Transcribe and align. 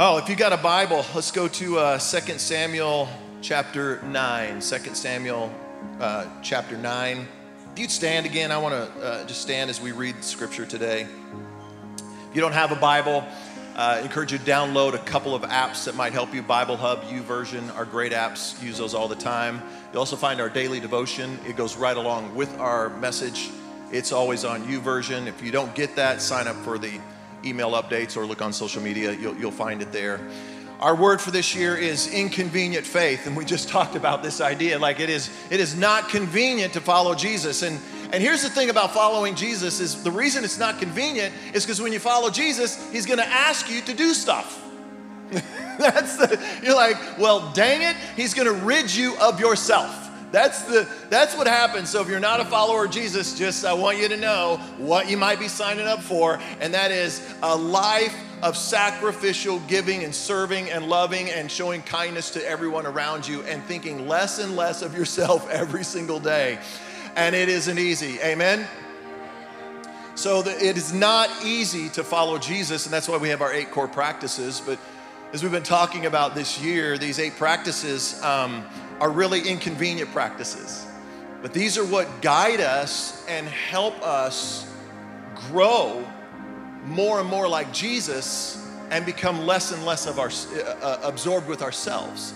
Oh, 0.00 0.16
if 0.16 0.28
you 0.28 0.36
got 0.36 0.52
a 0.52 0.56
Bible, 0.56 1.04
let's 1.12 1.32
go 1.32 1.48
to 1.48 1.78
uh, 1.80 1.98
2 1.98 2.38
Samuel 2.38 3.08
chapter 3.42 4.00
9. 4.02 4.60
2 4.60 4.60
Samuel 4.60 5.52
uh, 5.98 6.24
chapter 6.40 6.78
9. 6.78 7.26
If 7.72 7.78
you'd 7.80 7.90
stand 7.90 8.24
again, 8.24 8.52
I 8.52 8.58
want 8.58 8.74
to 8.76 9.04
uh, 9.04 9.26
just 9.26 9.42
stand 9.42 9.70
as 9.70 9.80
we 9.80 9.90
read 9.90 10.22
scripture 10.22 10.64
today. 10.64 11.08
If 12.30 12.32
you 12.32 12.40
don't 12.40 12.52
have 12.52 12.70
a 12.70 12.76
Bible, 12.76 13.24
uh, 13.74 13.98
I 13.98 14.00
encourage 14.02 14.30
you 14.30 14.38
to 14.38 14.44
download 14.44 14.94
a 14.94 14.98
couple 14.98 15.34
of 15.34 15.42
apps 15.42 15.86
that 15.86 15.96
might 15.96 16.12
help 16.12 16.32
you. 16.32 16.42
Bible 16.42 16.76
Hub, 16.76 17.02
YouVersion 17.02 17.74
are 17.74 17.84
great 17.84 18.12
apps. 18.12 18.62
Use 18.62 18.78
those 18.78 18.94
all 18.94 19.08
the 19.08 19.16
time. 19.16 19.60
You'll 19.90 19.98
also 19.98 20.14
find 20.14 20.40
our 20.40 20.48
daily 20.48 20.78
devotion. 20.78 21.40
It 21.44 21.56
goes 21.56 21.76
right 21.76 21.96
along 21.96 22.36
with 22.36 22.56
our 22.60 22.88
message. 22.98 23.50
It's 23.90 24.12
always 24.12 24.44
on 24.44 24.62
YouVersion. 24.62 25.26
If 25.26 25.42
you 25.42 25.50
don't 25.50 25.74
get 25.74 25.96
that, 25.96 26.22
sign 26.22 26.46
up 26.46 26.54
for 26.58 26.78
the 26.78 27.00
email 27.44 27.72
updates 27.72 28.16
or 28.16 28.26
look 28.26 28.42
on 28.42 28.52
social 28.52 28.82
media. 28.82 29.12
You'll, 29.12 29.36
you'll 29.36 29.50
find 29.50 29.82
it 29.82 29.92
there. 29.92 30.20
Our 30.80 30.94
word 30.94 31.20
for 31.20 31.30
this 31.30 31.54
year 31.54 31.76
is 31.76 32.12
inconvenient 32.12 32.86
faith, 32.86 33.26
and 33.26 33.36
we 33.36 33.44
just 33.44 33.68
talked 33.76 33.96
about 33.96 34.22
this 34.22 34.40
idea. 34.40 34.78
Like 34.78 35.00
it 35.00 35.10
is, 35.10 35.30
it 35.50 35.60
is 35.60 35.76
not 35.76 36.08
convenient 36.08 36.72
to 36.74 36.80
follow 36.80 37.14
Jesus. 37.14 37.62
And 37.62 37.80
and 38.10 38.22
here's 38.22 38.42
the 38.42 38.48
thing 38.48 38.70
about 38.70 38.94
following 38.94 39.34
Jesus 39.34 39.80
is 39.80 40.02
the 40.02 40.10
reason 40.10 40.42
it's 40.42 40.58
not 40.58 40.78
convenient 40.78 41.34
is 41.52 41.64
because 41.64 41.80
when 41.80 41.92
you 41.92 41.98
follow 41.98 42.30
Jesus, 42.30 42.90
he's 42.90 43.04
to 43.18 43.26
ask 43.26 43.68
you 43.70 43.82
to 43.82 43.92
do 43.92 44.14
stuff. 44.14 44.64
That's 45.78 46.16
the, 46.16 46.42
you're 46.62 46.74
like, 46.74 46.96
well, 47.18 47.52
dang 47.52 47.82
it, 47.82 47.96
he's 48.16 48.32
to 48.46 48.64
rid 48.64 48.94
you 48.94 49.14
of 49.18 49.38
yourself. 49.40 50.07
That's 50.30 50.62
the 50.62 50.86
that's 51.08 51.34
what 51.36 51.46
happens. 51.46 51.88
So 51.88 52.02
if 52.02 52.08
you're 52.08 52.20
not 52.20 52.40
a 52.40 52.44
follower 52.44 52.84
of 52.84 52.90
Jesus, 52.90 53.38
just 53.38 53.64
I 53.64 53.72
want 53.72 53.98
you 53.98 54.08
to 54.08 54.16
know 54.16 54.58
what 54.76 55.08
you 55.08 55.16
might 55.16 55.38
be 55.38 55.48
signing 55.48 55.86
up 55.86 56.02
for, 56.02 56.38
and 56.60 56.74
that 56.74 56.90
is 56.90 57.34
a 57.42 57.56
life 57.56 58.14
of 58.42 58.56
sacrificial 58.56 59.58
giving 59.60 60.04
and 60.04 60.14
serving 60.14 60.70
and 60.70 60.88
loving 60.88 61.30
and 61.30 61.50
showing 61.50 61.82
kindness 61.82 62.30
to 62.30 62.46
everyone 62.46 62.86
around 62.86 63.26
you 63.26 63.42
and 63.44 63.62
thinking 63.64 64.06
less 64.06 64.38
and 64.38 64.54
less 64.54 64.82
of 64.82 64.94
yourself 64.96 65.48
every 65.50 65.82
single 65.82 66.20
day. 66.20 66.58
And 67.16 67.34
it 67.34 67.48
isn't 67.48 67.78
easy. 67.78 68.20
Amen. 68.20 68.66
So 70.14 70.42
the, 70.42 70.50
it 70.64 70.76
is 70.76 70.92
not 70.92 71.30
easy 71.44 71.88
to 71.90 72.04
follow 72.04 72.38
Jesus, 72.38 72.84
and 72.84 72.92
that's 72.92 73.08
why 73.08 73.16
we 73.16 73.30
have 73.30 73.40
our 73.40 73.52
eight 73.52 73.70
core 73.70 73.88
practices. 73.88 74.60
But 74.64 74.78
as 75.32 75.42
we've 75.42 75.52
been 75.52 75.62
talking 75.62 76.06
about 76.06 76.34
this 76.34 76.60
year, 76.60 76.98
these 76.98 77.18
eight 77.18 77.36
practices. 77.36 78.22
Um, 78.22 78.66
are 79.00 79.10
really 79.10 79.48
inconvenient 79.48 80.10
practices. 80.12 80.86
But 81.42 81.52
these 81.52 81.78
are 81.78 81.84
what 81.84 82.20
guide 82.20 82.60
us 82.60 83.24
and 83.28 83.46
help 83.46 84.00
us 84.02 84.66
grow 85.50 86.04
more 86.84 87.20
and 87.20 87.28
more 87.28 87.48
like 87.48 87.72
Jesus 87.72 88.64
and 88.90 89.04
become 89.06 89.46
less 89.46 89.72
and 89.72 89.84
less 89.84 90.06
of 90.06 90.18
our 90.18 90.30
uh, 90.82 90.98
absorbed 91.02 91.46
with 91.46 91.62
ourselves. 91.62 92.34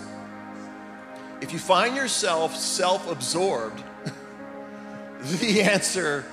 If 1.41 1.51
you 1.51 1.59
find 1.59 1.95
yourself 1.95 2.55
self-absorbed, 2.55 3.83
the 5.21 5.61
answer 5.63 6.23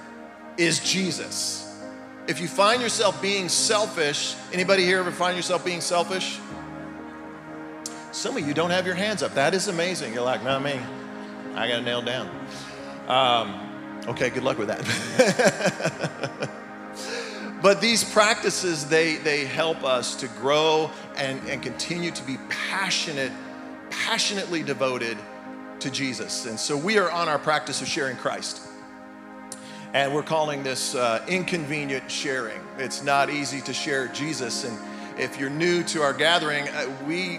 is 0.57 0.79
Jesus. 0.81 1.67
If 2.29 2.41
you 2.41 2.47
find 2.47 2.81
yourself 2.81 3.21
being 3.21 3.49
selfish, 3.49 4.37
anybody 4.53 4.85
here 4.85 5.01
ever 5.01 5.11
find 5.11 5.37
yourself 5.37 5.65
being 5.65 5.81
selfish? 5.81 6.39
Some 8.13 8.37
of 8.37 8.47
you 8.47 8.55
don't 8.55 8.71
have 8.71 8.87
your 8.87 8.97
hands 8.97 9.23
up. 9.23 9.35
That 9.35 9.55
is 9.55 9.69
amazing. 9.69 10.13
You're 10.13 10.25
like, 10.25 10.43
not 10.43 10.63
me. 10.63 10.81
I 11.55 11.69
got 11.69 11.81
it 11.81 11.83
nailed 11.83 12.07
down. 12.07 12.29
Um, 13.07 14.03
okay, 14.09 14.31
good 14.31 14.43
luck 14.43 14.59
with 14.59 14.67
that. 14.67 16.51
but 17.63 17.81
these 17.81 18.03
practices, 18.03 18.89
they, 18.89 19.17
they 19.17 19.45
help 19.45 19.85
us 19.85 20.17
to 20.17 20.27
grow 20.27 20.91
and, 21.17 21.41
and 21.49 21.63
continue 21.63 22.11
to 22.11 22.23
be 22.25 22.37
passionate, 22.49 23.31
passionately 23.91 24.65
devoted 24.65 25.17
to 25.79 25.89
Jesus. 25.89 26.47
And 26.47 26.59
so 26.59 26.77
we 26.77 26.99
are 26.99 27.13
on 27.13 27.29
our 27.29 27.39
practice 27.39 27.81
of 27.81 27.87
sharing 27.87 28.17
Christ. 28.17 28.67
And 29.95 30.13
we're 30.13 30.25
calling 30.25 30.65
this 30.65 30.97
uh, 30.97 31.25
inconvenient 31.29 32.11
sharing. 32.11 32.61
It's 32.79 33.05
not 33.05 33.31
easy 33.31 33.61
to 33.63 33.73
share 33.73 34.09
Jesus. 34.09 34.65
And 34.65 34.77
if 35.19 35.39
you're 35.39 35.51
new 35.51 35.85
to 35.85 36.03
our 36.03 36.13
gathering, 36.13 36.69
uh, 36.69 36.93
we 37.07 37.39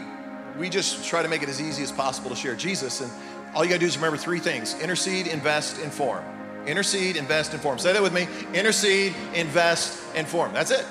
we 0.58 0.70
just 0.70 1.06
try 1.06 1.22
to 1.22 1.28
make 1.28 1.44
it 1.44 1.50
as 1.50 1.62
easy 1.62 1.84
as 1.84 1.92
possible 1.92 2.30
to 2.30 2.36
share 2.36 2.56
Jesus. 2.56 3.02
And 3.02 3.12
all 3.54 3.64
you 3.64 3.70
got 3.70 3.76
to 3.76 3.80
do 3.80 3.86
is 3.86 3.98
remember 3.98 4.18
three 4.18 4.40
things 4.40 4.80
intercede, 4.82 5.28
invest, 5.28 5.82
inform. 5.82 6.24
Intercede, 6.66 7.16
invest, 7.16 7.54
inform. 7.54 7.80
Say 7.80 7.94
that 7.94 8.04
with 8.04 8.14
me 8.14 8.28
intercede, 8.54 9.16
invest, 9.34 10.00
inform. 10.16 10.54
That's 10.54 10.72
it. 10.72 10.86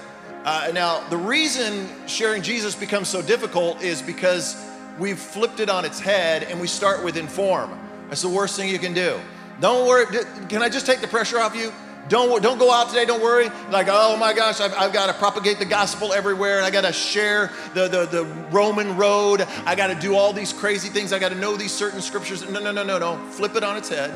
Uh, 0.45 0.71
now, 0.73 1.07
the 1.11 1.17
reason 1.17 1.89
sharing 2.07 2.43
Jesus 2.43 2.75
becomes 2.75 3.09
so 3.09 3.23
difficult 3.23 3.83
is 3.83 4.03
because 4.03 4.57
we've 4.99 5.19
flipped 5.19 5.61
it 5.61 5.69
on 5.69 5.85
its 5.85 6.01
head 6.01 6.45
and 6.45 6.61
we 6.61 6.67
start 6.67 7.05
with 7.05 7.17
inform. 7.17 7.79
That's 8.09 8.23
the 8.23 8.29
worst 8.29 8.57
thing 8.57 8.69
you 8.69 8.79
can 8.79 8.95
do. 8.95 9.21
Don't 9.61 9.87
worry. 9.87 10.07
Can 10.49 10.63
I 10.63 10.69
just 10.69 10.87
take 10.87 11.01
the 11.01 11.09
pressure 11.09 11.39
off 11.39 11.55
you? 11.55 11.73
Don't, 12.09 12.43
don't 12.43 12.59
go 12.59 12.73
out 12.73 12.89
today, 12.89 13.05
don't 13.05 13.23
worry. 13.23 13.49
Like, 13.71 13.87
oh 13.89 14.17
my 14.17 14.33
gosh, 14.33 14.61
I've, 14.61 14.75
I've 14.75 14.93
got 14.93 15.07
to 15.07 15.13
propagate 15.13 15.59
the 15.59 15.65
gospel 15.65 16.13
everywhere 16.13 16.57
and 16.57 16.67
I 16.67 16.71
got 16.71 16.81
to 16.83 16.93
share 16.93 17.53
the, 17.75 17.87
the, 17.87 18.07
the 18.07 18.25
Roman 18.51 18.97
road. 18.97 19.43
I 19.65 19.77
got 19.77 19.89
to 19.89 19.95
do 19.95 20.17
all 20.17 20.33
these 20.33 20.53
crazy 20.53 20.89
things. 20.89 21.13
I 21.13 21.19
got 21.19 21.29
to 21.29 21.39
know 21.39 21.57
these 21.57 21.73
certain 21.73 22.01
scriptures. 22.01 22.49
No, 22.51 22.59
no, 22.59 22.73
no, 22.73 22.83
no, 22.83 22.99
no. 22.99 23.17
Flip 23.31 23.55
it 23.55 23.63
on 23.63 23.77
its 23.77 23.89
head. 23.89 24.13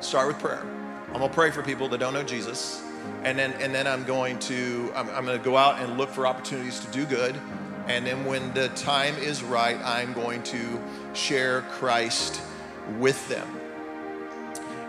Start 0.00 0.26
with 0.26 0.38
prayer. 0.40 0.62
I'm 1.08 1.20
going 1.20 1.28
to 1.28 1.34
pray 1.34 1.52
for 1.52 1.62
people 1.62 1.88
that 1.90 1.98
don't 1.98 2.14
know 2.14 2.24
Jesus. 2.24 2.82
And 3.22 3.38
then, 3.38 3.52
and 3.60 3.72
then 3.72 3.86
I'm 3.86 4.04
going 4.04 4.38
to, 4.40 4.90
I'm, 4.96 5.08
I'm 5.10 5.24
going 5.24 5.38
to 5.38 5.44
go 5.44 5.56
out 5.56 5.78
and 5.78 5.96
look 5.96 6.10
for 6.10 6.26
opportunities 6.26 6.80
to 6.80 6.90
do 6.90 7.06
good. 7.06 7.38
And 7.86 8.04
then 8.04 8.24
when 8.24 8.52
the 8.54 8.70
time 8.70 9.14
is 9.18 9.42
right, 9.42 9.78
I'm 9.84 10.14
going 10.14 10.42
to 10.44 10.82
share 11.12 11.60
Christ 11.62 12.40
with 12.98 13.28
them. 13.28 13.48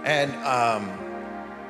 And, 0.06 0.34
um, 0.44 1.05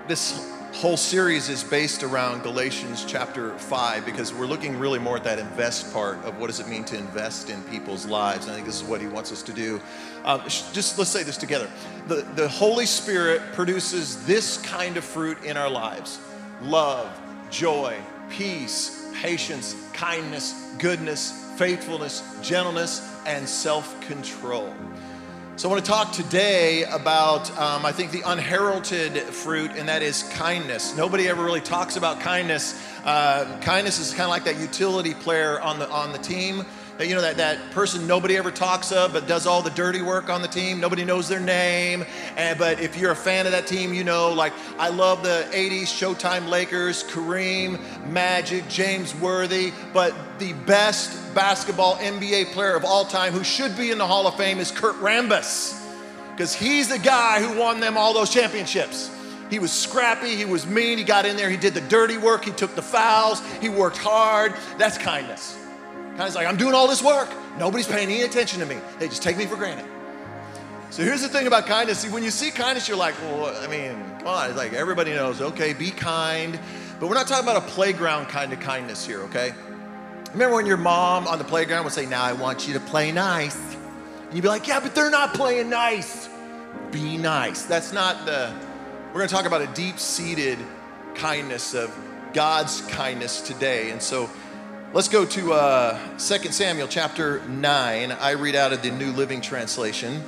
this 0.07 0.53
whole 0.73 0.97
series 0.97 1.49
is 1.49 1.63
based 1.63 2.03
around 2.03 2.43
Galatians 2.43 3.05
chapter 3.07 3.57
5 3.57 4.05
because 4.05 4.33
we're 4.33 4.45
looking 4.45 4.77
really 4.77 4.99
more 4.99 5.17
at 5.17 5.23
that 5.23 5.39
invest 5.39 5.91
part 5.93 6.23
of 6.25 6.39
what 6.39 6.47
does 6.47 6.59
it 6.59 6.67
mean 6.67 6.83
to 6.85 6.97
invest 6.97 7.49
in 7.49 7.61
people's 7.63 8.05
lives. 8.05 8.45
And 8.45 8.51
I 8.51 8.55
think 8.55 8.67
this 8.67 8.81
is 8.81 8.87
what 8.87 9.01
he 9.01 9.07
wants 9.07 9.31
us 9.31 9.41
to 9.43 9.53
do. 9.53 9.81
Um, 10.23 10.41
just 10.45 10.99
let's 10.99 11.09
say 11.09 11.23
this 11.23 11.37
together. 11.37 11.69
The, 12.07 12.17
the 12.35 12.47
Holy 12.47 12.85
Spirit 12.85 13.41
produces 13.53 14.25
this 14.25 14.57
kind 14.57 14.97
of 14.97 15.03
fruit 15.03 15.43
in 15.43 15.57
our 15.57 15.69
lives 15.69 16.19
love, 16.61 17.09
joy, 17.49 17.97
peace, 18.29 19.09
patience, 19.21 19.75
kindness, 19.93 20.75
goodness, 20.77 21.53
faithfulness, 21.57 22.21
gentleness, 22.41 23.11
and 23.25 23.47
self 23.47 23.99
control. 24.01 24.71
So, 25.57 25.69
I 25.69 25.71
want 25.71 25.85
to 25.85 25.89
talk 25.89 26.11
today 26.11 26.83
about, 26.83 27.49
um, 27.57 27.85
I 27.85 27.93
think, 27.93 28.11
the 28.11 28.23
unheralded 28.25 29.17
fruit, 29.21 29.71
and 29.77 29.87
that 29.87 30.01
is 30.01 30.23
kindness. 30.23 30.97
Nobody 30.97 31.29
ever 31.29 31.41
really 31.41 31.61
talks 31.61 31.95
about 31.95 32.19
kindness. 32.19 32.77
Uh, 33.05 33.57
kindness 33.61 33.97
is 33.97 34.09
kind 34.09 34.23
of 34.23 34.31
like 34.31 34.43
that 34.43 34.59
utility 34.59 35.13
player 35.13 35.61
on 35.61 35.79
the, 35.79 35.89
on 35.89 36.11
the 36.11 36.17
team 36.17 36.65
you 36.99 37.13
know, 37.13 37.21
that, 37.21 37.37
that 37.37 37.71
person 37.71 38.07
nobody 38.07 38.37
ever 38.37 38.51
talks 38.51 38.91
of, 38.91 39.11
but 39.11 39.27
does 39.27 39.45
all 39.45 39.61
the 39.61 39.69
dirty 39.71 40.01
work 40.01 40.29
on 40.29 40.41
the 40.41 40.47
team. 40.47 40.79
Nobody 40.79 41.03
knows 41.03 41.27
their 41.27 41.41
name. 41.41 42.05
And, 42.37 42.57
but 42.57 42.79
if 42.79 42.97
you're 42.97 43.11
a 43.11 43.15
fan 43.15 43.45
of 43.45 43.51
that 43.51 43.67
team, 43.67 43.93
you 43.93 44.05
know, 44.05 44.31
like, 44.31 44.53
I 44.79 44.89
love 44.89 45.21
the 45.21 45.45
80s 45.51 45.83
Showtime 45.83 46.47
Lakers, 46.47 47.03
Kareem, 47.03 47.79
Magic, 48.07 48.67
James 48.69 49.13
Worthy, 49.15 49.73
but 49.93 50.13
the 50.39 50.53
best 50.53 51.33
basketball 51.35 51.97
NBA 51.97 52.53
player 52.53 52.75
of 52.75 52.85
all 52.85 53.03
time 53.03 53.33
who 53.33 53.43
should 53.43 53.75
be 53.75 53.91
in 53.91 53.97
the 53.97 54.07
Hall 54.07 54.25
of 54.25 54.37
Fame 54.37 54.59
is 54.59 54.71
Kurt 54.71 54.95
Rambis. 54.95 55.81
Because 56.31 56.53
he's 56.53 56.87
the 56.87 56.99
guy 56.99 57.41
who 57.41 57.59
won 57.59 57.81
them 57.81 57.97
all 57.97 58.13
those 58.13 58.29
championships. 58.29 59.11
He 59.49 59.59
was 59.59 59.71
scrappy, 59.71 60.35
he 60.35 60.45
was 60.45 60.65
mean, 60.65 60.97
he 60.97 61.03
got 61.03 61.25
in 61.25 61.35
there, 61.35 61.49
he 61.49 61.57
did 61.57 61.73
the 61.73 61.81
dirty 61.81 62.17
work, 62.17 62.45
he 62.45 62.51
took 62.51 62.73
the 62.73 62.81
fouls, 62.81 63.41
he 63.59 63.69
worked 63.69 63.97
hard. 63.97 64.53
That's 64.77 64.97
kindness. 64.97 65.64
Kind 66.17 66.29
of 66.29 66.35
like, 66.35 66.47
I'm 66.47 66.55
doing 66.55 66.73
all 66.73 66.87
this 66.87 67.03
work. 67.03 67.29
Nobody's 67.59 67.87
paying 67.87 68.09
any 68.09 68.21
attention 68.21 68.59
to 68.61 68.65
me. 68.65 68.77
They 68.99 69.09
just 69.09 69.21
take 69.21 69.37
me 69.37 69.45
for 69.45 69.57
granted. 69.57 69.85
So 70.89 71.03
here's 71.03 71.21
the 71.21 71.27
thing 71.27 71.45
about 71.45 71.65
kindness. 71.65 71.99
See, 71.99 72.09
when 72.09 72.23
you 72.23 72.31
see 72.31 72.51
kindness, 72.51 72.87
you're 72.87 72.95
like, 72.97 73.19
well, 73.21 73.53
I 73.61 73.67
mean, 73.67 74.01
come 74.19 74.27
on. 74.27 74.47
It's 74.47 74.57
like 74.57 74.71
everybody 74.71 75.11
knows, 75.11 75.41
okay, 75.41 75.73
be 75.73 75.91
kind. 75.91 76.57
But 77.01 77.09
we're 77.09 77.15
not 77.15 77.27
talking 77.27 77.43
about 77.43 77.57
a 77.57 77.67
playground 77.71 78.27
kind 78.27 78.53
of 78.53 78.61
kindness 78.61 79.05
here, 79.05 79.23
okay? 79.23 79.53
Remember 80.31 80.55
when 80.55 80.65
your 80.65 80.77
mom 80.77 81.27
on 81.27 81.37
the 81.37 81.43
playground 81.43 81.83
would 81.83 81.91
say, 81.91 82.05
now 82.05 82.23
I 82.23 82.31
want 82.31 82.65
you 82.65 82.73
to 82.75 82.79
play 82.79 83.11
nice. 83.11 83.57
And 83.57 84.33
you'd 84.33 84.41
be 84.41 84.47
like, 84.47 84.67
yeah, 84.67 84.79
but 84.79 84.95
they're 84.95 85.09
not 85.09 85.33
playing 85.33 85.69
nice. 85.69 86.29
Be 86.91 87.17
nice. 87.17 87.63
That's 87.63 87.91
not 87.91 88.25
the, 88.25 88.53
we're 89.07 89.19
gonna 89.19 89.27
talk 89.27 89.45
about 89.45 89.61
a 89.61 89.67
deep 89.73 89.99
seated 89.99 90.59
kindness 91.13 91.73
of 91.73 91.93
God's 92.31 92.81
kindness 92.81 93.41
today. 93.41 93.91
And 93.91 94.01
so 94.01 94.29
Let's 94.95 95.09
go 95.09 95.25
to 95.25 95.51
uh, 95.51 95.99
2 96.17 96.17
Samuel 96.53 96.87
chapter 96.87 97.45
9. 97.47 98.11
I 98.13 98.31
read 98.31 98.55
out 98.55 98.71
of 98.71 98.81
the 98.81 98.91
New 98.91 99.11
Living 99.11 99.41
Translation. 99.41 100.23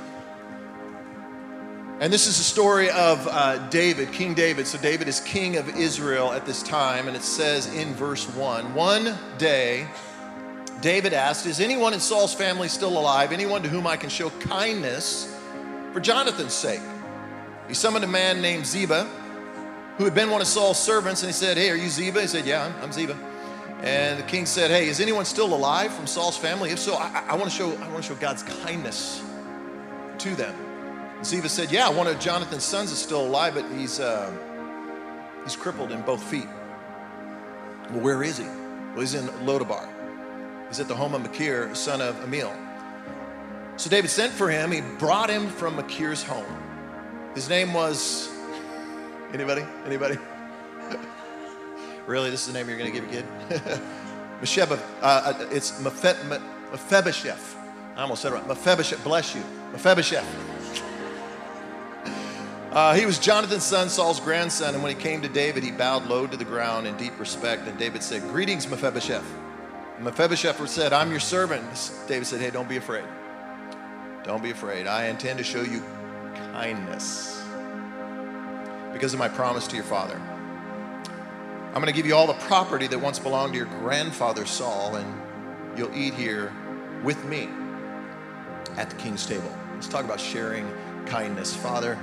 And 2.00 2.12
this 2.12 2.26
is 2.26 2.38
a 2.38 2.44
story 2.44 2.90
of 2.90 3.26
uh, 3.30 3.66
David, 3.70 4.12
King 4.12 4.34
David. 4.34 4.66
So, 4.66 4.76
David 4.76 5.08
is 5.08 5.20
king 5.20 5.56
of 5.56 5.74
Israel 5.74 6.32
at 6.32 6.44
this 6.44 6.62
time. 6.62 7.08
And 7.08 7.16
it 7.16 7.22
says 7.22 7.74
in 7.74 7.94
verse 7.94 8.28
1 8.34 8.74
One 8.74 9.14
day, 9.38 9.88
David 10.82 11.14
asked, 11.14 11.46
Is 11.46 11.60
anyone 11.60 11.94
in 11.94 12.00
Saul's 12.00 12.34
family 12.34 12.68
still 12.68 12.98
alive? 12.98 13.32
Anyone 13.32 13.62
to 13.62 13.70
whom 13.70 13.86
I 13.86 13.96
can 13.96 14.10
show 14.10 14.28
kindness 14.28 15.34
for 15.94 16.00
Jonathan's 16.00 16.52
sake? 16.52 16.82
He 17.68 17.72
summoned 17.72 18.04
a 18.04 18.08
man 18.08 18.42
named 18.42 18.66
Ziba, 18.66 19.04
who 19.96 20.04
had 20.04 20.14
been 20.14 20.28
one 20.28 20.42
of 20.42 20.46
Saul's 20.46 20.78
servants, 20.78 21.22
and 21.22 21.30
he 21.30 21.32
said, 21.32 21.56
Hey, 21.56 21.70
are 21.70 21.74
you 21.74 21.88
Ziba? 21.88 22.20
He 22.20 22.26
said, 22.26 22.44
Yeah, 22.44 22.66
I'm, 22.66 22.82
I'm 22.82 22.92
Ziba. 22.92 23.18
And 23.82 24.18
the 24.18 24.24
king 24.24 24.44
said, 24.44 24.70
Hey, 24.70 24.88
is 24.88 25.00
anyone 25.00 25.24
still 25.24 25.54
alive 25.54 25.92
from 25.92 26.06
Saul's 26.06 26.36
family? 26.36 26.70
If 26.70 26.78
so, 26.78 26.94
I, 26.94 27.24
I 27.28 27.36
want 27.36 27.44
to 27.44 27.56
show 27.56 27.70
I 27.76 27.88
want 27.88 27.96
to 27.96 28.02
show 28.02 28.16
God's 28.16 28.42
kindness 28.42 29.22
to 30.18 30.34
them. 30.34 30.54
And 31.18 31.26
said, 31.26 31.70
Yeah, 31.70 31.88
one 31.88 32.06
of 32.06 32.18
Jonathan's 32.18 32.64
sons 32.64 32.90
is 32.90 32.98
still 32.98 33.24
alive, 33.26 33.54
but 33.54 33.64
he's 33.76 34.00
uh, 34.00 34.30
he's 35.44 35.56
crippled 35.56 35.92
in 35.92 36.02
both 36.02 36.22
feet. 36.22 36.48
Well, 37.90 38.00
where 38.00 38.22
is 38.22 38.38
he? 38.38 38.44
Well, 38.44 39.00
he's 39.00 39.14
in 39.14 39.46
Lo-debar. 39.46 39.88
He's 40.68 40.80
at 40.80 40.88
the 40.88 40.94
home 40.94 41.14
of 41.14 41.22
Makir, 41.22 41.74
son 41.74 42.00
of 42.00 42.16
Ammiel. 42.16 42.54
So 43.76 43.88
David 43.88 44.10
sent 44.10 44.32
for 44.32 44.50
him. 44.50 44.72
He 44.72 44.80
brought 44.98 45.30
him 45.30 45.48
from 45.48 45.76
Makir's 45.76 46.22
home. 46.22 46.44
His 47.34 47.48
name 47.48 47.72
was 47.72 48.28
anybody? 49.32 49.64
Anybody? 49.86 50.18
really, 52.08 52.30
this 52.30 52.40
is 52.40 52.52
the 52.52 52.58
name 52.58 52.68
you're 52.68 52.78
going 52.78 52.92
to 52.92 53.00
give 53.00 53.12
your 53.12 53.22
kid? 53.22 53.80
Mesheba, 54.40 54.80
uh, 55.02 55.04
uh, 55.04 55.46
it's 55.50 55.80
Mephibosheth. 55.80 57.56
I 57.96 58.02
almost 58.02 58.22
said 58.22 58.32
it 58.32 58.36
right. 58.36 58.48
Mephibosheth, 58.48 59.04
bless 59.04 59.34
you. 59.34 59.42
Mephibosheth. 59.72 60.26
Uh, 62.70 62.94
he 62.94 63.06
was 63.06 63.18
Jonathan's 63.18 63.64
son, 63.64 63.88
Saul's 63.88 64.20
grandson, 64.20 64.74
and 64.74 64.82
when 64.82 64.94
he 64.94 65.02
came 65.02 65.22
to 65.22 65.28
David, 65.28 65.62
he 65.62 65.70
bowed 65.70 66.06
low 66.06 66.26
to 66.26 66.36
the 66.36 66.44
ground 66.44 66.86
in 66.86 66.96
deep 66.96 67.18
respect. 67.18 67.66
And 67.66 67.78
David 67.78 68.02
said, 68.02 68.22
Greetings, 68.22 68.68
Mephibosheth. 68.68 69.24
Mephibosheth 70.00 70.68
said, 70.68 70.92
I'm 70.92 71.10
your 71.10 71.20
servant. 71.20 71.64
David 72.06 72.26
said, 72.26 72.40
Hey, 72.40 72.50
don't 72.50 72.68
be 72.68 72.76
afraid. 72.76 73.04
Don't 74.22 74.42
be 74.42 74.50
afraid. 74.50 74.86
I 74.86 75.06
intend 75.06 75.38
to 75.38 75.44
show 75.44 75.62
you 75.62 75.82
kindness 76.52 77.42
because 78.92 79.12
of 79.12 79.18
my 79.18 79.28
promise 79.28 79.66
to 79.68 79.76
your 79.76 79.84
father. 79.84 80.20
I'm 81.78 81.82
going 81.84 81.94
to 81.94 81.96
give 81.96 82.06
you 82.06 82.16
all 82.16 82.26
the 82.26 82.32
property 82.32 82.88
that 82.88 82.98
once 82.98 83.20
belonged 83.20 83.52
to 83.52 83.56
your 83.56 83.68
grandfather 83.68 84.44
Saul, 84.46 84.96
and 84.96 85.78
you'll 85.78 85.94
eat 85.96 86.12
here 86.12 86.52
with 87.04 87.24
me 87.24 87.48
at 88.76 88.90
the 88.90 88.96
king's 88.96 89.24
table. 89.24 89.56
Let's 89.74 89.86
talk 89.86 90.04
about 90.04 90.18
sharing 90.18 90.68
kindness. 91.06 91.54
Father, 91.54 91.96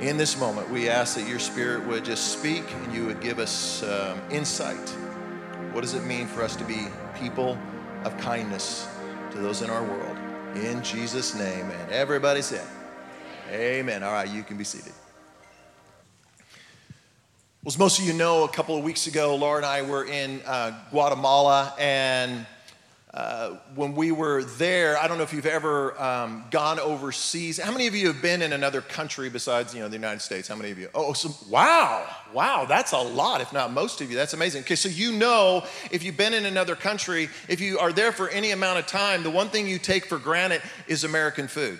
in 0.00 0.16
this 0.16 0.36
moment, 0.40 0.68
we 0.70 0.88
ask 0.88 1.14
that 1.14 1.28
your 1.28 1.38
spirit 1.38 1.86
would 1.86 2.04
just 2.04 2.36
speak 2.36 2.64
and 2.82 2.92
you 2.92 3.06
would 3.06 3.20
give 3.20 3.38
us 3.38 3.84
um, 3.84 4.20
insight. 4.28 4.88
What 5.70 5.82
does 5.82 5.94
it 5.94 6.02
mean 6.02 6.26
for 6.26 6.42
us 6.42 6.56
to 6.56 6.64
be 6.64 6.88
people 7.14 7.56
of 8.02 8.18
kindness 8.18 8.88
to 9.30 9.38
those 9.38 9.62
in 9.62 9.70
our 9.70 9.84
world? 9.84 10.16
In 10.56 10.82
Jesus' 10.82 11.36
name. 11.36 11.70
And 11.70 11.92
everybody 11.92 12.42
said, 12.42 12.66
Amen. 13.52 14.02
All 14.02 14.10
right, 14.10 14.28
you 14.28 14.42
can 14.42 14.56
be 14.56 14.64
seated. 14.64 14.94
Well, 17.62 17.72
as 17.72 17.78
most 17.78 17.98
of 17.98 18.06
you 18.06 18.14
know, 18.14 18.44
a 18.44 18.48
couple 18.48 18.78
of 18.78 18.82
weeks 18.82 19.06
ago, 19.06 19.36
Laura 19.36 19.58
and 19.58 19.66
I 19.66 19.82
were 19.82 20.06
in 20.06 20.40
uh, 20.46 20.82
Guatemala, 20.90 21.74
and 21.78 22.46
uh, 23.12 23.50
when 23.74 23.94
we 23.94 24.12
were 24.12 24.44
there, 24.44 24.96
I 24.96 25.06
don't 25.06 25.18
know 25.18 25.24
if 25.24 25.34
you've 25.34 25.44
ever 25.44 26.00
um, 26.00 26.46
gone 26.50 26.80
overseas. 26.80 27.58
How 27.58 27.70
many 27.70 27.86
of 27.86 27.94
you 27.94 28.06
have 28.06 28.22
been 28.22 28.40
in 28.40 28.54
another 28.54 28.80
country 28.80 29.28
besides, 29.28 29.74
you 29.74 29.80
know, 29.80 29.88
the 29.88 29.96
United 29.96 30.20
States? 30.22 30.48
How 30.48 30.56
many 30.56 30.70
of 30.70 30.78
you? 30.78 30.88
Oh, 30.94 31.12
so, 31.12 31.36
wow, 31.50 32.08
wow, 32.32 32.64
that's 32.64 32.92
a 32.92 32.98
lot, 32.98 33.42
if 33.42 33.52
not 33.52 33.74
most 33.74 34.00
of 34.00 34.08
you. 34.08 34.16
That's 34.16 34.32
amazing. 34.32 34.62
Okay, 34.62 34.74
so 34.74 34.88
you 34.88 35.12
know 35.12 35.66
if 35.90 36.02
you've 36.02 36.16
been 36.16 36.32
in 36.32 36.46
another 36.46 36.74
country, 36.74 37.28
if 37.46 37.60
you 37.60 37.78
are 37.78 37.92
there 37.92 38.10
for 38.10 38.30
any 38.30 38.52
amount 38.52 38.78
of 38.78 38.86
time, 38.86 39.22
the 39.22 39.30
one 39.30 39.50
thing 39.50 39.66
you 39.68 39.78
take 39.78 40.06
for 40.06 40.16
granted 40.16 40.62
is 40.86 41.04
American 41.04 41.46
food 41.46 41.78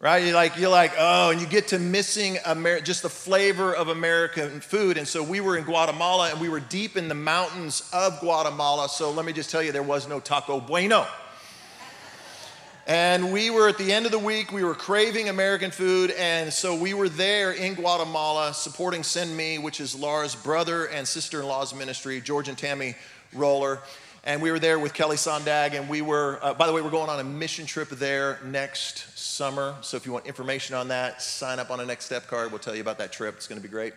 right? 0.00 0.24
You're 0.24 0.34
like, 0.34 0.56
you're 0.56 0.70
like, 0.70 0.92
oh, 0.98 1.30
and 1.30 1.40
you 1.42 1.46
get 1.46 1.68
to 1.68 1.78
missing 1.78 2.38
Amer- 2.46 2.80
just 2.80 3.02
the 3.02 3.10
flavor 3.10 3.74
of 3.74 3.88
American 3.88 4.60
food. 4.60 4.96
And 4.96 5.06
so 5.06 5.22
we 5.22 5.40
were 5.40 5.58
in 5.58 5.64
Guatemala 5.64 6.30
and 6.30 6.40
we 6.40 6.48
were 6.48 6.60
deep 6.60 6.96
in 6.96 7.08
the 7.08 7.14
mountains 7.14 7.88
of 7.92 8.18
Guatemala. 8.20 8.88
So 8.88 9.10
let 9.10 9.26
me 9.26 9.34
just 9.34 9.50
tell 9.50 9.62
you, 9.62 9.72
there 9.72 9.82
was 9.82 10.08
no 10.08 10.18
Taco 10.18 10.58
Bueno. 10.58 11.06
And 12.86 13.30
we 13.30 13.50
were 13.50 13.68
at 13.68 13.76
the 13.76 13.92
end 13.92 14.06
of 14.06 14.10
the 14.10 14.18
week, 14.18 14.50
we 14.50 14.64
were 14.64 14.74
craving 14.74 15.28
American 15.28 15.70
food. 15.70 16.12
And 16.12 16.50
so 16.50 16.74
we 16.74 16.94
were 16.94 17.10
there 17.10 17.52
in 17.52 17.74
Guatemala 17.74 18.54
supporting 18.54 19.02
Send 19.02 19.36
Me, 19.36 19.58
which 19.58 19.80
is 19.80 19.94
Laura's 19.94 20.34
brother 20.34 20.86
and 20.86 21.06
sister 21.06 21.40
in 21.40 21.46
law's 21.46 21.74
ministry, 21.74 22.22
George 22.22 22.48
and 22.48 22.56
Tammy 22.56 22.96
Roller. 23.34 23.80
And 24.22 24.42
we 24.42 24.50
were 24.50 24.58
there 24.58 24.78
with 24.78 24.92
Kelly 24.92 25.16
Sondag, 25.16 25.72
and 25.72 25.88
we 25.88 26.02
were, 26.02 26.38
uh, 26.42 26.52
by 26.52 26.66
the 26.66 26.74
way, 26.74 26.82
we're 26.82 26.90
going 26.90 27.08
on 27.08 27.20
a 27.20 27.24
mission 27.24 27.64
trip 27.64 27.88
there 27.88 28.38
next 28.44 29.18
summer. 29.18 29.74
So 29.80 29.96
if 29.96 30.04
you 30.04 30.12
want 30.12 30.26
information 30.26 30.76
on 30.76 30.88
that, 30.88 31.22
sign 31.22 31.58
up 31.58 31.70
on 31.70 31.80
a 31.80 31.86
next 31.86 32.04
step 32.04 32.26
card. 32.26 32.52
We'll 32.52 32.58
tell 32.58 32.74
you 32.74 32.82
about 32.82 32.98
that 32.98 33.12
trip. 33.12 33.36
It's 33.36 33.46
going 33.46 33.58
to 33.58 33.66
be 33.66 33.70
great. 33.70 33.94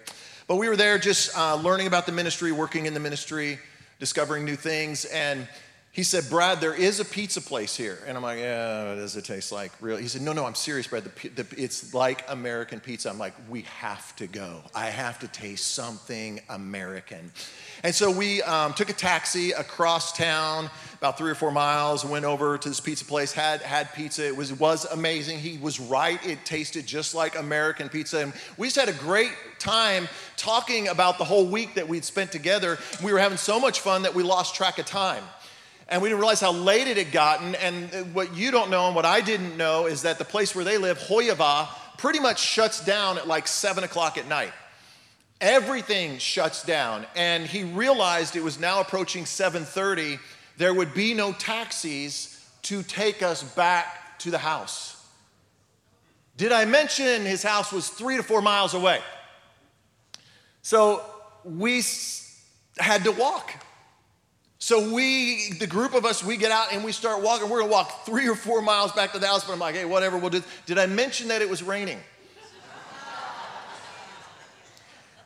But 0.47 0.55
we 0.55 0.69
were 0.69 0.77
there 0.77 0.97
just 0.97 1.37
uh, 1.37 1.55
learning 1.55 1.87
about 1.87 2.05
the 2.05 2.13
ministry, 2.13 2.53
working 2.53 2.85
in 2.85 2.93
the 2.93 3.01
ministry, 3.01 3.59
discovering 3.99 4.45
new 4.45 4.55
things. 4.55 5.03
And 5.03 5.45
he 5.93 6.01
said, 6.01 6.27
Brad, 6.27 6.59
there 6.59 6.73
is 6.73 6.99
a 6.99 7.05
pizza 7.05 7.39
place 7.39 7.77
here. 7.77 7.99
And 8.07 8.17
I'm 8.17 8.23
like, 8.23 8.39
yeah, 8.39 8.95
does 8.95 9.15
it 9.15 9.25
taste 9.25 9.51
like? 9.51 9.71
Real? 9.79 9.97
He 9.97 10.07
said, 10.07 10.23
no, 10.23 10.33
no, 10.33 10.43
I'm 10.43 10.55
serious, 10.55 10.87
Brad. 10.87 11.03
The, 11.03 11.29
the, 11.29 11.45
it's 11.55 11.93
like 11.93 12.25
American 12.29 12.79
pizza. 12.79 13.11
I'm 13.11 13.19
like, 13.19 13.35
we 13.47 13.61
have 13.61 14.15
to 14.15 14.25
go. 14.25 14.63
I 14.73 14.87
have 14.87 15.19
to 15.19 15.27
taste 15.27 15.75
something 15.75 16.41
American. 16.49 17.31
And 17.83 17.93
so 17.93 18.09
we 18.09 18.41
um, 18.41 18.73
took 18.73 18.89
a 18.89 18.93
taxi 18.93 19.51
across 19.51 20.17
town, 20.17 20.71
about 20.97 21.15
three 21.15 21.29
or 21.29 21.35
four 21.35 21.51
miles, 21.51 22.03
went 22.03 22.25
over 22.25 22.57
to 22.57 22.69
this 22.69 22.79
pizza 22.79 23.05
place, 23.05 23.31
had, 23.31 23.61
had 23.61 23.93
pizza. 23.93 24.25
It 24.25 24.35
was, 24.35 24.51
was 24.51 24.85
amazing. 24.85 25.37
He 25.37 25.59
was 25.59 25.79
right. 25.79 26.25
It 26.25 26.43
tasted 26.43 26.87
just 26.87 27.13
like 27.13 27.37
American 27.37 27.87
pizza. 27.87 28.17
And 28.17 28.33
we 28.57 28.65
just 28.65 28.77
had 28.77 28.89
a 28.89 28.93
great 28.93 29.33
time 29.59 30.09
talking 30.37 30.87
about 30.87 31.19
the 31.19 31.23
whole 31.23 31.45
week 31.45 31.75
that 31.75 31.87
we'd 31.87 32.03
spent 32.03 32.31
together. 32.31 32.79
We 33.03 33.13
were 33.13 33.19
having 33.19 33.37
so 33.37 33.59
much 33.59 33.81
fun 33.81 34.01
that 34.01 34.15
we 34.15 34.23
lost 34.23 34.55
track 34.55 34.79
of 34.79 34.87
time. 34.87 35.23
And 35.89 36.01
we 36.01 36.09
didn't 36.09 36.19
realize 36.19 36.39
how 36.39 36.51
late 36.51 36.87
it 36.87 36.97
had 36.97 37.11
gotten. 37.11 37.55
And 37.55 38.13
what 38.13 38.35
you 38.35 38.51
don't 38.51 38.69
know 38.69 38.87
and 38.87 38.95
what 38.95 39.05
I 39.05 39.21
didn't 39.21 39.57
know 39.57 39.85
is 39.85 40.03
that 40.03 40.17
the 40.17 40.25
place 40.25 40.55
where 40.55 40.65
they 40.65 40.77
live, 40.77 40.97
Joyabaj, 40.97 41.67
pretty 41.97 42.19
much 42.19 42.39
shuts 42.39 42.83
down 42.83 43.17
at 43.17 43.27
like 43.27 43.47
seven 43.47 43.83
o'clock 43.83 44.17
at 44.17 44.27
night. 44.27 44.53
Everything 45.41 46.17
shuts 46.17 46.63
down. 46.63 47.05
And 47.15 47.45
he 47.45 47.63
realized 47.63 48.35
it 48.35 48.43
was 48.43 48.59
now 48.59 48.81
approaching 48.81 49.25
7:30 49.25 50.19
there 50.57 50.73
would 50.73 50.93
be 50.93 51.13
no 51.13 51.33
taxis 51.33 52.39
to 52.63 52.83
take 52.83 53.21
us 53.21 53.43
back 53.43 54.19
to 54.19 54.31
the 54.31 54.37
house. 54.37 54.95
Did 56.37 56.51
i 56.51 56.65
mention 56.65 57.25
his 57.25 57.43
house 57.43 57.71
was 57.71 57.89
3 57.89 58.17
to 58.17 58.23
4 58.23 58.41
miles 58.41 58.73
away? 58.73 58.99
So 60.61 61.03
we 61.43 61.83
had 62.77 63.03
to 63.03 63.11
walk 63.11 63.53
so 64.63 64.93
we 64.93 65.51
the 65.59 65.67
group 65.67 65.93
of 65.93 66.05
us 66.05 66.23
we 66.23 66.37
get 66.37 66.49
out 66.49 66.71
and 66.71 66.85
we 66.85 66.93
start 66.93 67.21
walking. 67.21 67.49
We're 67.49 67.63
to 67.63 67.67
walk 67.67 68.05
3 68.05 68.29
or 68.29 68.35
4 68.35 68.61
miles 68.61 68.93
back 68.93 69.11
to 69.11 69.19
the 69.19 69.27
house 69.27 69.43
but 69.43 69.51
i'm 69.51 69.59
like 69.59 69.75
hey 69.75 69.83
whatever 69.83 70.17
we'll 70.17 70.29
do 70.29 70.41
did 70.65 70.79
i 70.79 70.85
mention 70.85 71.27
that 71.27 71.41
it 71.41 71.49
was 71.49 71.61
raining? 71.61 71.99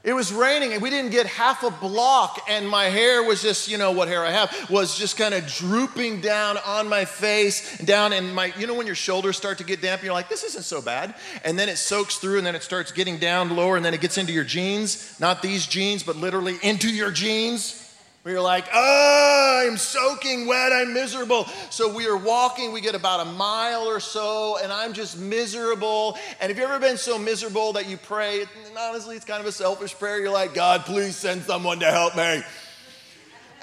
It 0.03 0.13
was 0.13 0.34
raining 0.34 0.74
and 0.74 0.82
we 0.82 0.89
didn't 0.89 1.12
get 1.12 1.25
half 1.25 1.63
a 1.63 1.70
block, 1.70 2.39
and 2.48 2.67
my 2.67 2.86
hair 2.86 3.24
was 3.24 3.41
just, 3.41 3.67
you 3.67 3.77
know, 3.77 3.91
what 3.91 4.08
hair 4.08 4.24
I 4.24 4.32
have 4.32 4.70
was 4.70 4.98
just 4.98 5.17
kind 5.17 5.34
of 5.34 5.46
drooping 5.48 6.22
down 6.22 6.58
on 6.65 6.88
my 6.88 7.03
face, 7.03 7.77
down 7.79 8.13
in 8.13 8.34
my, 8.34 8.53
you 8.58 8.67
know, 8.67 8.74
when 8.74 8.86
your 8.86 8.96
shoulders 8.96 9.36
start 9.36 9.58
to 9.58 9.65
get 9.65 9.82
damp, 9.82 10.03
you're 10.03 10.13
like, 10.13 10.29
this 10.29 10.46
isn't 10.46 10.63
so 10.63 10.82
bad. 10.82 11.13
And 11.44 11.60
then 11.60 11.67
it 11.67 11.75
soaks 11.75 12.20
through, 12.20 12.38
and 12.38 12.48
then 12.48 12.56
it 12.56 12.63
starts 12.63 12.94
getting 12.94 13.17
down 13.17 13.53
lower, 13.53 13.75
and 13.75 13.84
then 13.84 13.94
it 13.94 14.00
gets 14.00 14.17
into 14.17 14.32
your 14.32 14.46
jeans, 14.46 15.20
not 15.20 15.41
these 15.41 15.67
jeans, 15.67 16.03
but 16.03 16.15
literally 16.15 16.56
into 16.62 16.89
your 16.89 17.12
jeans 17.12 17.87
where 18.27 18.34
you're 18.34 18.43
like, 18.43 18.67
oh, 18.74 19.63
I'm 19.65 19.77
soaking 19.77 20.48
wet, 20.48 20.74
I'm 20.74 20.93
miserable. 20.93 21.46
So 21.69 21.96
we 21.96 22.07
are 22.07 22.17
walking, 22.17 22.74
we 22.74 22.81
get 22.81 22.93
about 22.93 23.25
a 23.25 23.31
mile 23.31 23.84
or 23.84 24.01
so, 24.01 24.57
and 24.62 24.69
I'm 24.69 24.91
just 24.91 25.17
miserable. 25.17 26.17
And 26.41 26.50
have 26.50 26.57
you 26.57 26.65
ever 26.65 26.77
been 26.77 26.98
so 26.98 27.17
miserable 27.17 27.72
that 27.72 27.88
you 27.88 27.96
pray? 27.96 28.41
And 28.41 28.77
honestly, 28.77 29.15
it's 29.15 29.24
kind 29.24 29.39
of 29.39 29.48
a 29.48 29.53
selfish 29.53 29.98
prayer. 29.98 30.19
You're 30.19 30.34
like, 30.34 30.53
God, 30.53 30.84
please 30.84 31.15
send 31.15 31.43
someone 31.43 31.79
to 31.79 31.89
help 31.89 32.17
me. 32.17 32.41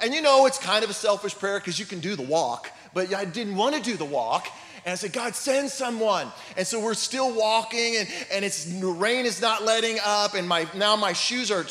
And 0.01 0.15
you 0.15 0.23
know, 0.23 0.47
it's 0.47 0.57
kind 0.57 0.83
of 0.83 0.89
a 0.89 0.93
selfish 0.93 1.35
prayer 1.35 1.59
because 1.59 1.77
you 1.77 1.85
can 1.85 1.99
do 1.99 2.15
the 2.15 2.23
walk, 2.23 2.71
but 2.95 3.13
I 3.13 3.25
didn't 3.25 3.57
want 3.57 3.75
to 3.75 3.81
do 3.83 3.95
the 3.95 4.03
walk. 4.03 4.47
And 4.83 4.93
I 4.93 4.95
said, 4.95 5.13
God, 5.13 5.35
send 5.35 5.69
someone. 5.69 6.31
And 6.57 6.65
so 6.65 6.83
we're 6.83 6.95
still 6.95 7.31
walking, 7.31 7.97
and, 7.97 8.09
and 8.31 8.43
it's 8.43 8.65
the 8.65 8.87
rain 8.87 9.27
is 9.27 9.39
not 9.41 9.63
letting 9.63 9.99
up, 10.03 10.33
and 10.33 10.49
my 10.49 10.65
now 10.73 10.95
my 10.95 11.13
shoes 11.13 11.51
are 11.51 11.65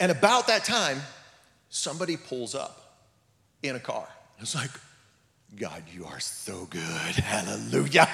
and 0.00 0.10
about 0.10 0.46
that 0.48 0.64
time, 0.64 1.00
somebody 1.68 2.16
pulls 2.16 2.54
up 2.54 2.80
in 3.62 3.76
a 3.76 3.80
car. 3.80 4.08
It's 4.38 4.54
like, 4.54 4.70
God, 5.56 5.82
you 5.92 6.04
are 6.06 6.20
so 6.20 6.66
good. 6.66 6.82
Hallelujah. 6.82 8.08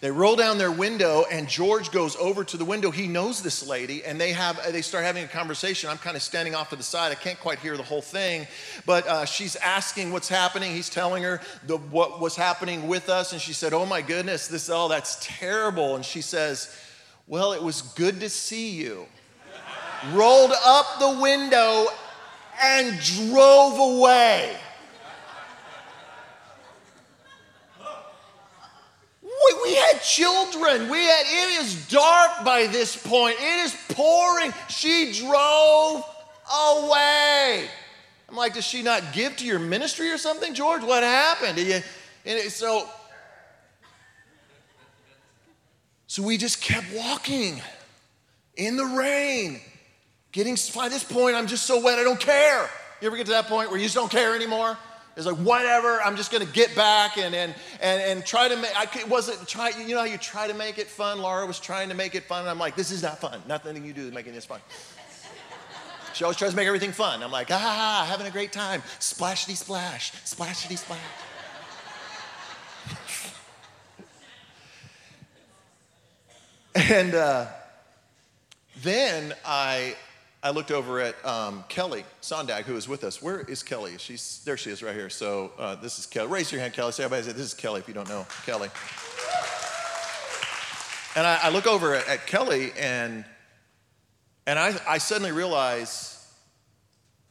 They 0.00 0.10
roll 0.10 0.34
down 0.34 0.56
their 0.56 0.70
window, 0.70 1.24
and 1.30 1.46
George 1.46 1.90
goes 1.90 2.16
over 2.16 2.42
to 2.42 2.56
the 2.56 2.64
window. 2.64 2.90
He 2.90 3.06
knows 3.06 3.42
this 3.42 3.66
lady, 3.66 4.02
and 4.02 4.18
they 4.18 4.32
have 4.32 4.58
they 4.72 4.80
start 4.80 5.04
having 5.04 5.24
a 5.24 5.28
conversation. 5.28 5.90
I'm 5.90 5.98
kind 5.98 6.16
of 6.16 6.22
standing 6.22 6.54
off 6.54 6.70
to 6.70 6.76
the 6.76 6.82
side. 6.82 7.12
I 7.12 7.16
can't 7.16 7.38
quite 7.38 7.58
hear 7.58 7.76
the 7.76 7.82
whole 7.82 8.00
thing, 8.00 8.46
but 8.86 9.06
uh, 9.06 9.26
she's 9.26 9.56
asking 9.56 10.10
what's 10.10 10.28
happening. 10.28 10.72
He's 10.72 10.88
telling 10.88 11.22
her 11.24 11.42
the, 11.66 11.76
what 11.76 12.18
was 12.18 12.34
happening 12.34 12.88
with 12.88 13.10
us, 13.10 13.32
and 13.32 13.42
she 13.42 13.52
said, 13.52 13.74
"Oh 13.74 13.84
my 13.84 14.00
goodness, 14.00 14.48
this 14.48 14.70
oh 14.72 14.88
that's 14.88 15.18
terrible." 15.20 15.96
And 15.96 16.04
she 16.04 16.22
says, 16.22 16.74
"Well, 17.30 17.52
it 17.52 17.62
was 17.62 17.80
good 17.80 18.20
to 18.20 18.28
see 18.28 18.70
you." 18.70 19.06
Rolled 20.12 20.52
up 20.64 20.98
the 20.98 21.20
window 21.20 21.86
and 22.62 22.98
drove 23.00 23.78
away. 23.78 24.56
We, 29.22 29.54
we 29.62 29.74
had 29.74 30.02
children. 30.02 30.88
We 30.90 31.04
had, 31.04 31.24
it 31.26 31.62
is 31.62 31.86
dark 31.88 32.44
by 32.44 32.66
this 32.66 32.96
point. 32.96 33.36
It 33.38 33.60
is 33.60 33.76
pouring. 33.90 34.52
She 34.68 35.12
drove 35.12 36.04
away. 36.68 37.68
I'm 38.28 38.36
like, 38.36 38.54
does 38.54 38.64
she 38.64 38.82
not 38.82 39.12
give 39.12 39.36
to 39.36 39.46
your 39.46 39.58
ministry 39.58 40.10
or 40.10 40.18
something, 40.18 40.54
George? 40.54 40.82
What 40.82 41.02
happened? 41.02 41.58
You, 41.58 41.80
and 42.24 42.50
so, 42.50 42.88
so 46.10 46.24
we 46.24 46.38
just 46.38 46.60
kept 46.60 46.86
walking 46.92 47.62
in 48.56 48.74
the 48.74 48.84
rain. 48.84 49.60
Getting 50.32 50.56
by 50.74 50.88
this 50.88 51.04
point, 51.04 51.36
I'm 51.36 51.46
just 51.46 51.66
so 51.66 51.80
wet, 51.80 52.00
I 52.00 52.02
don't 52.02 52.18
care. 52.18 52.68
You 53.00 53.06
ever 53.06 53.16
get 53.16 53.26
to 53.26 53.32
that 53.32 53.46
point 53.46 53.70
where 53.70 53.78
you 53.78 53.84
just 53.84 53.94
don't 53.94 54.10
care 54.10 54.34
anymore? 54.34 54.76
It's 55.16 55.24
like 55.24 55.36
whatever. 55.36 56.00
I'm 56.02 56.16
just 56.16 56.32
to 56.32 56.44
get 56.46 56.74
back 56.74 57.16
and 57.16 57.32
and 57.32 57.54
and 57.80 58.02
and 58.02 58.26
try 58.26 58.48
to 58.48 58.56
make. 58.56 58.72
I 58.76 59.04
wasn't 59.04 59.46
try. 59.46 59.68
You 59.68 59.94
know 59.94 60.00
how 60.00 60.04
you 60.04 60.18
try 60.18 60.48
to 60.48 60.54
make 60.54 60.78
it 60.78 60.88
fun. 60.88 61.20
Laura 61.20 61.46
was 61.46 61.60
trying 61.60 61.88
to 61.90 61.94
make 61.94 62.16
it 62.16 62.24
fun, 62.24 62.44
I'm 62.48 62.58
like, 62.58 62.74
this 62.74 62.90
is 62.90 63.04
not 63.04 63.20
fun. 63.20 63.40
Nothing 63.46 63.84
you 63.84 63.92
do 63.92 64.08
is 64.08 64.12
making 64.12 64.34
this 64.34 64.46
fun. 64.46 64.58
She 66.14 66.24
always 66.24 66.36
tries 66.36 66.50
to 66.50 66.56
make 66.56 66.66
everything 66.66 66.90
fun. 66.90 67.22
I'm 67.22 67.30
like, 67.30 67.52
ah, 67.52 68.04
having 68.10 68.26
a 68.26 68.32
great 68.32 68.50
time. 68.50 68.82
Splashity 68.98 69.54
splash, 69.54 70.10
splashity 70.24 70.74
splash. 70.74 70.98
And 76.74 77.14
uh, 77.14 77.46
then 78.82 79.34
I 79.44 79.96
I 80.42 80.50
looked 80.50 80.70
over 80.70 81.00
at 81.00 81.22
um, 81.26 81.64
Kelly 81.68 82.04
Sondag, 82.22 82.62
who 82.62 82.74
was 82.74 82.88
with 82.88 83.04
us. 83.04 83.20
Where 83.20 83.40
is 83.40 83.62
Kelly? 83.62 83.96
She's 83.98 84.40
there. 84.44 84.56
She 84.56 84.70
is 84.70 84.82
right 84.82 84.94
here. 84.94 85.10
So 85.10 85.52
uh, 85.58 85.74
this 85.74 85.98
is 85.98 86.06
Kelly. 86.06 86.28
Raise 86.28 86.52
your 86.52 86.60
hand, 86.60 86.72
Kelly. 86.72 86.92
Say 86.92 87.04
everybody 87.04 87.26
say 87.26 87.32
this 87.32 87.46
is 87.46 87.54
Kelly 87.54 87.80
if 87.80 87.88
you 87.88 87.94
don't 87.94 88.08
know 88.08 88.26
Kelly. 88.46 88.68
And 91.16 91.26
I, 91.26 91.40
I 91.42 91.50
look 91.50 91.66
over 91.66 91.94
at, 91.94 92.06
at, 92.06 92.26
Kelly 92.28 92.70
and 92.78 93.24
and 94.46 94.58
I, 94.58 94.74
I 94.88 94.98
suddenly 94.98 95.32
realize 95.32 96.24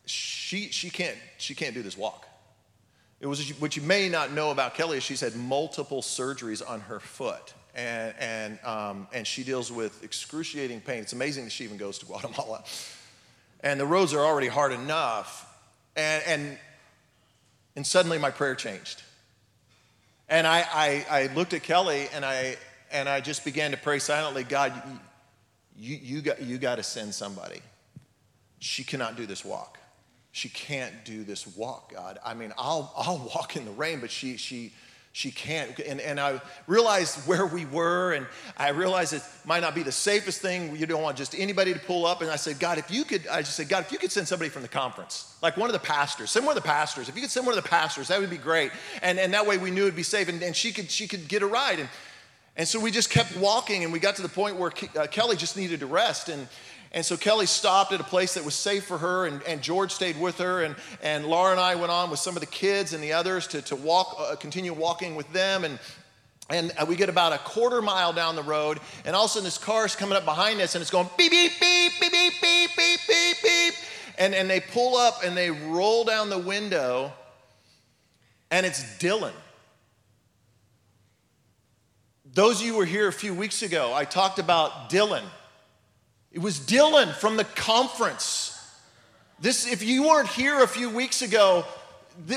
she 0.05 0.67
she 0.69 0.89
can't 0.89 1.17
she 1.38 1.55
can't 1.55 1.74
do 1.74 1.81
this 1.81 1.98
walk. 1.98 2.27
It 3.22 3.27
was 3.27 3.50
what 3.62 3.77
you 3.77 3.81
may 3.81 4.10
not 4.10 4.34
know 4.34 4.51
about 4.51 4.75
Kelly 4.75 4.98
is 4.98 5.03
she's 5.03 5.22
had 5.22 5.36
multiple 5.36 6.01
surgeries 6.01 6.62
on 6.67 6.81
her 6.81 7.00
foot 7.00 7.53
and, 7.79 8.13
and, 8.19 8.59
um, 8.65 9.07
and 9.13 9.25
she 9.25 9.43
deals 9.43 9.71
with 9.71 10.03
excruciating 10.03 10.81
pain. 10.81 11.01
It's 11.01 11.13
amazing 11.13 11.45
that 11.45 11.51
she 11.51 11.63
even 11.63 11.77
goes 11.77 11.98
to 12.00 12.05
Guatemala 12.07 12.63
and 13.62 13.79
the 13.79 13.86
roads 13.86 14.13
are 14.13 14.19
already 14.19 14.48
hard 14.48 14.71
enough. 14.71 15.45
And, 15.95 16.24
and, 16.25 16.57
and 17.75 17.86
suddenly 17.86 18.17
my 18.17 18.31
prayer 18.31 18.55
changed. 18.55 19.03
And 20.29 20.45
I, 20.45 20.65
I, 20.71 21.05
I 21.09 21.33
looked 21.33 21.53
at 21.53 21.63
Kelly 21.63 22.07
and 22.13 22.24
I, 22.24 22.55
and 22.91 23.09
I 23.09 23.19
just 23.19 23.43
began 23.43 23.71
to 23.71 23.77
pray 23.77 24.00
silently 24.00 24.43
God, 24.43 24.74
you, 25.77 25.98
you, 26.01 26.21
got, 26.21 26.41
you 26.41 26.57
got 26.57 26.75
to 26.75 26.83
send 26.83 27.13
somebody. 27.13 27.62
She 28.59 28.83
cannot 28.83 29.15
do 29.15 29.25
this 29.25 29.43
walk. 29.43 29.77
She 30.31 30.50
can't 30.50 30.93
do 31.05 31.24
this 31.24 31.48
walk, 31.48 31.93
God. 31.93 32.19
I 32.24 32.33
mean, 32.33 32.53
I'll, 32.57 32.93
I'll 32.95 33.17
walk 33.36 33.55
in 33.55 33.65
the 33.65 33.71
rain, 33.71 34.00
but 34.00 34.12
she, 34.12 34.38
she, 34.38 34.74
she 35.12 35.32
can't. 35.32 35.78
And, 35.80 36.00
and 36.00 36.20
I 36.20 36.39
realized 36.68 37.28
where 37.28 37.46
we 37.46 37.66
were, 37.66 38.13
and 38.13 38.28
I 38.56 38.70
realized 38.70 39.13
it 39.13 39.24
might 39.44 39.62
not 39.62 39.74
be 39.74 39.82
the 39.82 39.92
safest 39.92 40.42
thing. 40.42 40.75
You 40.75 40.86
don't 40.86 41.01
want 41.01 41.18
just 41.18 41.34
anybody 41.38 41.74
to 41.74 41.80
pull 41.80 42.06
up. 42.06 42.22
And 42.22 42.30
I 42.30 42.36
said, 42.36 42.60
God, 42.60 42.78
if 42.78 42.92
you 42.92 43.04
could, 43.04 43.28
I 43.28 43.42
just 43.42 43.56
said, 43.56 43.70
God, 43.70 43.86
if 43.86 43.92
you 43.92 43.98
could 43.98 44.12
send 44.12 44.28
somebody 44.28 44.50
from 44.50 44.62
the 44.62 44.68
conference, 44.68 45.36
like 45.42 45.58
one 45.58 45.68
of 45.68 45.74
the 45.74 45.80
pastors, 45.80 46.30
send 46.30 46.46
one 46.46 46.56
of 46.56 46.63
the 46.63 46.68
pastors. 46.68 47.10
If 47.10 47.16
you 47.16 47.22
could 47.22 47.32
send 47.32 47.46
one 47.46 47.58
of 47.58 47.63
the 47.63 47.70
pastors, 47.70 48.10
that 48.10 48.20
would 48.20 48.30
be 48.30 48.38
great. 48.38 48.72
And, 49.01 49.20
and 49.20 49.34
that 49.34 49.48
way 49.48 49.58
we 49.58 49.72
knew 49.72 49.84
it'd 49.84 49.96
be 49.96 50.04
safe, 50.04 50.30
and, 50.30 50.42
and 50.44 50.56
she, 50.56 50.72
could, 50.72 50.92
she 50.92 51.08
could 51.08 51.28
get 51.28 51.42
a 51.42 51.48
ride. 51.48 51.80
And, 51.80 51.89
and 52.56 52.68
so 52.68 52.80
we 52.80 52.92
just 52.92 53.10
kept 53.10 53.36
walking, 53.36 53.84
and 53.84 53.92
we 53.92 54.00
got 54.00 54.16
to 54.18 54.22
the 54.22 54.30
point 54.30 54.58
where 54.58 54.70
Ke- 54.70 54.96
uh, 54.96 55.08
Kelly 55.08 55.38
just 55.38 55.58
needed 55.58 55.80
to 55.80 55.88
rest. 55.88 56.30
And, 56.30 56.48
and 56.91 57.05
so 57.05 57.15
Kelly 57.17 57.46
stopped 57.46 57.91
at 57.91 58.00
a 58.00 58.03
place 58.03 58.34
that 58.34 58.43
was 58.43 58.55
safe 58.55 58.86
for 58.86 58.98
her, 58.98 59.27
and, 59.27 59.43
and 59.43 59.62
George 59.62 59.91
stayed 59.91 60.19
with 60.19 60.39
her, 60.39 60.63
and, 60.63 60.75
and 61.03 61.25
Laura 61.25 61.51
and 61.51 61.60
I 61.60 61.75
went 61.75 61.91
on 61.91 62.10
with 62.10 62.19
some 62.19 62.36
of 62.36 62.39
the 62.39 62.48
kids 62.48 62.93
and 62.93 63.03
the 63.03 63.13
others 63.13 63.46
to, 63.48 63.62
to 63.63 63.75
walk, 63.75 64.15
uh, 64.17 64.36
continue 64.36 64.74
walking 64.74 65.15
with 65.15 65.31
them. 65.31 65.65
And, 65.65 65.77
and 66.50 66.72
uh, 66.79 66.86
we 66.88 66.96
get 66.96 67.08
about 67.08 67.31
a 67.31 67.38
quarter 67.38 67.79
mile 67.84 68.12
down 68.12 68.36
the 68.36 68.41
road, 68.41 68.79
and 69.05 69.15
all 69.15 69.25
of 69.25 69.29
a 69.29 69.34
sudden 69.34 69.46
this 69.46 69.60
car 69.60 69.86
is 69.86 69.96
coming 69.96 70.17
up 70.17 70.25
behind 70.25 70.60
us, 70.62 70.74
and 70.74 70.81
it's 70.81 70.89
going 70.89 71.08
beep, 71.15 71.29
beep, 71.29 71.51
beep, 71.60 71.91
beep, 72.00 72.12
beep, 72.12 72.34
beep, 72.41 72.69
beep, 72.75 73.00
beep, 73.08 73.38
beep. 73.43 73.74
And, 74.17 74.34
and 74.34 74.50
they 74.50 74.60
pull 74.60 74.98
up 74.98 75.24
and 75.24 75.38
they 75.38 75.51
roll 75.51 76.05
down 76.05 76.31
the 76.31 76.39
window, 76.39 77.13
and 78.50 78.65
it's 78.65 78.84
Dylan. 78.98 79.31
Those 82.34 82.60
of 82.60 82.65
you 82.65 82.74
who 82.74 82.79
were 82.79 82.86
here 82.86 83.08
a 83.08 83.13
few 83.13 83.34
weeks 83.34 83.62
ago, 83.62 83.93
I 83.93 84.05
talked 84.05 84.39
about 84.39 84.89
Dylan. 84.89 85.24
It 86.31 86.39
was 86.39 86.59
Dylan 86.59 87.13
from 87.13 87.38
the 87.38 87.43
conference. 87.43 88.55
This, 89.39 89.71
if 89.71 89.81
you 89.81 90.07
weren't 90.07 90.29
here 90.29 90.62
a 90.62 90.67
few 90.67 90.89
weeks 90.89 91.21
ago, 91.21 91.65
the, 92.27 92.36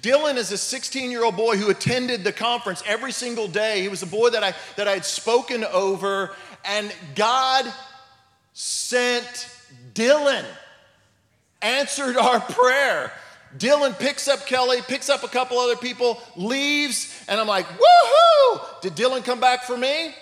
Dylan 0.00 0.36
is 0.36 0.50
a 0.50 0.58
16 0.58 1.10
year 1.10 1.24
old 1.24 1.36
boy 1.36 1.56
who 1.56 1.70
attended 1.70 2.24
the 2.24 2.32
conference 2.32 2.82
every 2.86 3.12
single 3.12 3.46
day. 3.46 3.80
He 3.80 3.88
was 3.88 4.02
a 4.02 4.06
boy 4.06 4.30
that 4.30 4.42
I, 4.42 4.54
that 4.76 4.88
I 4.88 4.92
had 4.92 5.04
spoken 5.04 5.64
over, 5.64 6.34
and 6.64 6.92
God 7.14 7.64
sent 8.54 9.48
Dylan, 9.94 10.44
answered 11.62 12.16
our 12.16 12.40
prayer. 12.40 13.12
Dylan 13.56 13.98
picks 13.98 14.26
up 14.28 14.46
Kelly, 14.46 14.82
picks 14.82 15.08
up 15.08 15.22
a 15.22 15.28
couple 15.28 15.58
other 15.58 15.76
people, 15.76 16.20
leaves, 16.36 17.24
and 17.28 17.40
I'm 17.40 17.46
like, 17.46 17.66
woohoo! 17.66 18.80
Did 18.82 18.94
Dylan 18.94 19.24
come 19.24 19.40
back 19.40 19.62
for 19.62 19.76
me? 19.76 20.14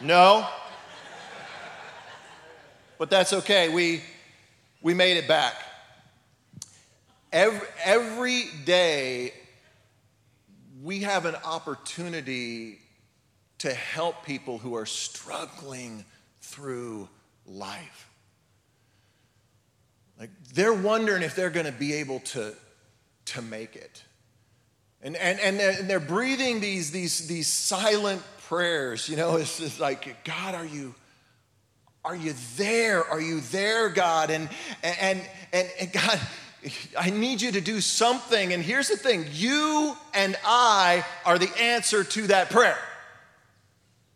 No? 0.00 0.46
But 2.98 3.10
that's 3.10 3.32
okay. 3.32 3.68
We, 3.68 4.02
we 4.82 4.94
made 4.94 5.16
it 5.16 5.28
back. 5.28 5.54
Every, 7.32 7.66
every 7.84 8.44
day, 8.64 9.32
we 10.82 11.00
have 11.00 11.26
an 11.26 11.34
opportunity 11.44 12.78
to 13.58 13.72
help 13.72 14.24
people 14.24 14.58
who 14.58 14.76
are 14.76 14.86
struggling 14.86 16.04
through 16.40 17.08
life. 17.46 18.10
Like 20.18 20.30
they're 20.54 20.72
wondering 20.72 21.22
if 21.22 21.34
they're 21.34 21.50
going 21.50 21.66
to 21.66 21.72
be 21.72 21.94
able 21.94 22.20
to, 22.20 22.54
to 23.26 23.42
make 23.42 23.76
it. 23.76 24.02
And, 25.02 25.16
and, 25.16 25.38
and, 25.40 25.58
they're, 25.58 25.78
and 25.78 25.90
they're 25.90 26.00
breathing 26.00 26.60
these, 26.60 26.90
these, 26.90 27.26
these 27.28 27.48
silent 27.48 28.22
prayers. 28.48 29.08
You 29.08 29.16
know, 29.16 29.36
it's 29.40 29.58
just 29.58 29.80
like, 29.80 30.24
God, 30.24 30.54
are 30.54 30.64
you, 30.64 30.94
are 32.04 32.16
you 32.16 32.34
there? 32.56 33.04
Are 33.04 33.20
you 33.20 33.40
there, 33.40 33.88
God? 33.88 34.30
And, 34.30 34.48
and, 34.82 35.20
and, 35.52 35.70
and 35.80 35.92
God, 35.92 36.20
I 36.98 37.10
need 37.10 37.40
you 37.40 37.52
to 37.52 37.60
do 37.60 37.80
something. 37.80 38.52
And 38.52 38.62
here's 38.62 38.88
the 38.88 38.96
thing 38.96 39.26
you 39.32 39.96
and 40.14 40.36
I 40.44 41.04
are 41.24 41.38
the 41.38 41.50
answer 41.60 42.04
to 42.04 42.26
that 42.28 42.50
prayer. 42.50 42.78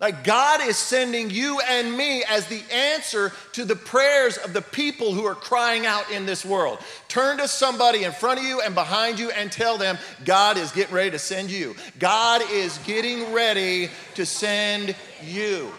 Like 0.00 0.24
God 0.24 0.62
is 0.62 0.78
sending 0.78 1.28
you 1.28 1.60
and 1.60 1.94
me 1.94 2.24
as 2.24 2.46
the 2.46 2.62
answer 2.72 3.32
to 3.52 3.66
the 3.66 3.76
prayers 3.76 4.38
of 4.38 4.54
the 4.54 4.62
people 4.62 5.12
who 5.12 5.26
are 5.26 5.34
crying 5.34 5.84
out 5.84 6.10
in 6.10 6.24
this 6.24 6.42
world. 6.42 6.78
Turn 7.08 7.36
to 7.36 7.46
somebody 7.46 8.04
in 8.04 8.12
front 8.12 8.40
of 8.40 8.46
you 8.46 8.62
and 8.62 8.74
behind 8.74 9.18
you 9.18 9.30
and 9.30 9.52
tell 9.52 9.76
them 9.76 9.98
God 10.24 10.56
is 10.56 10.72
getting 10.72 10.94
ready 10.94 11.10
to 11.10 11.18
send 11.18 11.50
you. 11.50 11.76
God 11.98 12.40
is 12.50 12.78
getting 12.78 13.34
ready 13.34 13.90
to 14.14 14.24
send 14.24 14.96
you. 15.22 15.70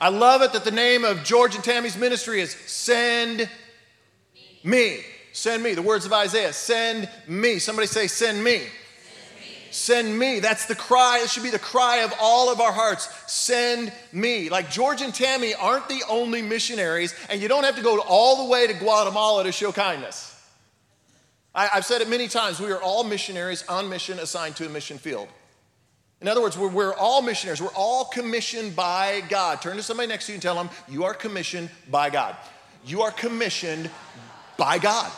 I 0.00 0.08
love 0.08 0.42
it 0.42 0.52
that 0.52 0.64
the 0.64 0.70
name 0.70 1.04
of 1.04 1.24
George 1.24 1.56
and 1.56 1.64
Tammy's 1.64 1.96
ministry 1.96 2.40
is 2.40 2.52
Send 2.52 3.50
Me. 4.62 5.00
Send 5.32 5.62
me. 5.62 5.74
The 5.74 5.82
words 5.82 6.06
of 6.06 6.12
Isaiah 6.12 6.52
Send 6.52 7.08
me. 7.26 7.58
Somebody 7.58 7.88
say, 7.88 8.06
Send 8.06 8.42
me. 8.42 8.62
Send 9.70 10.18
me. 10.18 10.40
That's 10.40 10.66
the 10.66 10.74
cry. 10.74 11.20
It 11.22 11.30
should 11.30 11.42
be 11.42 11.50
the 11.50 11.58
cry 11.58 11.98
of 11.98 12.12
all 12.20 12.50
of 12.52 12.60
our 12.60 12.72
hearts. 12.72 13.08
Send 13.26 13.92
me. 14.12 14.50
Like 14.50 14.70
George 14.70 15.02
and 15.02 15.14
Tammy 15.14 15.54
aren't 15.54 15.88
the 15.88 16.02
only 16.08 16.42
missionaries, 16.42 17.14
and 17.28 17.40
you 17.40 17.48
don't 17.48 17.64
have 17.64 17.76
to 17.76 17.82
go 17.82 18.00
all 18.00 18.44
the 18.44 18.50
way 18.50 18.66
to 18.66 18.74
Guatemala 18.74 19.44
to 19.44 19.52
show 19.52 19.72
kindness. 19.72 20.26
I, 21.54 21.66
have 21.66 21.84
said 21.84 22.00
it 22.00 22.08
many 22.08 22.28
times. 22.28 22.60
We 22.60 22.70
are 22.70 22.80
all 22.80 23.04
missionaries 23.04 23.64
on 23.68 23.88
mission 23.88 24.18
assigned 24.18 24.56
to 24.56 24.66
a 24.66 24.68
mission 24.68 24.98
field. 24.98 25.28
In 26.20 26.28
other 26.28 26.42
words, 26.42 26.56
we're, 26.56 26.68
we're, 26.68 26.94
all 26.94 27.22
missionaries. 27.22 27.62
We're 27.62 27.74
all 27.74 28.04
commissioned 28.04 28.76
by 28.76 29.22
God. 29.28 29.62
Turn 29.62 29.76
to 29.76 29.82
somebody 29.82 30.08
next 30.08 30.26
to 30.26 30.32
you 30.32 30.36
and 30.36 30.42
tell 30.42 30.54
them, 30.54 30.68
You 30.88 31.04
are 31.04 31.14
commissioned 31.14 31.70
by 31.90 32.10
God. 32.10 32.36
You 32.84 33.02
are 33.02 33.10
commissioned 33.10 33.90
by 34.56 34.78
God. 34.78 35.10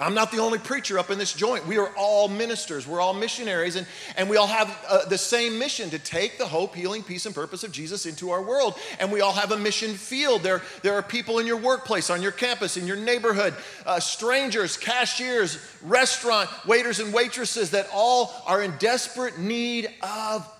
I'm 0.00 0.14
not 0.14 0.32
the 0.32 0.38
only 0.38 0.58
preacher 0.58 0.98
up 0.98 1.10
in 1.10 1.18
this 1.18 1.34
joint. 1.34 1.66
We 1.66 1.76
are 1.76 1.90
all 1.94 2.26
ministers. 2.26 2.86
We're 2.86 3.02
all 3.02 3.12
missionaries, 3.12 3.76
and, 3.76 3.86
and 4.16 4.30
we 4.30 4.38
all 4.38 4.46
have 4.46 4.84
uh, 4.88 5.04
the 5.04 5.18
same 5.18 5.58
mission 5.58 5.90
to 5.90 5.98
take 5.98 6.38
the 6.38 6.46
hope, 6.46 6.74
healing, 6.74 7.02
peace, 7.02 7.26
and 7.26 7.34
purpose 7.34 7.64
of 7.64 7.70
Jesus 7.70 8.06
into 8.06 8.30
our 8.30 8.40
world. 8.40 8.78
And 8.98 9.12
we 9.12 9.20
all 9.20 9.34
have 9.34 9.52
a 9.52 9.58
mission 9.58 9.92
field. 9.94 10.42
There, 10.42 10.62
there 10.82 10.94
are 10.94 11.02
people 11.02 11.38
in 11.38 11.46
your 11.46 11.58
workplace, 11.58 12.08
on 12.08 12.22
your 12.22 12.32
campus, 12.32 12.78
in 12.78 12.86
your 12.86 12.96
neighborhood, 12.96 13.54
uh, 13.84 14.00
strangers, 14.00 14.78
cashiers, 14.78 15.58
restaurant 15.82 16.48
waiters, 16.66 16.98
and 16.98 17.12
waitresses 17.12 17.72
that 17.72 17.86
all 17.92 18.32
are 18.46 18.62
in 18.62 18.74
desperate 18.78 19.38
need 19.38 19.90
of 20.02 20.50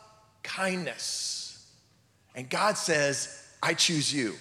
kindness. 0.42 1.66
And 2.34 2.48
God 2.50 2.76
says, 2.76 3.42
I 3.62 3.72
choose 3.72 4.12
you, 4.12 4.34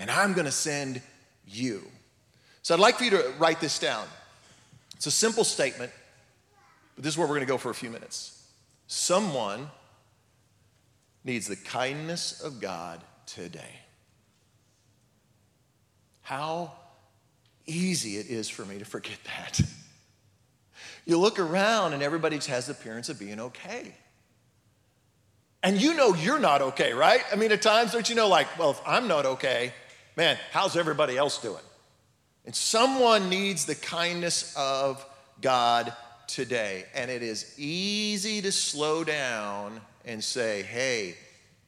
and 0.00 0.10
I'm 0.10 0.32
going 0.32 0.46
to 0.46 0.50
send 0.52 1.00
you. 1.46 1.82
So 2.62 2.74
I'd 2.74 2.80
like 2.80 2.96
for 2.96 3.04
you 3.04 3.10
to 3.10 3.32
write 3.38 3.60
this 3.60 3.78
down. 3.78 4.06
It's 5.02 5.08
a 5.08 5.10
simple 5.10 5.42
statement, 5.42 5.90
but 6.94 7.02
this 7.02 7.14
is 7.14 7.18
where 7.18 7.26
we're 7.26 7.34
going 7.34 7.44
to 7.44 7.52
go 7.52 7.58
for 7.58 7.70
a 7.70 7.74
few 7.74 7.90
minutes. 7.90 8.40
Someone 8.86 9.68
needs 11.24 11.48
the 11.48 11.56
kindness 11.56 12.40
of 12.40 12.60
God 12.60 13.00
today. 13.26 13.80
How 16.20 16.70
easy 17.66 18.16
it 18.18 18.28
is 18.28 18.48
for 18.48 18.64
me 18.64 18.78
to 18.78 18.84
forget 18.84 19.18
that. 19.24 19.60
You 21.04 21.18
look 21.18 21.40
around 21.40 21.94
and 21.94 22.02
everybody 22.04 22.38
has 22.38 22.66
the 22.66 22.72
appearance 22.72 23.08
of 23.08 23.18
being 23.18 23.40
okay. 23.40 23.96
And 25.64 25.82
you 25.82 25.94
know 25.94 26.14
you're 26.14 26.38
not 26.38 26.62
okay, 26.62 26.92
right? 26.92 27.22
I 27.32 27.34
mean, 27.34 27.50
at 27.50 27.60
times, 27.60 27.90
don't 27.90 28.08
you 28.08 28.14
know, 28.14 28.28
like, 28.28 28.56
well, 28.56 28.70
if 28.70 28.80
I'm 28.86 29.08
not 29.08 29.26
okay, 29.26 29.72
man, 30.16 30.38
how's 30.52 30.76
everybody 30.76 31.16
else 31.16 31.42
doing? 31.42 31.64
And 32.44 32.54
someone 32.54 33.28
needs 33.28 33.66
the 33.66 33.74
kindness 33.74 34.54
of 34.56 35.04
God 35.40 35.92
today. 36.26 36.84
And 36.94 37.10
it 37.10 37.22
is 37.22 37.54
easy 37.58 38.40
to 38.42 38.50
slow 38.50 39.04
down 39.04 39.80
and 40.04 40.22
say, 40.22 40.62
hey, 40.62 41.16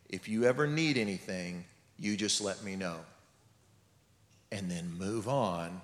if 0.08 0.28
you 0.28 0.44
ever 0.44 0.66
need 0.66 0.98
anything, 0.98 1.64
you 1.98 2.16
just 2.16 2.40
let 2.40 2.62
me 2.64 2.76
know. 2.76 2.96
And 4.50 4.70
then 4.70 4.96
move 4.98 5.28
on 5.28 5.80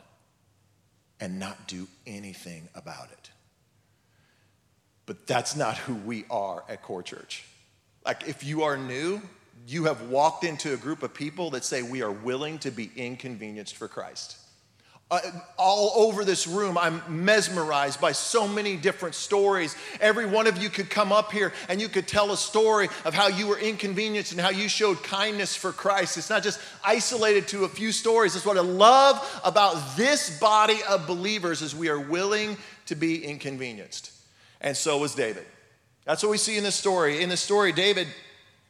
and 1.20 1.38
not 1.38 1.68
do 1.68 1.86
anything 2.06 2.68
about 2.74 3.10
it. 3.12 3.30
But 5.06 5.26
that's 5.26 5.56
not 5.56 5.76
who 5.76 5.94
we 5.94 6.24
are 6.30 6.64
at 6.68 6.82
Core 6.82 7.02
Church. 7.02 7.44
Like, 8.04 8.28
if 8.28 8.44
you 8.44 8.62
are 8.62 8.76
new, 8.76 9.20
you 9.66 9.84
have 9.84 10.02
walked 10.08 10.44
into 10.44 10.72
a 10.72 10.76
group 10.76 11.02
of 11.02 11.12
people 11.12 11.50
that 11.50 11.64
say 11.64 11.82
we 11.82 12.02
are 12.02 12.10
willing 12.10 12.58
to 12.60 12.70
be 12.70 12.90
inconvenienced 12.96 13.76
for 13.76 13.88
Christ. 13.88 14.36
Uh, 15.10 15.20
all 15.56 16.06
over 16.06 16.24
this 16.24 16.46
room, 16.46 16.78
I'm 16.78 17.02
mesmerized 17.08 18.00
by 18.00 18.12
so 18.12 18.46
many 18.46 18.76
different 18.76 19.16
stories. 19.16 19.74
Every 20.00 20.24
one 20.24 20.46
of 20.46 20.62
you 20.62 20.70
could 20.70 20.88
come 20.88 21.10
up 21.10 21.32
here 21.32 21.52
and 21.68 21.80
you 21.80 21.88
could 21.88 22.06
tell 22.06 22.30
a 22.30 22.36
story 22.36 22.88
of 23.04 23.12
how 23.12 23.26
you 23.26 23.48
were 23.48 23.58
inconvenienced 23.58 24.30
and 24.30 24.40
how 24.40 24.50
you 24.50 24.68
showed 24.68 25.02
kindness 25.02 25.56
for 25.56 25.72
Christ. 25.72 26.16
It's 26.16 26.30
not 26.30 26.44
just 26.44 26.60
isolated 26.84 27.48
to 27.48 27.64
a 27.64 27.68
few 27.68 27.90
stories. 27.90 28.36
It's 28.36 28.46
what 28.46 28.56
I 28.56 28.60
love 28.60 29.40
about 29.44 29.96
this 29.96 30.38
body 30.38 30.78
of 30.88 31.08
believers 31.08 31.60
is 31.60 31.74
we 31.74 31.88
are 31.88 31.98
willing 31.98 32.56
to 32.86 32.94
be 32.94 33.24
inconvenienced. 33.24 34.12
And 34.60 34.76
so 34.76 34.98
was 34.98 35.16
David. 35.16 35.44
That's 36.04 36.22
what 36.22 36.30
we 36.30 36.38
see 36.38 36.56
in 36.56 36.62
this 36.62 36.76
story. 36.76 37.20
In 37.20 37.28
this 37.28 37.40
story, 37.40 37.72
David 37.72 38.06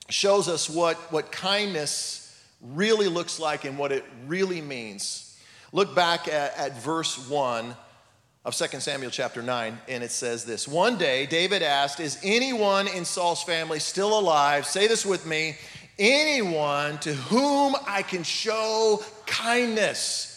shows 0.08 0.48
us 0.48 0.70
what, 0.70 0.96
what 1.12 1.30
kindness 1.30 2.34
really 2.62 3.08
looks 3.08 3.38
like 3.38 3.66
and 3.66 3.76
what 3.76 3.92
it 3.92 4.04
really 4.26 4.62
means. 4.62 5.29
Look 5.72 5.94
back 5.94 6.26
at, 6.26 6.56
at 6.56 6.82
verse 6.82 7.28
1 7.28 7.76
of 8.44 8.54
2 8.54 8.80
Samuel 8.80 9.10
chapter 9.10 9.42
9, 9.42 9.78
and 9.88 10.02
it 10.02 10.10
says 10.10 10.44
this 10.44 10.66
One 10.66 10.98
day, 10.98 11.26
David 11.26 11.62
asked, 11.62 12.00
Is 12.00 12.18
anyone 12.22 12.88
in 12.88 13.04
Saul's 13.04 13.42
family 13.42 13.78
still 13.78 14.18
alive? 14.18 14.66
Say 14.66 14.86
this 14.86 15.06
with 15.06 15.26
me 15.26 15.56
anyone 16.00 16.98
to 16.98 17.12
whom 17.12 17.76
I 17.86 18.02
can 18.02 18.22
show 18.22 19.04
kindness. 19.26 20.28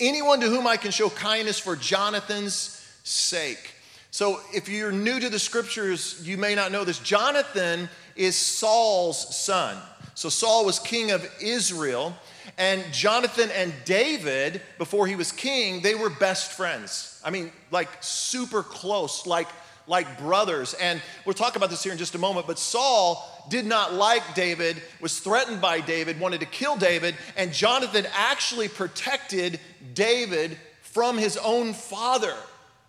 Anyone 0.00 0.40
to 0.40 0.48
whom 0.48 0.66
I 0.66 0.76
can 0.76 0.90
show 0.90 1.08
kindness 1.08 1.58
for 1.58 1.76
Jonathan's 1.76 2.84
sake. 3.04 3.70
So, 4.10 4.40
if 4.52 4.68
you're 4.68 4.92
new 4.92 5.18
to 5.18 5.28
the 5.28 5.38
scriptures, 5.38 6.20
you 6.24 6.36
may 6.36 6.54
not 6.54 6.72
know 6.72 6.84
this. 6.84 6.98
Jonathan 6.98 7.88
is 8.16 8.36
Saul's 8.36 9.36
son. 9.36 9.76
So, 10.14 10.28
Saul 10.28 10.64
was 10.66 10.78
king 10.78 11.10
of 11.10 11.28
Israel. 11.40 12.14
And 12.56 12.84
Jonathan 12.92 13.50
and 13.50 13.72
David, 13.84 14.62
before 14.78 15.06
he 15.06 15.16
was 15.16 15.32
king, 15.32 15.82
they 15.82 15.94
were 15.94 16.10
best 16.10 16.52
friends. 16.52 17.20
I 17.24 17.30
mean, 17.30 17.50
like 17.70 17.88
super 18.00 18.62
close, 18.62 19.26
like, 19.26 19.48
like 19.86 20.18
brothers. 20.18 20.74
And 20.74 21.02
we'll 21.24 21.34
talk 21.34 21.56
about 21.56 21.70
this 21.70 21.82
here 21.82 21.92
in 21.92 21.98
just 21.98 22.14
a 22.14 22.18
moment. 22.18 22.46
But 22.46 22.58
Saul 22.58 23.28
did 23.48 23.66
not 23.66 23.92
like 23.92 24.34
David, 24.34 24.80
was 25.00 25.18
threatened 25.18 25.60
by 25.60 25.80
David, 25.80 26.20
wanted 26.20 26.40
to 26.40 26.46
kill 26.46 26.76
David. 26.76 27.16
And 27.36 27.52
Jonathan 27.52 28.06
actually 28.14 28.68
protected 28.68 29.58
David 29.94 30.56
from 30.82 31.18
his 31.18 31.36
own 31.36 31.72
father. 31.72 32.34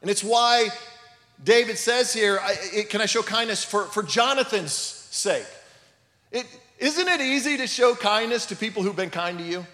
And 0.02 0.12
it's 0.12 0.24
why 0.24 0.70
David 1.44 1.78
says 1.78 2.14
here, 2.14 2.40
Can 2.90 3.02
I 3.02 3.08
show 3.08 3.24
kindness 3.24 3.64
for, 3.64 3.86
for 3.86 4.04
Jonathan's 4.04 4.74
sake? 4.74 5.48
It, 6.32 6.46
isn't 6.80 7.08
it 7.08 7.22
easy 7.22 7.58
to 7.58 7.68
show 7.68 7.96
kindness 7.96 8.48
to 8.48 8.56
people 8.56 8.84
who've 8.84 8.96
been 8.96 9.10
kind 9.10 9.38
to 9.40 9.44
you? 9.44 9.66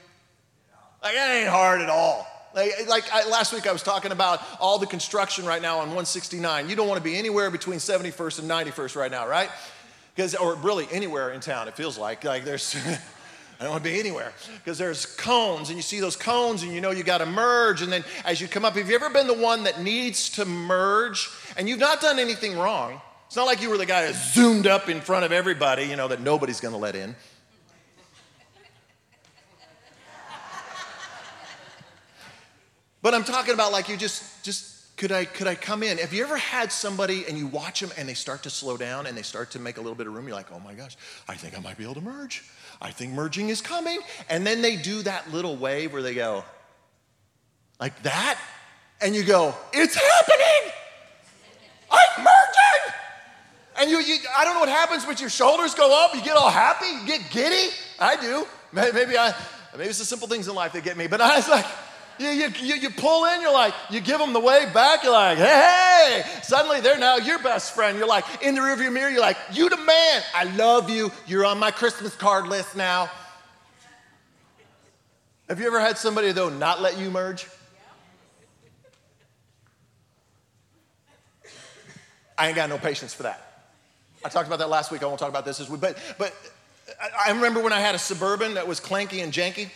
Like, 1.03 1.15
it 1.15 1.41
ain't 1.41 1.49
hard 1.49 1.81
at 1.81 1.89
all. 1.89 2.27
Like, 2.53 2.71
like 2.87 3.11
I, 3.11 3.27
last 3.27 3.53
week, 3.53 3.65
I 3.65 3.71
was 3.71 3.81
talking 3.81 4.11
about 4.11 4.41
all 4.59 4.77
the 4.77 4.85
construction 4.85 5.45
right 5.45 5.61
now 5.61 5.75
on 5.75 5.87
169. 5.87 6.69
You 6.69 6.75
don't 6.75 6.87
want 6.87 6.97
to 6.97 7.03
be 7.03 7.15
anywhere 7.15 7.49
between 7.49 7.79
71st 7.79 8.39
and 8.39 8.49
91st 8.49 8.95
right 8.95 9.11
now, 9.11 9.27
right? 9.27 9.49
Because, 10.15 10.35
or 10.35 10.55
really 10.55 10.87
anywhere 10.91 11.31
in 11.31 11.39
town, 11.39 11.67
it 11.67 11.75
feels 11.75 11.97
like. 11.97 12.23
Like, 12.23 12.43
there's. 12.43 12.75
I 13.59 13.65
don't 13.65 13.73
want 13.73 13.83
to 13.83 13.91
be 13.91 13.99
anywhere 13.99 14.33
because 14.55 14.79
there's 14.79 15.05
cones 15.05 15.69
and 15.69 15.77
you 15.77 15.83
see 15.83 15.99
those 15.99 16.15
cones 16.15 16.63
and 16.63 16.73
you 16.73 16.81
know 16.81 16.89
you 16.89 17.03
got 17.03 17.19
to 17.19 17.27
merge. 17.27 17.83
And 17.83 17.93
then 17.93 18.03
as 18.25 18.41
you 18.41 18.47
come 18.47 18.65
up, 18.65 18.73
have 18.73 18.89
you 18.89 18.95
ever 18.95 19.11
been 19.11 19.27
the 19.27 19.35
one 19.35 19.65
that 19.65 19.79
needs 19.79 20.29
to 20.29 20.45
merge 20.45 21.29
and 21.55 21.69
you've 21.69 21.77
not 21.77 22.01
done 22.01 22.17
anything 22.17 22.57
wrong? 22.57 22.99
It's 23.31 23.37
not 23.37 23.45
like 23.45 23.61
you 23.61 23.69
were 23.69 23.77
the 23.77 23.85
guy 23.85 24.07
that 24.07 24.13
zoomed 24.13 24.67
up 24.67 24.89
in 24.89 24.99
front 24.99 25.23
of 25.23 25.31
everybody, 25.31 25.85
you 25.85 25.95
know, 25.95 26.09
that 26.09 26.19
nobody's 26.19 26.59
going 26.59 26.73
to 26.73 26.77
let 26.77 26.97
in. 26.97 27.15
But 33.01 33.13
I'm 33.13 33.23
talking 33.23 33.53
about 33.53 33.71
like 33.71 33.87
you 33.87 33.95
just 33.95 34.43
just 34.43 34.97
could 34.97 35.13
I 35.13 35.23
could 35.23 35.47
I 35.47 35.55
come 35.55 35.81
in? 35.81 35.97
Have 35.99 36.11
you 36.11 36.25
ever 36.25 36.35
had 36.35 36.73
somebody 36.73 37.25
and 37.25 37.37
you 37.37 37.47
watch 37.47 37.79
them 37.79 37.91
and 37.97 38.09
they 38.09 38.15
start 38.15 38.43
to 38.43 38.49
slow 38.49 38.75
down 38.75 39.07
and 39.07 39.17
they 39.17 39.21
start 39.21 39.51
to 39.51 39.59
make 39.59 39.77
a 39.77 39.79
little 39.79 39.95
bit 39.95 40.07
of 40.07 40.13
room? 40.13 40.27
You're 40.27 40.35
like, 40.35 40.51
oh 40.51 40.59
my 40.59 40.73
gosh, 40.73 40.97
I 41.29 41.35
think 41.35 41.57
I 41.57 41.61
might 41.61 41.77
be 41.77 41.85
able 41.85 41.93
to 41.93 42.01
merge. 42.01 42.43
I 42.81 42.91
think 42.91 43.13
merging 43.13 43.47
is 43.47 43.61
coming. 43.61 43.99
And 44.29 44.45
then 44.45 44.61
they 44.61 44.75
do 44.75 45.03
that 45.03 45.31
little 45.31 45.55
wave 45.55 45.93
where 45.93 46.01
they 46.01 46.15
go 46.15 46.43
like 47.79 48.03
that, 48.03 48.37
and 48.99 49.15
you 49.15 49.23
go, 49.23 49.55
it's 49.71 49.95
happening. 49.95 50.73
I'm 51.89 52.23
merging. 52.25 52.93
And 53.81 53.89
you, 53.89 53.97
you, 53.97 54.17
I 54.37 54.45
don't 54.45 54.53
know 54.53 54.59
what 54.59 54.69
happens, 54.69 55.05
but 55.05 55.19
your 55.19 55.31
shoulders 55.31 55.73
go 55.73 56.05
up, 56.05 56.13
you 56.13 56.21
get 56.21 56.37
all 56.37 56.51
happy, 56.51 56.85
you 56.85 57.07
get 57.07 57.31
giddy. 57.31 57.73
I 57.99 58.15
do. 58.15 58.45
Maybe 58.71 59.17
I, 59.17 59.33
maybe 59.75 59.89
it's 59.89 59.97
the 59.97 60.05
simple 60.05 60.27
things 60.27 60.47
in 60.47 60.53
life 60.53 60.73
that 60.73 60.83
get 60.83 60.97
me, 60.97 61.07
but 61.07 61.19
I 61.19 61.37
was 61.37 61.49
like, 61.49 61.65
you, 62.19 62.29
you, 62.29 62.75
you, 62.75 62.89
pull 62.91 63.25
in, 63.25 63.41
you're 63.41 63.51
like, 63.51 63.73
you 63.89 63.99
give 63.99 64.19
them 64.19 64.33
the 64.33 64.39
wave 64.39 64.71
back, 64.71 65.01
you're 65.03 65.11
like, 65.11 65.39
hey, 65.39 66.21
hey. 66.23 66.41
Suddenly 66.43 66.81
they're 66.81 66.99
now 66.99 67.17
your 67.17 67.39
best 67.39 67.73
friend. 67.73 67.97
You're 67.97 68.07
like, 68.07 68.43
in 68.43 68.53
the 68.53 68.61
rearview 68.61 68.93
mirror, 68.93 69.09
you're 69.09 69.19
like, 69.19 69.37
you 69.51 69.67
the 69.67 69.77
man. 69.77 70.21
I 70.35 70.43
love 70.55 70.91
you. 70.91 71.11
You're 71.25 71.47
on 71.47 71.57
my 71.57 71.71
Christmas 71.71 72.15
card 72.15 72.47
list 72.47 72.75
now. 72.75 73.09
Have 75.49 75.59
you 75.59 75.65
ever 75.65 75.79
had 75.79 75.97
somebody, 75.97 76.31
though, 76.33 76.49
not 76.49 76.83
let 76.83 76.99
you 76.99 77.09
merge? 77.09 77.47
I 82.37 82.47
ain't 82.47 82.55
got 82.55 82.69
no 82.69 82.77
patience 82.77 83.15
for 83.15 83.23
that. 83.23 83.50
I 84.23 84.29
talked 84.29 84.47
about 84.47 84.59
that 84.59 84.69
last 84.69 84.91
week. 84.91 85.03
I 85.03 85.05
won't 85.05 85.19
talk 85.19 85.29
about 85.29 85.45
this. 85.45 85.59
But, 85.59 85.97
but 86.17 86.33
I 87.25 87.31
remember 87.31 87.61
when 87.61 87.73
I 87.73 87.79
had 87.79 87.95
a 87.95 87.99
Suburban 87.99 88.55
that 88.55 88.67
was 88.67 88.79
clanky 88.79 89.23
and 89.23 89.33
janky, 89.33 89.69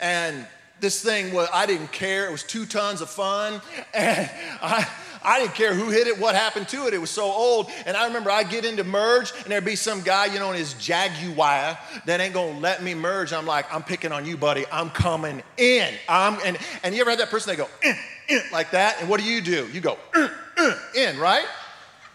and 0.00 0.46
this 0.80 1.00
thing 1.02 1.32
was, 1.32 1.48
I 1.54 1.66
didn't 1.66 1.92
care. 1.92 2.26
It 2.26 2.32
was 2.32 2.42
two 2.42 2.66
tons 2.66 3.00
of 3.00 3.08
fun. 3.08 3.60
And 3.94 4.30
I, 4.62 4.88
I 5.24 5.40
didn't 5.40 5.54
care 5.54 5.74
who 5.74 5.90
hit 5.90 6.06
it, 6.06 6.18
what 6.18 6.34
happened 6.34 6.66
to 6.68 6.86
it. 6.86 6.94
It 6.94 6.98
was 6.98 7.10
so 7.10 7.24
old. 7.24 7.70
And 7.86 7.96
I 7.96 8.06
remember 8.06 8.30
I'd 8.30 8.50
get 8.50 8.64
into 8.64 8.84
merge 8.84 9.32
and 9.42 9.52
there'd 9.52 9.64
be 9.64 9.76
some 9.76 10.00
guy, 10.00 10.26
you 10.26 10.38
know, 10.38 10.50
in 10.50 10.56
his 10.56 10.74
Jaguar 10.74 11.78
that 12.06 12.20
ain't 12.20 12.34
gonna 12.34 12.58
let 12.58 12.82
me 12.82 12.94
merge. 12.94 13.32
I'm 13.32 13.46
like, 13.46 13.72
I'm 13.72 13.82
picking 13.82 14.12
on 14.12 14.24
you, 14.24 14.36
buddy. 14.36 14.64
I'm 14.72 14.90
coming 14.90 15.42
in. 15.58 15.94
I'm 16.08 16.38
and 16.44 16.58
and 16.82 16.94
you 16.94 17.02
ever 17.02 17.10
had 17.10 17.20
that 17.20 17.30
person 17.30 17.54
that 17.54 17.58
go 17.58 17.68
in, 17.82 17.94
in, 18.28 18.42
like 18.50 18.70
that? 18.72 19.00
And 19.00 19.08
what 19.08 19.20
do 19.20 19.26
you 19.26 19.40
do? 19.40 19.68
You 19.72 19.80
go 19.80 19.98
uh, 20.14 20.28
uh, 20.56 20.74
in, 20.96 21.18
right? 21.18 21.46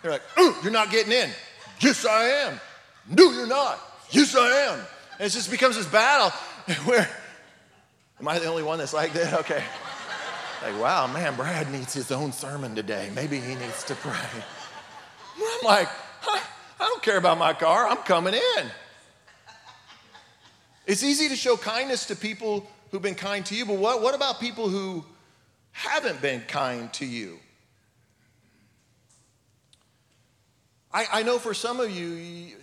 They're 0.02 0.12
like, 0.12 0.23
uh, 0.36 0.54
you're 0.63 0.71
not 0.71 0.91
getting 0.91 1.13
in. 1.13 1.30
Yes, 1.79 2.05
I 2.05 2.23
am. 2.23 2.59
No, 3.09 3.31
you're 3.31 3.47
not. 3.47 3.79
Yes, 4.09 4.35
I 4.35 4.49
am. 4.49 4.79
And 5.19 5.27
it 5.27 5.29
just 5.29 5.51
becomes 5.51 5.75
this 5.75 5.85
battle 5.85 6.29
where, 6.85 7.07
am 8.19 8.27
I 8.27 8.39
the 8.39 8.47
only 8.47 8.63
one 8.63 8.79
that's 8.79 8.93
like 8.93 9.13
that? 9.13 9.33
Okay. 9.41 9.63
Like, 10.63 10.79
wow, 10.79 11.07
man, 11.07 11.35
Brad 11.35 11.71
needs 11.71 11.93
his 11.93 12.11
own 12.11 12.31
sermon 12.31 12.75
today. 12.75 13.11
Maybe 13.13 13.39
he 13.39 13.55
needs 13.55 13.83
to 13.85 13.95
pray. 13.95 14.11
I'm 15.37 15.65
like, 15.65 15.87
huh, 16.21 16.43
I 16.79 16.85
don't 16.87 17.03
care 17.03 17.17
about 17.17 17.37
my 17.37 17.53
car. 17.53 17.87
I'm 17.87 17.97
coming 17.97 18.33
in. 18.33 18.65
It's 20.87 21.03
easy 21.03 21.29
to 21.29 21.35
show 21.35 21.57
kindness 21.57 22.05
to 22.07 22.15
people 22.15 22.65
who've 22.91 23.01
been 23.01 23.15
kind 23.15 23.45
to 23.47 23.55
you, 23.55 23.65
but 23.65 23.77
what, 23.77 24.01
what 24.01 24.15
about 24.15 24.39
people 24.39 24.69
who 24.69 25.03
haven't 25.73 26.21
been 26.21 26.41
kind 26.41 26.91
to 26.93 27.05
you? 27.05 27.37
I, 30.93 31.06
I 31.12 31.23
know 31.23 31.39
for 31.39 31.54
some 31.54 31.80
of 31.80 31.91
you, 31.91 32.08
you're 32.08 32.58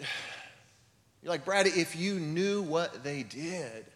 like, 1.24 1.44
Brad, 1.44 1.66
if 1.66 1.96
you 1.96 2.18
knew 2.18 2.62
what 2.62 3.04
they 3.04 3.22
did, 3.22 3.86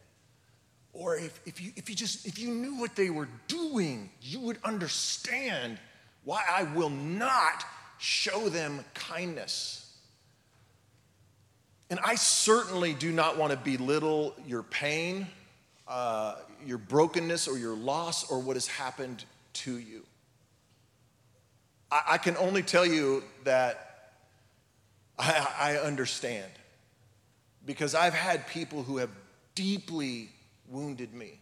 or 0.92 1.16
if, 1.16 1.40
if, 1.46 1.60
you, 1.60 1.72
if 1.76 1.88
you 1.88 1.94
just 1.94 2.26
if 2.26 2.38
you 2.38 2.48
knew 2.48 2.76
what 2.78 2.96
they 2.96 3.10
were 3.10 3.28
doing 3.46 4.10
you 4.20 4.40
would 4.40 4.58
understand 4.64 5.78
why 6.24 6.42
i 6.50 6.64
will 6.74 6.90
not 6.90 7.64
show 7.98 8.48
them 8.48 8.84
kindness. 8.94 9.96
And 11.90 12.00
i 12.04 12.14
certainly 12.14 12.94
do 12.94 13.12
not 13.12 13.38
want 13.38 13.52
to 13.52 13.58
belittle 13.58 14.34
your 14.46 14.62
pain 14.62 15.26
uh, 15.86 16.34
your 16.66 16.78
brokenness 16.78 17.48
or 17.48 17.56
your 17.56 17.74
loss 17.74 18.30
or 18.30 18.40
what 18.40 18.56
has 18.56 18.66
happened 18.66 19.24
to 19.54 19.78
you. 19.78 20.04
I, 21.90 22.02
I 22.10 22.18
can 22.18 22.36
only 22.36 22.62
tell 22.62 22.84
you 22.84 23.24
that 23.44 23.87
I, 25.18 25.48
I 25.58 25.76
understand 25.76 26.50
because 27.66 27.94
i've 27.94 28.14
had 28.14 28.46
people 28.46 28.82
who 28.82 28.98
have 28.98 29.10
deeply 29.54 30.30
wounded 30.68 31.12
me 31.12 31.40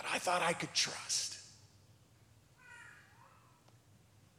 that 0.00 0.06
I 0.10 0.18
thought 0.18 0.40
I 0.40 0.54
could 0.54 0.72
trust. 0.72 1.36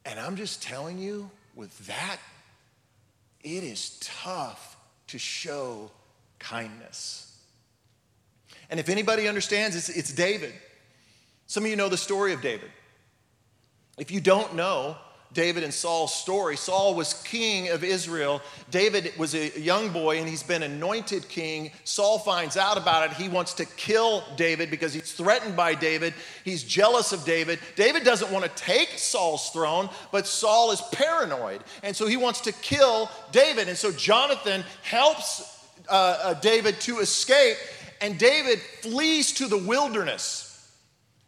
And 0.05 0.19
I'm 0.19 0.35
just 0.35 0.63
telling 0.63 0.97
you, 0.97 1.29
with 1.53 1.77
that, 1.85 2.17
it 3.41 3.63
is 3.63 3.99
tough 3.99 4.75
to 5.07 5.19
show 5.19 5.91
kindness. 6.39 7.37
And 8.71 8.79
if 8.79 8.89
anybody 8.89 9.27
understands, 9.27 9.75
it's, 9.75 9.89
it's 9.89 10.11
David. 10.11 10.53
Some 11.45 11.63
of 11.63 11.69
you 11.69 11.75
know 11.75 11.89
the 11.89 11.97
story 11.97 12.33
of 12.33 12.41
David. 12.41 12.71
If 13.97 14.09
you 14.09 14.21
don't 14.21 14.55
know, 14.55 14.97
David 15.33 15.63
and 15.63 15.73
Saul's 15.73 16.13
story. 16.13 16.57
Saul 16.57 16.93
was 16.93 17.13
king 17.23 17.69
of 17.69 17.83
Israel. 17.83 18.41
David 18.69 19.13
was 19.17 19.33
a 19.33 19.57
young 19.59 19.89
boy 19.89 20.19
and 20.19 20.27
he's 20.27 20.43
been 20.43 20.63
anointed 20.63 21.29
king. 21.29 21.71
Saul 21.85 22.19
finds 22.19 22.57
out 22.57 22.77
about 22.77 23.09
it. 23.09 23.17
He 23.17 23.29
wants 23.29 23.53
to 23.55 23.65
kill 23.65 24.23
David 24.35 24.69
because 24.69 24.93
he's 24.93 25.13
threatened 25.13 25.55
by 25.55 25.73
David. 25.73 26.13
He's 26.43 26.63
jealous 26.63 27.13
of 27.13 27.23
David. 27.23 27.59
David 27.75 28.03
doesn't 28.03 28.31
want 28.31 28.43
to 28.43 28.51
take 28.61 28.89
Saul's 28.97 29.49
throne, 29.51 29.89
but 30.11 30.27
Saul 30.27 30.71
is 30.71 30.81
paranoid. 30.91 31.63
And 31.81 31.95
so 31.95 32.07
he 32.07 32.17
wants 32.17 32.41
to 32.41 32.51
kill 32.51 33.09
David. 33.31 33.69
And 33.69 33.77
so 33.77 33.91
Jonathan 33.91 34.65
helps 34.83 35.59
uh, 35.87 36.19
uh, 36.21 36.33
David 36.35 36.79
to 36.81 36.99
escape, 36.99 37.57
and 38.01 38.17
David 38.17 38.59
flees 38.59 39.31
to 39.33 39.47
the 39.47 39.57
wilderness 39.57 40.50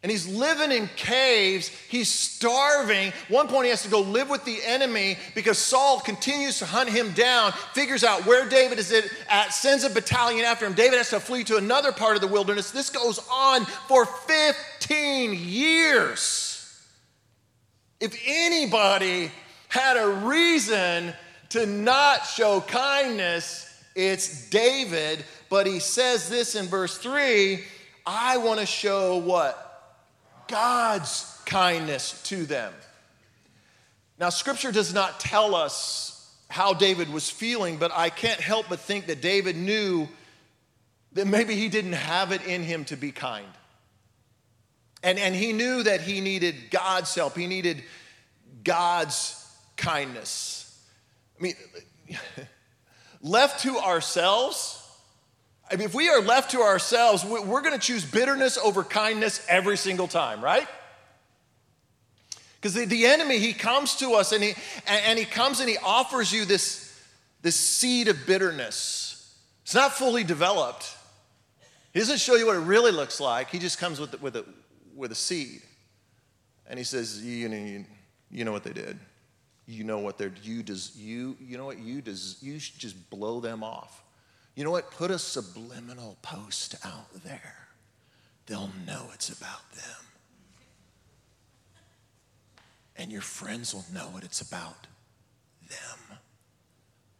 and 0.04 0.10
he's 0.10 0.28
living 0.28 0.70
in 0.70 0.86
caves. 0.96 1.68
He's 1.88 2.10
starving. 2.10 3.14
One 3.28 3.48
point, 3.48 3.64
he 3.64 3.70
has 3.70 3.84
to 3.84 3.88
go 3.88 4.02
live 4.02 4.28
with 4.28 4.44
the 4.44 4.58
enemy 4.62 5.16
because 5.34 5.56
Saul 5.56 5.98
continues 5.98 6.58
to 6.58 6.66
hunt 6.66 6.90
him 6.90 7.12
down, 7.12 7.52
figures 7.72 8.04
out 8.04 8.26
where 8.26 8.46
David 8.46 8.78
is 8.78 8.92
at, 9.30 9.54
sends 9.54 9.82
a 9.82 9.88
battalion 9.88 10.44
after 10.44 10.66
him. 10.66 10.74
David 10.74 10.98
has 10.98 11.08
to 11.08 11.20
flee 11.20 11.42
to 11.44 11.56
another 11.56 11.90
part 11.90 12.16
of 12.16 12.20
the 12.20 12.28
wilderness. 12.28 12.70
This 12.70 12.90
goes 12.90 13.18
on 13.32 13.64
for 13.88 14.04
15 14.04 15.38
years. 15.38 16.86
If 17.98 18.14
anybody 18.26 19.32
had 19.68 19.96
a 19.96 20.06
reason 20.26 21.14
to 21.48 21.64
not 21.64 22.26
show 22.26 22.60
kindness, 22.60 23.82
it's 23.96 24.50
David. 24.50 25.24
But 25.48 25.66
he 25.66 25.78
says 25.78 26.28
this 26.28 26.56
in 26.56 26.66
verse 26.66 26.98
3 26.98 27.64
I 28.06 28.36
want 28.36 28.60
to 28.60 28.66
show 28.66 29.16
what? 29.16 29.63
God's 30.48 31.40
kindness 31.46 32.22
to 32.24 32.44
them. 32.44 32.72
Now, 34.18 34.28
scripture 34.28 34.72
does 34.72 34.94
not 34.94 35.18
tell 35.20 35.54
us 35.54 36.14
how 36.48 36.72
David 36.72 37.12
was 37.12 37.28
feeling, 37.28 37.78
but 37.78 37.90
I 37.92 38.10
can't 38.10 38.40
help 38.40 38.66
but 38.68 38.80
think 38.80 39.06
that 39.06 39.20
David 39.20 39.56
knew 39.56 40.08
that 41.14 41.26
maybe 41.26 41.56
he 41.56 41.68
didn't 41.68 41.94
have 41.94 42.32
it 42.32 42.44
in 42.46 42.62
him 42.62 42.84
to 42.86 42.96
be 42.96 43.10
kind. 43.12 43.46
And, 45.02 45.18
and 45.18 45.34
he 45.34 45.52
knew 45.52 45.82
that 45.82 46.00
he 46.00 46.20
needed 46.20 46.54
God's 46.70 47.14
help, 47.14 47.36
he 47.36 47.46
needed 47.46 47.82
God's 48.62 49.40
kindness. 49.76 50.82
I 51.38 51.42
mean, 51.42 51.54
left 53.22 53.62
to 53.62 53.78
ourselves, 53.78 54.80
I 55.74 55.76
mean, 55.76 55.86
if 55.86 55.94
we 55.94 56.08
are 56.08 56.22
left 56.22 56.52
to 56.52 56.60
ourselves, 56.60 57.24
we're 57.24 57.60
going 57.60 57.72
to 57.72 57.84
choose 57.84 58.04
bitterness 58.04 58.56
over 58.56 58.84
kindness 58.84 59.44
every 59.48 59.76
single 59.76 60.06
time, 60.06 60.40
right? 60.40 60.68
Because 62.60 62.74
the, 62.74 62.84
the 62.84 63.06
enemy, 63.06 63.40
he 63.40 63.52
comes 63.52 63.96
to 63.96 64.12
us 64.12 64.30
and 64.30 64.44
he, 64.44 64.54
and 64.86 65.18
he 65.18 65.24
comes 65.24 65.58
and 65.58 65.68
he 65.68 65.76
offers 65.78 66.32
you 66.32 66.44
this, 66.44 66.96
this 67.42 67.56
seed 67.56 68.06
of 68.06 68.24
bitterness. 68.24 69.36
It's 69.64 69.74
not 69.74 69.94
fully 69.94 70.22
developed. 70.22 70.96
He 71.92 71.98
doesn't 71.98 72.20
show 72.20 72.36
you 72.36 72.46
what 72.46 72.54
it 72.54 72.60
really 72.60 72.92
looks 72.92 73.18
like. 73.18 73.50
He 73.50 73.58
just 73.58 73.80
comes 73.80 73.98
with, 73.98 74.22
with, 74.22 74.36
a, 74.36 74.44
with 74.94 75.10
a 75.10 75.16
seed. 75.16 75.60
And 76.68 76.78
he 76.78 76.84
says, 76.84 77.20
you, 77.20 77.48
know, 77.48 77.56
you, 77.56 77.84
you 78.30 78.44
know 78.44 78.52
what 78.52 78.62
they 78.62 78.72
did. 78.72 78.96
You 79.66 79.82
know 79.82 79.98
what 79.98 80.18
they're, 80.18 80.32
you, 80.40 80.62
does, 80.62 80.94
you, 80.94 81.36
you 81.40 81.58
know 81.58 81.64
what, 81.64 81.80
you, 81.80 82.00
does, 82.00 82.36
you 82.40 82.60
should 82.60 82.78
just 82.78 83.10
blow 83.10 83.40
them 83.40 83.64
off. 83.64 84.03
You 84.54 84.64
know 84.64 84.70
what? 84.70 84.90
Put 84.90 85.10
a 85.10 85.18
subliminal 85.18 86.16
post 86.22 86.76
out 86.84 87.12
there. 87.24 87.56
They'll 88.46 88.70
know 88.86 89.06
it's 89.12 89.30
about 89.30 89.72
them. 89.72 90.06
And 92.96 93.10
your 93.10 93.22
friends 93.22 93.74
will 93.74 93.84
know 93.92 94.06
what 94.10 94.22
it's 94.22 94.40
about 94.40 94.86
them. 95.68 96.18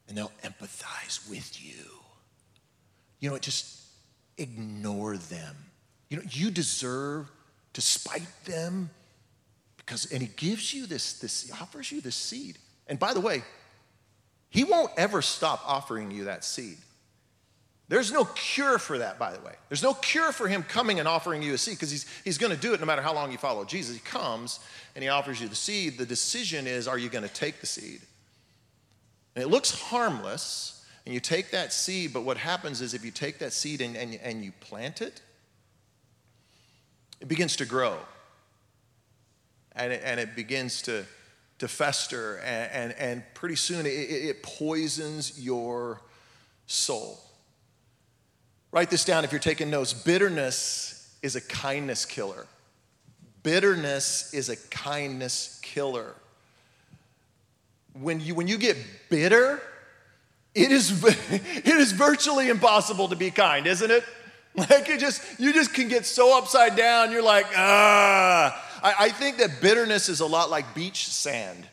And 0.08 0.16
they'll 0.16 0.32
empathize 0.44 1.28
with 1.28 1.60
you. 1.60 1.90
You 3.18 3.28
know 3.28 3.32
what? 3.32 3.42
Just 3.42 3.80
ignore 4.38 5.16
them. 5.16 5.56
You 6.10 6.18
know, 6.18 6.22
you 6.30 6.50
deserve 6.50 7.28
to 7.72 7.80
spite 7.80 8.28
them 8.44 8.90
because, 9.78 10.12
and 10.12 10.22
he 10.22 10.28
gives 10.36 10.72
you 10.72 10.86
this, 10.86 11.18
this, 11.18 11.44
he 11.44 11.52
offers 11.52 11.90
you 11.90 12.00
this 12.00 12.16
seed. 12.16 12.58
And 12.86 12.98
by 12.98 13.14
the 13.14 13.20
way, 13.20 13.42
he 14.50 14.62
won't 14.62 14.92
ever 14.96 15.22
stop 15.22 15.62
offering 15.66 16.10
you 16.10 16.24
that 16.24 16.44
seed. 16.44 16.76
There's 17.88 18.10
no 18.10 18.24
cure 18.24 18.78
for 18.78 18.98
that, 18.98 19.18
by 19.18 19.32
the 19.32 19.40
way. 19.40 19.52
There's 19.68 19.82
no 19.82 19.92
cure 19.94 20.32
for 20.32 20.48
him 20.48 20.62
coming 20.62 21.00
and 21.00 21.06
offering 21.06 21.42
you 21.42 21.52
a 21.52 21.58
seed 21.58 21.76
because 21.76 21.90
he's, 21.90 22.06
he's 22.24 22.38
going 22.38 22.52
to 22.52 22.58
do 22.58 22.72
it 22.72 22.80
no 22.80 22.86
matter 22.86 23.02
how 23.02 23.12
long 23.12 23.30
you 23.30 23.36
follow 23.36 23.64
Jesus. 23.64 23.94
He 23.94 24.00
comes 24.00 24.60
and 24.94 25.02
he 25.02 25.10
offers 25.10 25.40
you 25.40 25.48
the 25.48 25.54
seed. 25.54 25.98
The 25.98 26.06
decision 26.06 26.66
is 26.66 26.88
are 26.88 26.96
you 26.96 27.10
going 27.10 27.28
to 27.28 27.32
take 27.32 27.60
the 27.60 27.66
seed? 27.66 28.00
And 29.34 29.42
it 29.42 29.48
looks 29.48 29.72
harmless, 29.72 30.86
and 31.04 31.12
you 31.12 31.20
take 31.20 31.50
that 31.50 31.72
seed, 31.72 32.12
but 32.12 32.22
what 32.22 32.36
happens 32.36 32.80
is 32.80 32.94
if 32.94 33.04
you 33.04 33.10
take 33.10 33.38
that 33.40 33.52
seed 33.52 33.80
and, 33.80 33.96
and, 33.96 34.14
and 34.22 34.44
you 34.44 34.52
plant 34.60 35.02
it, 35.02 35.20
it 37.20 37.28
begins 37.28 37.56
to 37.56 37.66
grow. 37.66 37.98
And 39.72 39.92
it, 39.92 40.02
and 40.04 40.20
it 40.20 40.36
begins 40.36 40.82
to, 40.82 41.04
to 41.58 41.66
fester, 41.66 42.36
and, 42.44 42.70
and, 42.72 42.92
and 42.92 43.22
pretty 43.34 43.56
soon 43.56 43.86
it, 43.86 43.90
it 43.90 44.42
poisons 44.44 45.38
your 45.38 46.00
soul. 46.66 47.23
Write 48.74 48.90
this 48.90 49.04
down 49.04 49.22
if 49.22 49.30
you're 49.30 49.38
taking 49.38 49.70
notes. 49.70 49.92
Bitterness 49.92 51.16
is 51.22 51.36
a 51.36 51.40
kindness 51.40 52.04
killer. 52.04 52.48
Bitterness 53.44 54.34
is 54.34 54.48
a 54.48 54.56
kindness 54.56 55.60
killer. 55.62 56.12
When 57.92 58.20
you, 58.20 58.34
when 58.34 58.48
you 58.48 58.58
get 58.58 58.76
bitter, 59.08 59.62
it 60.56 60.72
is, 60.72 61.04
it 61.30 61.66
is 61.68 61.92
virtually 61.92 62.48
impossible 62.48 63.06
to 63.10 63.14
be 63.14 63.30
kind, 63.30 63.68
isn't 63.68 63.90
it? 63.90 64.02
Like 64.56 64.88
it 64.88 65.00
just, 65.00 65.40
you 65.40 65.52
just 65.52 65.74
can 65.74 65.88
get 65.88 66.06
so 66.06 66.38
upside 66.38 66.76
down. 66.76 67.10
You're 67.10 67.24
like, 67.24 67.46
ah. 67.56 68.64
I, 68.84 69.06
I 69.06 69.08
think 69.08 69.38
that 69.38 69.60
bitterness 69.60 70.08
is 70.08 70.20
a 70.20 70.26
lot 70.26 70.48
like 70.48 70.76
beach 70.76 71.08
sand. 71.08 71.66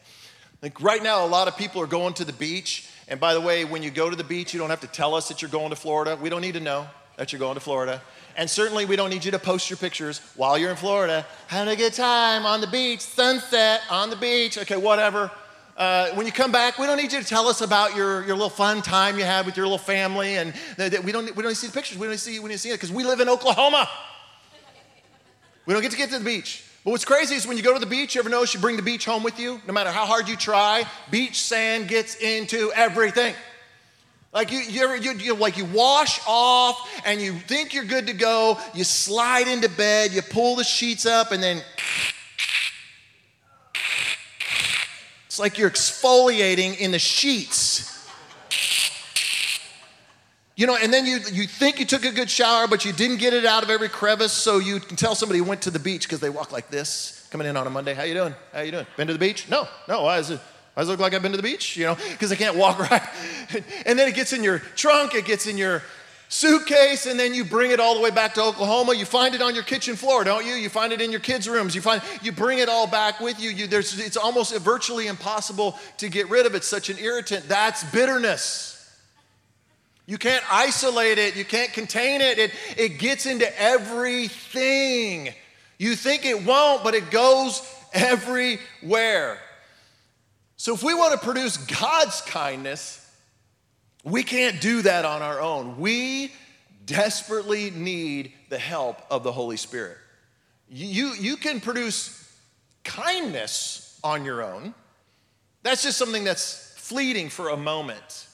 Like 0.63 0.81
right 0.81 1.03
now, 1.03 1.23
a 1.23 1.27
lot 1.27 1.47
of 1.47 1.55
people 1.57 1.79
are 1.83 1.87
going 1.87 2.15
to 2.15 2.25
the 2.25 2.33
beach. 2.33 2.89
And 3.07 3.19
by 3.19 3.33
the 3.33 3.41
way, 3.41 3.65
when 3.65 3.83
you 3.83 3.91
go 3.91 4.09
to 4.09 4.15
the 4.15 4.23
beach, 4.23 4.53
you 4.53 4.59
don't 4.59 4.69
have 4.69 4.81
to 4.81 4.87
tell 4.87 5.15
us 5.15 5.27
that 5.27 5.41
you're 5.41 5.51
going 5.51 5.69
to 5.71 5.75
Florida. 5.75 6.17
We 6.21 6.29
don't 6.29 6.41
need 6.41 6.53
to 6.53 6.59
know 6.59 6.87
that 7.17 7.31
you're 7.31 7.39
going 7.39 7.55
to 7.55 7.59
Florida. 7.59 8.01
And 8.37 8.49
certainly, 8.49 8.85
we 8.85 8.95
don't 8.95 9.09
need 9.09 9.25
you 9.25 9.31
to 9.31 9.39
post 9.39 9.69
your 9.69 9.77
pictures 9.77 10.19
while 10.35 10.57
you're 10.57 10.71
in 10.71 10.77
Florida. 10.77 11.25
Having 11.47 11.73
a 11.73 11.77
good 11.77 11.93
time 11.93 12.45
on 12.45 12.61
the 12.61 12.67
beach, 12.67 13.01
sunset 13.01 13.81
on 13.89 14.09
the 14.09 14.15
beach. 14.15 14.57
Okay, 14.57 14.77
whatever. 14.77 15.29
Uh, 15.75 16.09
when 16.11 16.25
you 16.25 16.31
come 16.31 16.51
back, 16.51 16.77
we 16.77 16.85
don't 16.85 16.97
need 16.97 17.11
you 17.11 17.19
to 17.19 17.25
tell 17.25 17.47
us 17.47 17.61
about 17.61 17.95
your, 17.95 18.25
your 18.25 18.35
little 18.35 18.49
fun 18.49 18.81
time 18.81 19.17
you 19.17 19.23
had 19.23 19.45
with 19.45 19.57
your 19.57 19.65
little 19.65 19.77
family. 19.77 20.35
And 20.35 20.53
we, 21.03 21.11
don't, 21.11 21.35
we 21.35 21.43
don't 21.43 21.55
see 21.55 21.67
the 21.67 21.73
pictures. 21.73 21.97
We 21.97 22.07
don't 22.07 22.17
see, 22.17 22.39
we 22.39 22.49
to 22.51 22.57
see 22.57 22.69
it 22.69 22.73
because 22.73 22.91
we 22.91 23.03
live 23.03 23.19
in 23.19 23.29
Oklahoma. 23.29 23.89
We 25.65 25.73
don't 25.73 25.81
get 25.81 25.91
to 25.91 25.97
get 25.97 26.09
to 26.11 26.19
the 26.19 26.25
beach. 26.25 26.63
But 26.83 26.91
what's 26.91 27.05
crazy 27.05 27.35
is 27.35 27.45
when 27.45 27.57
you 27.57 27.63
go 27.63 27.73
to 27.73 27.79
the 27.79 27.85
beach, 27.85 28.15
you 28.15 28.21
ever 28.21 28.29
notice 28.29 28.55
you 28.55 28.59
bring 28.59 28.75
the 28.75 28.81
beach 28.81 29.05
home 29.05 29.21
with 29.21 29.39
you? 29.39 29.61
No 29.67 29.73
matter 29.73 29.91
how 29.91 30.05
hard 30.05 30.27
you 30.27 30.35
try, 30.35 30.83
beach 31.11 31.39
sand 31.39 31.87
gets 31.87 32.15
into 32.15 32.71
everything. 32.73 33.35
Like 34.33 34.51
you, 34.51 34.59
you, 34.59 34.93
you, 34.95 35.11
you, 35.13 35.35
like 35.35 35.57
you 35.57 35.65
wash 35.65 36.19
off 36.25 36.89
and 37.05 37.21
you 37.21 37.33
think 37.33 37.73
you're 37.73 37.83
good 37.83 38.07
to 38.07 38.13
go. 38.13 38.57
You 38.73 38.83
slide 38.83 39.47
into 39.47 39.69
bed, 39.69 40.11
you 40.11 40.23
pull 40.23 40.55
the 40.55 40.63
sheets 40.63 41.05
up, 41.05 41.31
and 41.31 41.43
then 41.43 41.61
it's 45.27 45.37
like 45.37 45.59
you're 45.59 45.69
exfoliating 45.69 46.79
in 46.79 46.91
the 46.91 46.99
sheets. 46.99 48.00
You 50.62 50.67
know, 50.67 50.76
and 50.76 50.93
then 50.93 51.08
you, 51.08 51.17
you 51.32 51.47
think 51.47 51.80
you 51.80 51.88
took 51.88 52.06
a 52.06 52.12
good 52.12 52.30
shower, 52.30 52.67
but 52.67 52.86
you 52.86 52.93
didn't 52.93 53.17
get 53.17 53.34
it 53.34 53.45
out 53.45 53.63
of 53.63 53.71
every 53.71 53.89
crevice, 53.89 54.32
so 54.32 54.60
you 54.60 54.80
can 54.80 54.95
tell 54.95 55.15
somebody 55.15 55.41
went 55.41 55.63
to 55.63 55.71
the 55.71 55.80
beach 55.80 56.04
because 56.04 56.19
they 56.19 56.30
walk 56.30 56.52
like 56.52 56.69
this, 56.69 57.28
coming 57.32 57.47
in 57.47 57.58
on 57.58 57.65
a 57.65 57.71
Monday. 57.71 57.95
How 57.95 58.04
you 58.04 58.13
doing? 58.13 58.36
How 58.54 58.62
you 58.62 58.71
doing? 58.71 58.86
Been 58.95 59.08
to 59.08 59.13
the 59.13 59.17
beach? 59.17 59.50
No, 59.50 59.67
no. 59.88 60.04
Why 60.04 60.19
is 60.19 60.30
it? 60.30 60.39
Why 60.76 60.84
does 60.84 60.88
it 60.89 60.91
look 60.91 61.00
like 61.00 61.15
I've 61.15 61.24
been 61.24 61.32
to 61.32 61.38
the 61.38 61.41
beach? 61.41 61.76
You 61.78 61.86
know, 61.86 61.95
because 62.12 62.32
I 62.32 62.36
can't 62.36 62.58
walk 62.58 62.78
right. 62.91 63.02
and 63.88 63.97
then 63.97 64.08
it 64.08 64.13
gets 64.13 64.34
in 64.34 64.43
your 64.43 64.60
trunk, 64.60 65.15
it 65.15 65.26
gets 65.26 65.47
in 65.47 65.58
your 65.58 65.82
suitcase, 66.30 67.08
and 67.08 67.19
then 67.19 67.34
you 67.34 67.43
bring 67.43 67.71
it 67.71 67.80
all 67.80 67.95
the 67.95 68.02
way 68.02 68.12
back 68.12 68.36
to 68.36 68.43
Oklahoma. 68.43 68.93
You 68.93 69.06
find 69.06 69.34
it 69.34 69.41
on 69.41 69.56
your 69.56 69.63
kitchen 69.63 69.95
floor, 69.95 70.24
don't 70.24 70.45
you? 70.45 70.54
You 70.54 70.69
find 70.69 70.93
it 70.93 71.02
in 71.02 71.10
your 71.10 71.21
kids' 71.21 71.50
rooms. 71.50 71.74
You 71.74 71.82
find 71.82 72.04
you 72.21 72.32
bring 72.32 72.60
it 72.60 72.69
all 72.69 72.86
back 72.86 73.19
with 73.19 73.41
you. 73.41 73.50
you 73.50 73.65
there's, 73.65 74.00
it's 74.00 74.15
almost 74.15 74.56
virtually 74.60 75.08
impossible 75.08 75.80
to 75.97 76.08
get 76.08 76.30
rid 76.30 76.45
of. 76.45 76.54
It's 76.54 76.67
such 76.67 76.91
an 76.91 77.00
irritant. 77.00 77.47
That's 77.47 77.84
bitterness. 77.86 78.70
You 80.12 80.17
can't 80.17 80.43
isolate 80.52 81.19
it, 81.19 81.38
you 81.38 81.45
can't 81.45 81.71
contain 81.71 82.19
it. 82.19 82.38
It, 82.38 82.52
it 82.76 83.00
gets 83.00 83.26
into 83.26 83.47
everything. 83.58 85.34
You 85.78 85.95
think 85.95 86.26
it 86.26 86.43
won't, 86.43 86.84
but 86.84 86.95
it 86.95 87.10
goes 87.12 87.65
everywhere. 87.93 89.39
So, 90.58 90.74
if 90.74 90.84
we 90.84 90.93
want 90.93 91.13
to 91.13 91.26
produce 91.26 91.56
God's 91.56 92.19
kindness, 92.24 93.10
we 94.04 94.21
can't 94.24 94.60
do 94.60 94.82
that 94.82 95.06
on 95.06 95.21
our 95.21 95.39
own. 95.39 95.80
We 95.80 96.34
desperately 96.86 97.71
need 97.71 98.34
the 98.50 98.60
help 98.60 99.02
of 99.10 99.24
the 99.24 99.32
Holy 99.32 99.56
Spirit. 99.56 99.97
You, 100.69 101.13
you 101.13 101.38
can 101.38 101.62
produce 101.62 102.38
kindness 102.84 103.97
on 104.04 104.26
your 104.26 104.43
own. 104.43 104.74
That's 105.63 105.84
just 105.84 105.97
something 105.97 106.26
that's 106.26 106.74
fleeting 106.76 107.30
for 107.30 107.47
a 107.47 107.56
moment. 107.56 108.28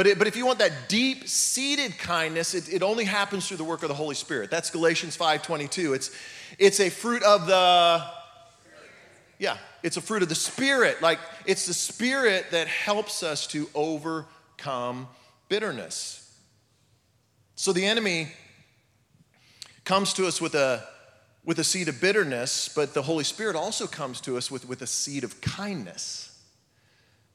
But, 0.00 0.06
it, 0.06 0.18
but 0.18 0.26
if 0.26 0.34
you 0.34 0.46
want 0.46 0.60
that 0.60 0.88
deep 0.88 1.28
seated 1.28 1.98
kindness, 1.98 2.54
it, 2.54 2.72
it 2.72 2.82
only 2.82 3.04
happens 3.04 3.46
through 3.46 3.58
the 3.58 3.64
work 3.64 3.82
of 3.82 3.90
the 3.90 3.94
Holy 3.94 4.14
Spirit. 4.14 4.50
That's 4.50 4.70
Galatians 4.70 5.14
5.22. 5.14 5.94
It's, 5.94 6.10
it's 6.58 6.80
a 6.80 6.88
fruit 6.88 7.22
of 7.22 7.46
the, 7.46 8.02
yeah, 9.38 9.58
it's 9.82 9.98
a 9.98 10.00
fruit 10.00 10.22
of 10.22 10.30
the 10.30 10.34
Spirit. 10.34 11.02
Like 11.02 11.18
it's 11.44 11.66
the 11.66 11.74
Spirit 11.74 12.46
that 12.52 12.66
helps 12.66 13.22
us 13.22 13.46
to 13.48 13.68
overcome 13.74 15.06
bitterness. 15.50 16.34
So 17.54 17.74
the 17.74 17.84
enemy 17.84 18.28
comes 19.84 20.14
to 20.14 20.26
us 20.26 20.40
with 20.40 20.54
a, 20.54 20.82
with 21.44 21.58
a 21.58 21.64
seed 21.64 21.88
of 21.88 22.00
bitterness, 22.00 22.70
but 22.74 22.94
the 22.94 23.02
Holy 23.02 23.24
Spirit 23.24 23.54
also 23.54 23.86
comes 23.86 24.22
to 24.22 24.38
us 24.38 24.50
with, 24.50 24.66
with 24.66 24.80
a 24.80 24.86
seed 24.86 25.24
of 25.24 25.42
kindness. 25.42 26.29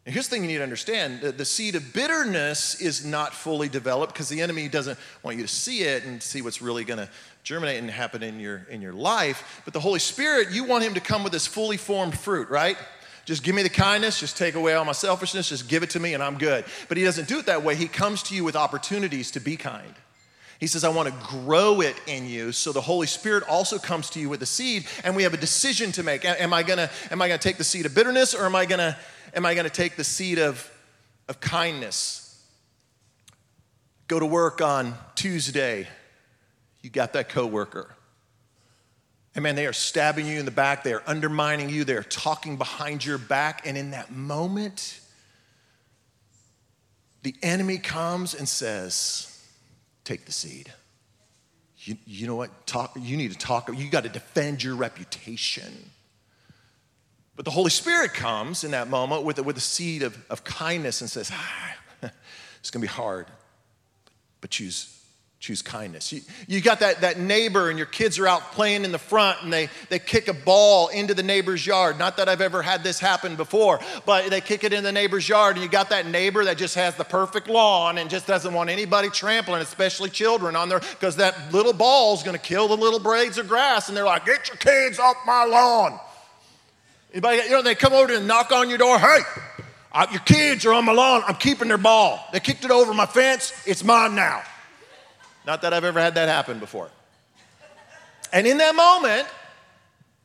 And 0.05 0.13
here's 0.13 0.27
the 0.27 0.35
thing 0.35 0.43
you 0.43 0.47
need 0.47 0.57
to 0.57 0.63
understand 0.63 1.21
the, 1.21 1.45
seed 1.45 1.73
of 1.73 1.91
bitterness 1.91 2.79
is 2.79 3.03
not 3.03 3.33
fully 3.33 3.67
developed 3.67 4.13
because 4.13 4.29
the 4.29 4.41
enemy 4.41 4.67
doesn't 4.67 4.99
want 5.23 5.37
you 5.37 5.43
to 5.43 5.49
see 5.49 5.81
it 5.81 6.05
and 6.05 6.21
see 6.21 6.43
what's 6.43 6.61
really 6.61 6.83
going 6.83 6.99
to 6.99 7.09
germinate 7.43 7.79
and 7.79 7.89
happen 7.89 8.21
in 8.21 8.39
your, 8.39 8.67
in 8.69 8.81
your 8.83 8.93
life. 8.93 9.61
But 9.65 9.73
the 9.73 9.79
Holy 9.79 9.99
Spirit, 9.99 10.51
you 10.51 10.63
want 10.63 10.83
him 10.83 10.93
to 10.93 10.99
come 10.99 11.23
with 11.23 11.33
this 11.33 11.47
fully 11.47 11.77
formed 11.77 12.17
fruit, 12.17 12.49
right? 12.49 12.77
Just 13.25 13.41
give 13.41 13.55
me 13.55 13.63
the 13.63 13.69
kindness, 13.69 14.19
just 14.19 14.37
take 14.37 14.53
away 14.53 14.75
all 14.75 14.85
my 14.85 14.91
selfishness, 14.91 15.49
just 15.49 15.67
give 15.67 15.81
it 15.81 15.89
to 15.91 15.99
me 15.99 16.13
and 16.13 16.21
I'm 16.21 16.37
good. 16.37 16.65
But 16.87 16.97
he 16.97 17.03
doesn't 17.03 17.27
do 17.27 17.39
it 17.39 17.47
that 17.47 17.63
way. 17.63 17.73
He 17.73 17.87
comes 17.87 18.21
to 18.23 18.35
you 18.35 18.43
with 18.43 18.55
opportunities 18.55 19.31
to 19.31 19.39
be 19.39 19.57
kind. 19.57 19.95
He 20.59 20.67
says, 20.67 20.83
I 20.83 20.89
want 20.89 21.09
to 21.09 21.27
grow 21.27 21.81
it 21.81 21.95
in 22.05 22.29
you. 22.29 22.51
So 22.51 22.71
the 22.71 22.81
Holy 22.81 23.07
Spirit 23.07 23.43
also 23.49 23.79
comes 23.79 24.11
to 24.11 24.19
you 24.19 24.29
with 24.29 24.39
the 24.39 24.45
seed, 24.45 24.85
and 25.03 25.15
we 25.15 25.23
have 25.23 25.33
a 25.33 25.37
decision 25.37 25.91
to 25.93 26.03
make. 26.03 26.23
Am 26.23 26.53
I 26.53 26.63
gonna, 26.63 26.89
am 27.11 27.21
I 27.21 27.27
gonna 27.27 27.39
take 27.39 27.57
the 27.57 27.63
seed 27.63 27.85
of 27.85 27.93
bitterness 27.93 28.33
or 28.33 28.45
am 28.45 28.55
I 28.55 28.65
gonna 28.65 28.97
am 29.35 29.45
I 29.45 29.53
going 29.53 29.65
to 29.65 29.69
take 29.69 29.97
the 29.97 30.03
seed 30.03 30.39
of, 30.39 30.71
of 31.27 31.39
kindness? 31.39 32.43
Go 34.07 34.19
to 34.19 34.25
work 34.25 34.61
on 34.61 34.95
Tuesday, 35.15 35.87
you 36.81 36.89
got 36.89 37.13
that 37.13 37.29
coworker. 37.29 37.89
And 39.35 39.43
man, 39.43 39.55
they 39.55 39.65
are 39.65 39.73
stabbing 39.73 40.25
you 40.25 40.39
in 40.39 40.45
the 40.45 40.51
back, 40.51 40.83
they 40.83 40.93
are 40.93 41.03
undermining 41.05 41.69
you, 41.69 41.83
they 41.83 41.95
are 41.95 42.03
talking 42.03 42.55
behind 42.55 43.03
your 43.03 43.17
back, 43.17 43.67
and 43.67 43.77
in 43.77 43.91
that 43.91 44.11
moment, 44.11 45.01
the 47.23 47.35
enemy 47.43 47.77
comes 47.77 48.33
and 48.33 48.47
says, 48.47 49.31
Take 50.03 50.25
the 50.25 50.31
seed. 50.31 50.71
You, 51.79 51.97
you 52.05 52.27
know 52.27 52.35
what? 52.35 52.67
Talk, 52.67 52.95
you 52.99 53.17
need 53.17 53.31
to 53.31 53.37
talk, 53.37 53.69
you 53.75 53.89
got 53.89 54.03
to 54.03 54.09
defend 54.09 54.63
your 54.63 54.75
reputation. 54.75 55.73
But 57.35 57.45
the 57.45 57.51
Holy 57.51 57.69
Spirit 57.69 58.13
comes 58.13 58.63
in 58.63 58.71
that 58.71 58.87
moment 58.87 59.23
with 59.23 59.39
a, 59.39 59.43
with 59.43 59.57
a 59.57 59.61
seed 59.61 60.03
of, 60.03 60.17
of 60.29 60.43
kindness 60.43 61.01
and 61.01 61.09
says, 61.09 61.31
ah, 61.33 61.75
it's 62.59 62.71
going 62.71 62.81
to 62.81 62.87
be 62.87 62.93
hard, 62.93 63.27
but 64.39 64.51
choose, 64.51 64.97
choose 65.41 65.61
kindness. 65.61 66.13
You, 66.13 66.21
you 66.47 66.61
got 66.61 66.79
that, 66.79 67.01
that 67.01 67.19
neighbor 67.19 67.69
and 67.69 67.77
your 67.77 67.87
kids 67.87 68.19
are 68.19 68.27
out 68.27 68.53
playing 68.53 68.85
in 68.85 68.93
the 68.93 68.97
front 68.97 69.43
and 69.43 69.51
they, 69.51 69.67
they 69.89 69.99
kick 69.99 70.29
a 70.29 70.33
ball 70.33 70.87
into 70.87 71.13
the 71.13 71.23
neighbor's 71.23 71.67
yard. 71.67 71.99
Not 71.99 72.15
that 72.17 72.29
I've 72.29 72.39
ever 72.39 72.61
had 72.61 72.83
this 72.83 73.01
happen 73.01 73.35
before, 73.35 73.81
but 74.05 74.29
they 74.29 74.39
kick 74.39 74.63
it 74.63 74.71
in 74.71 74.85
the 74.85 74.93
neighbor's 74.93 75.27
yard 75.27 75.57
and 75.57 75.63
you 75.63 75.69
got 75.69 75.89
that 75.89 76.07
neighbor 76.07 76.45
that 76.45 76.57
just 76.57 76.75
has 76.75 76.95
the 76.95 77.03
perfect 77.03 77.49
lawn 77.49 77.97
and 77.97 78.09
just 78.09 78.27
doesn't 78.27 78.53
want 78.53 78.69
anybody 78.69 79.09
trampling, 79.09 79.61
especially 79.61 80.09
children 80.09 80.55
on 80.55 80.69
there, 80.69 80.79
because 80.79 81.17
that 81.17 81.51
little 81.51 81.73
ball 81.73 82.13
is 82.13 82.23
to 82.23 82.37
kill 82.37 82.69
the 82.69 82.77
little 82.77 82.99
blades 82.99 83.37
of 83.37 83.49
grass. 83.49 83.89
And 83.89 83.97
they're 83.97 84.05
like, 84.05 84.25
get 84.25 84.47
your 84.47 84.57
kids 84.57 84.99
off 84.99 85.17
my 85.25 85.43
lawn. 85.43 85.99
Anybody, 87.15 87.37
you 87.43 87.51
know, 87.51 87.61
they 87.61 87.75
come 87.75 87.93
over 87.93 88.13
and 88.13 88.27
knock 88.27 88.51
on 88.51 88.67
your 88.67 88.77
door. 88.77 88.99
Hey, 88.99 89.19
uh, 89.93 90.05
your 90.11 90.19
kids 90.19 90.65
are 90.65 90.73
on 90.73 90.83
my 90.83 90.91
lawn. 90.91 91.23
I'm 91.25 91.35
keeping 91.35 91.69
their 91.69 91.77
ball. 91.77 92.19
They 92.33 92.41
kicked 92.41 92.65
it 92.65 92.71
over 92.71 92.93
my 92.93 93.05
fence. 93.05 93.53
It's 93.65 93.85
mine 93.85 94.15
now. 94.15 94.43
Not 95.47 95.61
that 95.61 95.71
I've 95.71 95.85
ever 95.85 96.01
had 96.01 96.15
that 96.15 96.27
happen 96.27 96.59
before. 96.59 96.91
And 98.33 98.45
in 98.45 98.57
that 98.57 98.75
moment, 98.75 99.29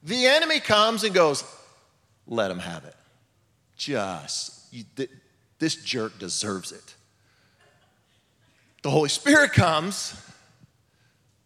the 0.02 0.26
enemy 0.26 0.58
comes 0.58 1.04
and 1.04 1.14
goes, 1.14 1.44
let 2.26 2.50
him 2.50 2.58
have 2.58 2.84
it. 2.84 2.96
Just, 3.76 4.74
you, 4.74 4.82
th- 4.96 5.10
this 5.60 5.76
jerk 5.76 6.18
deserves 6.18 6.72
it. 6.72 6.96
The 8.82 8.90
Holy 8.90 9.10
Spirit 9.10 9.52
comes 9.52 10.20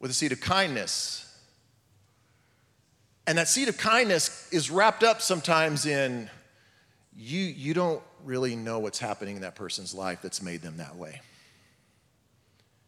with 0.01 0.11
a 0.11 0.15
seed 0.15 0.33
of 0.33 0.41
kindness 0.41 1.24
and 3.27 3.39
that 3.39 3.49
seed 3.49 3.69
of 3.69 3.79
kindness 3.79 4.49
is 4.53 4.71
wrapped 4.71 5.03
up 5.03 5.23
sometimes 5.23 5.87
in 5.87 6.29
you, 7.17 7.41
you 7.41 7.75
don't 7.75 8.03
really 8.25 8.57
know 8.57 8.79
what's 8.79 8.99
happening 8.99 9.37
in 9.37 9.43
that 9.43 9.55
person's 9.55 9.95
life 9.95 10.21
that's 10.23 10.43
made 10.43 10.63
them 10.63 10.79
that 10.79 10.97
way. 10.97 11.21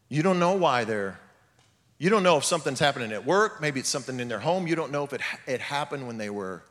You 0.09 0.23
don't 0.23 0.39
know 0.39 0.53
why 0.53 0.83
they're, 0.83 1.19
you 1.97 2.09
don't 2.09 2.23
know 2.23 2.37
if 2.37 2.43
something's 2.43 2.79
happening 2.79 3.11
at 3.11 3.25
work, 3.25 3.61
maybe 3.61 3.79
it's 3.79 3.89
something 3.89 4.19
in 4.19 4.27
their 4.27 4.39
home. 4.39 4.67
You 4.67 4.75
don't 4.75 4.91
know 4.91 5.03
if 5.03 5.13
it, 5.13 5.21
it 5.47 5.61
happened 5.61 6.07
when 6.07 6.17
they 6.17 6.29
were, 6.29 6.63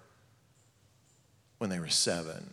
when 1.59 1.71
they 1.71 1.81
were 1.81 1.89
seven. 1.89 2.51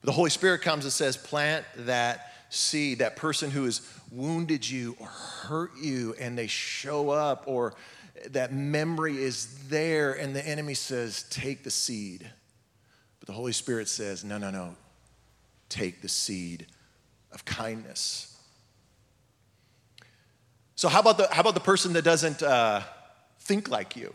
But 0.00 0.06
the 0.06 0.12
Holy 0.12 0.30
Spirit 0.30 0.62
comes 0.62 0.84
and 0.84 0.92
says, 0.92 1.16
plant 1.16 1.64
that 1.76 2.32
seed, 2.50 2.98
that 2.98 3.16
person 3.16 3.50
who 3.50 3.64
has 3.64 3.80
wounded 4.10 4.68
you 4.68 4.96
or 4.98 5.06
hurt 5.06 5.72
you, 5.80 6.14
and 6.18 6.36
they 6.36 6.46
show 6.46 7.10
up 7.10 7.44
or 7.46 7.74
that 8.28 8.52
memory 8.52 9.22
is 9.22 9.68
there, 9.68 10.12
and 10.12 10.34
the 10.34 10.46
enemy 10.46 10.74
says, 10.74 11.24
Take 11.30 11.64
the 11.64 11.70
seed. 11.70 12.28
But 13.18 13.26
the 13.26 13.32
Holy 13.32 13.52
Spirit 13.52 13.88
says, 13.88 14.24
No, 14.24 14.38
no, 14.38 14.50
no. 14.50 14.74
Take 15.68 16.02
the 16.02 16.08
seed 16.08 16.66
of 17.32 17.44
kindness. 17.44 18.36
So, 20.74 20.88
how 20.88 21.00
about 21.00 21.18
the, 21.18 21.28
how 21.30 21.42
about 21.42 21.54
the 21.54 21.60
person 21.60 21.92
that 21.92 22.02
doesn't 22.02 22.42
uh, 22.42 22.82
think 23.40 23.68
like 23.68 23.96
you? 23.96 24.14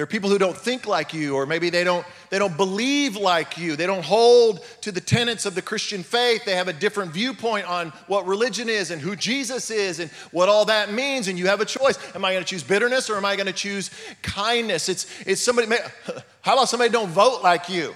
There 0.00 0.04
are 0.04 0.06
people 0.06 0.30
who 0.30 0.38
don't 0.38 0.56
think 0.56 0.86
like 0.86 1.12
you, 1.12 1.34
or 1.34 1.44
maybe 1.44 1.68
they 1.68 1.84
don't, 1.84 2.06
they 2.30 2.38
don't 2.38 2.56
believe 2.56 3.16
like 3.16 3.58
you. 3.58 3.76
They 3.76 3.84
don't 3.84 4.02
hold 4.02 4.64
to 4.80 4.90
the 4.90 5.00
tenets 5.02 5.44
of 5.44 5.54
the 5.54 5.60
Christian 5.60 6.02
faith. 6.02 6.46
They 6.46 6.56
have 6.56 6.68
a 6.68 6.72
different 6.72 7.12
viewpoint 7.12 7.68
on 7.68 7.90
what 8.06 8.26
religion 8.26 8.70
is 8.70 8.90
and 8.90 9.02
who 9.02 9.14
Jesus 9.14 9.70
is 9.70 10.00
and 10.00 10.10
what 10.30 10.48
all 10.48 10.64
that 10.64 10.90
means. 10.90 11.28
And 11.28 11.38
you 11.38 11.48
have 11.48 11.60
a 11.60 11.66
choice. 11.66 11.98
Am 12.14 12.24
I 12.24 12.32
going 12.32 12.42
to 12.42 12.48
choose 12.48 12.62
bitterness 12.62 13.10
or 13.10 13.18
am 13.18 13.26
I 13.26 13.36
going 13.36 13.48
to 13.48 13.52
choose 13.52 13.90
kindness? 14.22 14.88
It's, 14.88 15.06
it's 15.26 15.42
somebody, 15.42 15.68
how 16.40 16.54
about 16.54 16.70
somebody 16.70 16.90
don't 16.90 17.10
vote 17.10 17.42
like 17.42 17.68
you? 17.68 17.94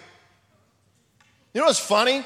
You 1.54 1.62
know 1.62 1.64
what's 1.64 1.78
funny? 1.78 2.22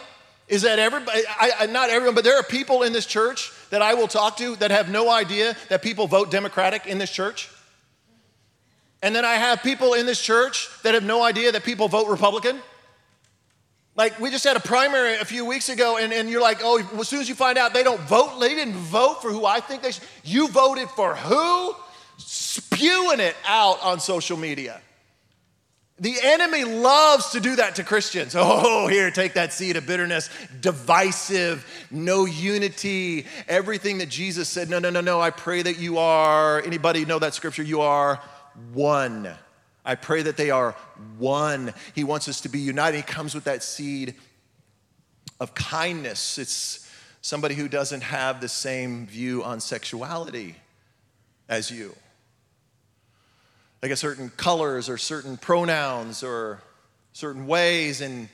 Is 0.49 0.63
that 0.63 0.81
everybody, 0.81 1.21
I, 1.29 1.53
I, 1.61 1.67
not 1.67 1.89
everyone, 1.89 2.17
but 2.17 2.25
there 2.25 2.37
are 2.37 2.43
people 2.43 2.83
in 2.83 2.93
this 2.93 3.07
church 3.07 3.53
that 3.71 3.81
I 3.81 3.95
will 3.95 4.09
talk 4.09 4.39
to 4.39 4.57
that 4.57 4.73
have 4.73 4.91
no 4.91 5.09
idea 5.09 5.57
that 5.69 5.83
people 5.83 6.09
vote 6.09 6.33
Democratic 6.33 6.87
in 6.87 6.99
this 6.99 7.13
church. 7.13 7.49
And 9.03 9.15
then 9.15 9.25
I 9.25 9.35
have 9.35 9.63
people 9.63 9.95
in 9.95 10.07
this 10.07 10.21
church 10.21 10.69
that 10.83 10.95
have 10.95 11.05
no 11.05 11.23
idea 11.23 11.53
that 11.53 11.65
people 11.65 11.89
vote 11.89 12.09
Republican. 12.09 12.61
Like, 13.95 14.21
we 14.21 14.31
just 14.31 14.45
had 14.45 14.57
a 14.57 14.61
primary 14.61 15.17
a 15.17 15.25
few 15.25 15.45
weeks 15.45 15.69
ago, 15.69 15.97
and, 15.99 16.13
and 16.13 16.31
you're 16.31 16.41
like, 16.41 16.59
oh, 16.63 16.79
as 17.01 17.09
soon 17.09 17.21
as 17.21 17.29
you 17.29 17.35
find 17.35 17.59
out 17.59 17.75
they 17.75 17.83
don't 17.83 18.01
vote, 18.03 18.39
they 18.39 18.55
didn't 18.55 18.75
vote 18.75 19.23
for 19.23 19.33
who 19.33 19.45
I 19.45 19.61
think 19.61 19.83
they 19.83 19.91
should. 19.91 20.05
You 20.23 20.49
voted 20.49 20.89
for 20.91 21.17
who? 21.17 21.75
Spewing 22.17 23.21
it 23.21 23.37
out 23.45 23.83
on 23.83 23.99
social 24.01 24.37
media. 24.37 24.81
The 26.01 26.15
enemy 26.23 26.63
loves 26.63 27.31
to 27.31 27.41
do 27.41 27.57
that 27.57 27.77
to 27.77 27.85
Christians. 27.85 28.35
Oh, 28.39 28.87
here, 28.87 29.11
take 29.11 29.35
that 29.35 29.53
seed 29.53 29.77
of 29.77 29.87
bitterness, 29.87 30.31
divisive, 30.61 31.67
no 31.91 32.25
unity, 32.25 33.27
everything 33.49 33.99
that 33.99 34.09
Jesus 34.09 34.49
said. 34.49 34.71
No, 34.71 34.79
no, 34.79 34.91
no, 34.91 35.01
no. 35.01 35.21
I 35.21 35.31
pray 35.31 35.63
that 35.63 35.79
you 35.79 35.99
are. 35.99 36.63
Anybody 36.63 37.05
know 37.05 37.19
that 37.19 37.35
scripture? 37.35 37.65
You 37.65 37.81
are 37.81 38.21
one. 38.73 39.29
I 39.85 39.95
pray 39.95 40.23
that 40.23 40.37
they 40.37 40.51
are 40.51 40.73
one. 41.19 41.73
He 41.95 42.05
wants 42.05 42.29
us 42.29 42.43
to 42.43 42.49
be 42.49 42.59
united. 42.59 42.97
He 42.97 43.03
comes 43.03 43.35
with 43.35 43.45
that 43.45 43.63
seed 43.63 44.15
of 45.41 45.55
kindness. 45.55 46.39
It's 46.39 46.91
somebody 47.23 47.55
who 47.55 47.69
doesn't 47.69 48.03
have 48.03 48.41
the 48.41 48.49
same 48.49 49.07
view 49.07 49.43
on 49.45 49.61
sexuality 49.61 50.57
as 51.49 51.71
you. 51.71 51.95
Like 53.83 53.93
a 53.93 53.97
certain 53.97 54.31
colors 54.31 54.89
or 54.89 54.99
certain 54.99 55.37
pronouns 55.37 56.23
or 56.23 56.61
certain 57.13 57.47
ways, 57.47 58.01
and 58.01 58.29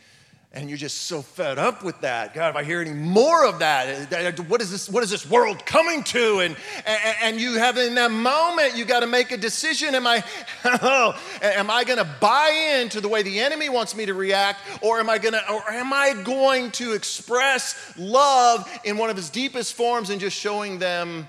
and 0.55 0.69
you're 0.69 0.79
just 0.79 1.03
so 1.03 1.21
fed 1.21 1.59
up 1.59 1.83
with 1.83 2.01
that. 2.03 2.33
God, 2.33 2.51
if 2.51 2.57
I 2.57 2.63
hear 2.63 2.81
any 2.81 2.93
more 2.93 3.45
of 3.45 3.59
that, 3.59 4.13
uh, 4.13 4.43
what 4.45 4.61
is 4.61 4.71
this, 4.71 4.89
what 4.89 5.03
is 5.03 5.11
this 5.11 5.29
world 5.29 5.67
coming 5.67 6.05
to? 6.05 6.39
And, 6.39 6.57
and, 6.87 7.17
and 7.23 7.41
you 7.41 7.55
have 7.59 7.77
in 7.77 7.97
that 7.97 8.13
moment, 8.13 8.77
you 8.77 8.85
got 8.85 9.01
to 9.01 9.09
make 9.09 9.33
a 9.33 9.37
decision. 9.37 9.97
Am 9.97 10.07
I, 10.07 10.23
oh, 10.65 11.21
am 11.43 11.71
I 11.71 11.83
going 11.83 11.99
to 11.99 12.09
buy 12.21 12.79
into 12.81 13.01
the 13.01 13.09
way 13.09 13.23
the 13.23 13.41
enemy 13.41 13.69
wants 13.69 13.97
me 13.97 14.07
to 14.07 14.15
react? 14.15 14.61
Or 14.81 15.01
am 15.01 15.11
I 15.11 15.19
going 15.19 15.35
to, 15.35 15.53
or 15.53 15.71
am 15.71 15.93
I 15.93 16.15
going 16.23 16.71
to 16.73 16.93
express 16.93 17.93
love 17.99 18.71
in 18.85 18.97
one 18.97 19.11
of 19.11 19.19
its 19.19 19.31
deepest 19.31 19.75
forms 19.75 20.11
and 20.11 20.21
just 20.21 20.37
showing 20.37 20.79
them 20.79 21.29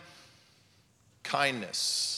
kindness? 1.23 2.14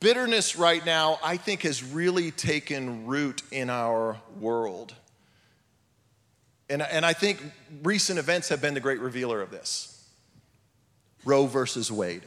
Bitterness 0.00 0.56
right 0.56 0.84
now, 0.84 1.18
I 1.22 1.36
think, 1.36 1.62
has 1.62 1.84
really 1.84 2.30
taken 2.30 3.06
root 3.06 3.42
in 3.50 3.68
our 3.68 4.18
world. 4.40 4.94
And, 6.70 6.80
and 6.80 7.04
I 7.04 7.12
think 7.12 7.38
recent 7.82 8.18
events 8.18 8.48
have 8.48 8.62
been 8.62 8.72
the 8.72 8.80
great 8.80 9.00
revealer 9.00 9.42
of 9.42 9.50
this 9.50 10.08
Roe 11.24 11.46
versus 11.46 11.92
Wade. 11.92 12.22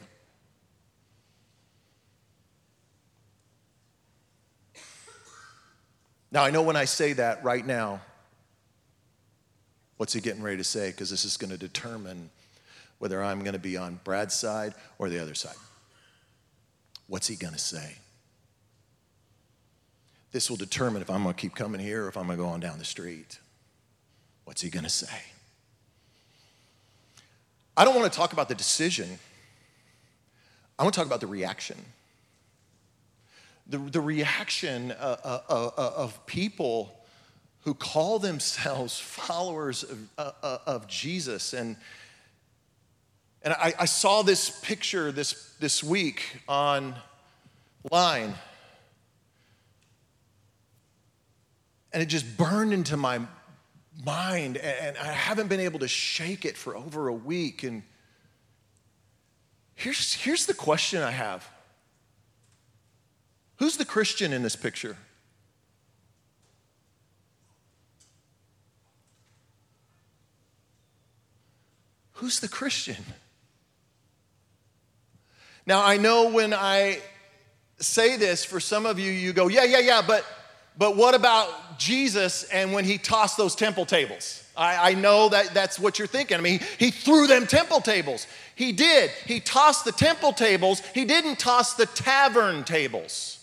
Now, 6.30 6.44
I 6.44 6.50
know 6.50 6.62
when 6.62 6.76
I 6.76 6.84
say 6.84 7.12
that 7.14 7.42
right 7.42 7.64
now, 7.64 8.00
what's 9.96 10.12
he 10.12 10.20
getting 10.20 10.42
ready 10.42 10.58
to 10.58 10.64
say? 10.64 10.90
Because 10.90 11.10
this 11.10 11.24
is 11.24 11.36
going 11.36 11.50
to 11.50 11.58
determine 11.58 12.30
whether 12.98 13.22
I'm 13.22 13.40
going 13.40 13.52
to 13.52 13.58
be 13.58 13.76
on 13.76 14.00
Brad's 14.04 14.34
side 14.34 14.74
or 14.98 15.08
the 15.08 15.20
other 15.20 15.34
side. 15.34 15.54
What's 17.14 17.28
he 17.28 17.36
going 17.36 17.52
to 17.52 17.60
say? 17.60 17.94
This 20.32 20.50
will 20.50 20.56
determine 20.56 21.00
if 21.00 21.08
I'm 21.08 21.22
going 21.22 21.32
to 21.32 21.40
keep 21.40 21.54
coming 21.54 21.80
here 21.80 22.06
or 22.06 22.08
if 22.08 22.16
I'm 22.16 22.26
going 22.26 22.36
to 22.36 22.42
go 22.42 22.48
on 22.50 22.58
down 22.58 22.80
the 22.80 22.84
street. 22.84 23.38
What's 24.46 24.62
he 24.62 24.68
going 24.68 24.82
to 24.82 24.90
say? 24.90 25.22
I 27.76 27.84
don't 27.84 27.94
want 27.94 28.12
to 28.12 28.18
talk 28.18 28.32
about 28.32 28.48
the 28.48 28.56
decision. 28.56 29.20
I 30.76 30.82
want 30.82 30.92
to 30.92 30.98
talk 30.98 31.06
about 31.06 31.20
the 31.20 31.28
reaction. 31.28 31.76
The, 33.68 33.78
the 33.78 34.00
reaction 34.00 34.90
uh, 34.90 35.16
uh, 35.22 35.40
uh, 35.48 35.70
uh 35.78 35.92
of 35.96 36.26
people 36.26 36.98
who 37.60 37.74
call 37.74 38.18
themselves 38.18 38.98
followers 38.98 39.84
of, 39.84 39.98
uh, 40.18 40.32
uh, 40.42 40.58
of 40.66 40.88
Jesus. 40.88 41.52
And, 41.52 41.76
and 43.44 43.52
I, 43.52 43.74
I 43.80 43.84
saw 43.84 44.22
this 44.22 44.48
picture 44.48 45.12
this, 45.12 45.54
this 45.60 45.84
week 45.84 46.40
online. 46.48 48.34
And 51.92 52.02
it 52.02 52.06
just 52.06 52.38
burned 52.38 52.72
into 52.72 52.96
my 52.96 53.20
mind, 54.04 54.56
and 54.56 54.96
I 54.96 55.12
haven't 55.12 55.48
been 55.48 55.60
able 55.60 55.78
to 55.80 55.88
shake 55.88 56.46
it 56.46 56.56
for 56.56 56.74
over 56.74 57.08
a 57.08 57.12
week. 57.12 57.62
And 57.62 57.82
here's, 59.74 60.14
here's 60.14 60.46
the 60.46 60.54
question 60.54 61.02
I 61.02 61.10
have 61.10 61.46
Who's 63.56 63.76
the 63.76 63.84
Christian 63.84 64.32
in 64.32 64.42
this 64.42 64.56
picture? 64.56 64.96
Who's 72.14 72.40
the 72.40 72.48
Christian? 72.48 73.04
Now, 75.66 75.84
I 75.84 75.96
know 75.96 76.28
when 76.28 76.52
I 76.52 76.98
say 77.78 78.16
this, 78.16 78.44
for 78.44 78.60
some 78.60 78.86
of 78.86 78.98
you, 78.98 79.10
you 79.10 79.32
go, 79.32 79.48
yeah, 79.48 79.64
yeah, 79.64 79.78
yeah, 79.78 80.02
but, 80.06 80.24
but 80.76 80.96
what 80.96 81.14
about 81.14 81.78
Jesus 81.78 82.44
and 82.44 82.72
when 82.72 82.84
he 82.84 82.98
tossed 82.98 83.36
those 83.36 83.54
temple 83.54 83.86
tables? 83.86 84.44
I, 84.56 84.90
I 84.90 84.94
know 84.94 85.30
that 85.30 85.54
that's 85.54 85.78
what 85.78 85.98
you're 85.98 86.06
thinking. 86.06 86.36
I 86.36 86.40
mean, 86.40 86.60
he, 86.78 86.86
he 86.86 86.90
threw 86.90 87.26
them 87.26 87.46
temple 87.46 87.80
tables. 87.80 88.26
He 88.54 88.72
did. 88.72 89.10
He 89.26 89.40
tossed 89.40 89.84
the 89.84 89.92
temple 89.92 90.32
tables, 90.32 90.80
he 90.94 91.04
didn't 91.04 91.38
toss 91.38 91.74
the 91.74 91.86
tavern 91.86 92.64
tables. 92.64 93.40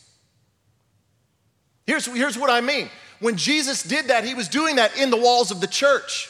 Here's, 1.88 2.06
here's 2.06 2.38
what 2.38 2.50
I 2.50 2.62
mean. 2.62 2.90
When 3.20 3.36
Jesus 3.36 3.84
did 3.84 4.08
that, 4.08 4.24
he 4.24 4.34
was 4.34 4.48
doing 4.48 4.78
that 4.78 4.98
in 4.98 5.10
the 5.10 5.18
walls 5.18 5.52
of 5.52 5.60
the 5.60 5.68
church 5.68 6.30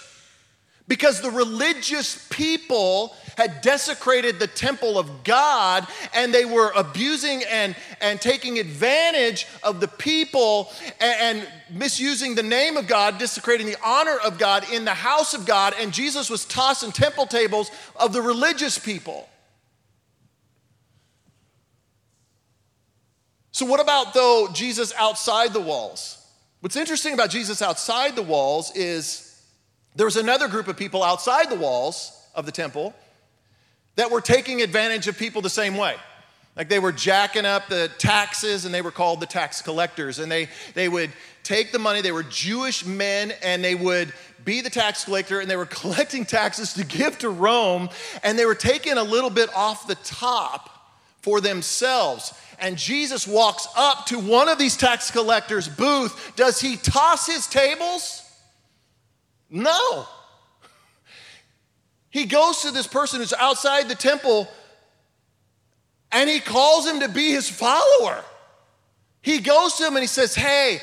because 0.91 1.21
the 1.21 1.31
religious 1.31 2.27
people 2.29 3.15
had 3.37 3.61
desecrated 3.61 4.39
the 4.39 4.47
temple 4.47 4.99
of 4.99 5.23
God 5.23 5.87
and 6.13 6.33
they 6.33 6.43
were 6.43 6.69
abusing 6.75 7.43
and, 7.49 7.77
and 8.01 8.19
taking 8.19 8.59
advantage 8.59 9.47
of 9.63 9.79
the 9.79 9.87
people 9.87 10.69
and, 10.99 11.39
and, 11.39 11.47
misusing 11.69 12.35
the 12.35 12.43
name 12.43 12.75
of 12.75 12.87
God, 12.87 13.17
desecrating 13.17 13.67
the 13.67 13.77
honor 13.81 14.17
of 14.25 14.37
God 14.37 14.69
in 14.69 14.83
the 14.83 14.93
house 14.93 15.33
of 15.33 15.45
God. 15.45 15.73
And 15.79 15.93
Jesus 15.93 16.29
was 16.29 16.43
tossing 16.43 16.91
temple 16.91 17.25
tables 17.25 17.71
of 17.95 18.11
the 18.11 18.21
religious 18.21 18.77
people. 18.77 19.29
So, 23.51 23.65
what 23.65 23.79
about 23.79 24.13
though 24.13 24.49
Jesus 24.51 24.91
outside 24.99 25.53
the 25.53 25.61
walls? 25.61 26.17
What's 26.59 26.75
interesting 26.75 27.13
about 27.13 27.29
Jesus 27.29 27.61
outside 27.61 28.17
the 28.17 28.23
walls 28.23 28.75
is 28.75 29.30
there 29.95 30.05
was 30.05 30.17
another 30.17 30.47
group 30.47 30.67
of 30.67 30.77
people 30.77 31.03
outside 31.03 31.49
the 31.49 31.55
walls 31.55 32.17
of 32.33 32.45
the 32.45 32.51
temple 32.51 32.93
that 33.95 34.09
were 34.09 34.21
taking 34.21 34.61
advantage 34.61 35.07
of 35.07 35.17
people 35.17 35.41
the 35.41 35.49
same 35.49 35.75
way. 35.75 35.95
Like 36.55 36.69
they 36.69 36.79
were 36.79 36.91
jacking 36.91 37.45
up 37.45 37.67
the 37.69 37.89
taxes 37.97 38.65
and 38.65 38.73
they 38.73 38.81
were 38.81 38.91
called 38.91 39.19
the 39.19 39.25
tax 39.25 39.61
collectors. 39.61 40.19
And 40.19 40.31
they, 40.31 40.49
they 40.73 40.89
would 40.89 41.11
take 41.43 41.71
the 41.71 41.79
money, 41.79 42.01
they 42.01 42.11
were 42.11 42.23
Jewish 42.23 42.85
men, 42.85 43.33
and 43.41 43.63
they 43.63 43.75
would 43.75 44.13
be 44.43 44.61
the 44.61 44.69
tax 44.69 45.05
collector 45.05 45.39
and 45.39 45.49
they 45.49 45.55
were 45.55 45.65
collecting 45.81 46.25
taxes 46.25 46.73
to 46.73 46.85
give 46.85 47.17
to 47.19 47.29
Rome. 47.29 47.89
And 48.23 48.37
they 48.37 48.45
were 48.45 48.55
taking 48.55 48.97
a 48.97 49.03
little 49.03 49.29
bit 49.29 49.49
off 49.55 49.87
the 49.87 49.95
top 49.95 50.69
for 51.21 51.39
themselves. 51.39 52.33
And 52.59 52.77
Jesus 52.77 53.27
walks 53.27 53.67
up 53.75 54.05
to 54.07 54.19
one 54.19 54.49
of 54.49 54.59
these 54.59 54.77
tax 54.77 55.09
collectors' 55.09 55.67
booth. 55.67 56.33
Does 56.35 56.61
he 56.61 56.75
toss 56.77 57.25
his 57.25 57.47
tables? 57.47 58.20
No. 59.51 60.07
He 62.09 62.25
goes 62.25 62.63
to 62.63 62.71
this 62.71 62.87
person 62.87 63.21
who's 63.21 63.31
outside 63.31 63.87
the 63.87 63.95
temple 63.95 64.49
and 66.11 66.29
he 66.29 66.39
calls 66.39 66.85
him 66.85 66.99
to 66.99 67.07
be 67.07 67.31
his 67.31 67.49
follower. 67.49 68.21
He 69.21 69.39
goes 69.39 69.75
to 69.75 69.87
him 69.87 69.95
and 69.95 70.01
he 70.01 70.07
says, 70.07 70.35
Hey, 70.35 70.81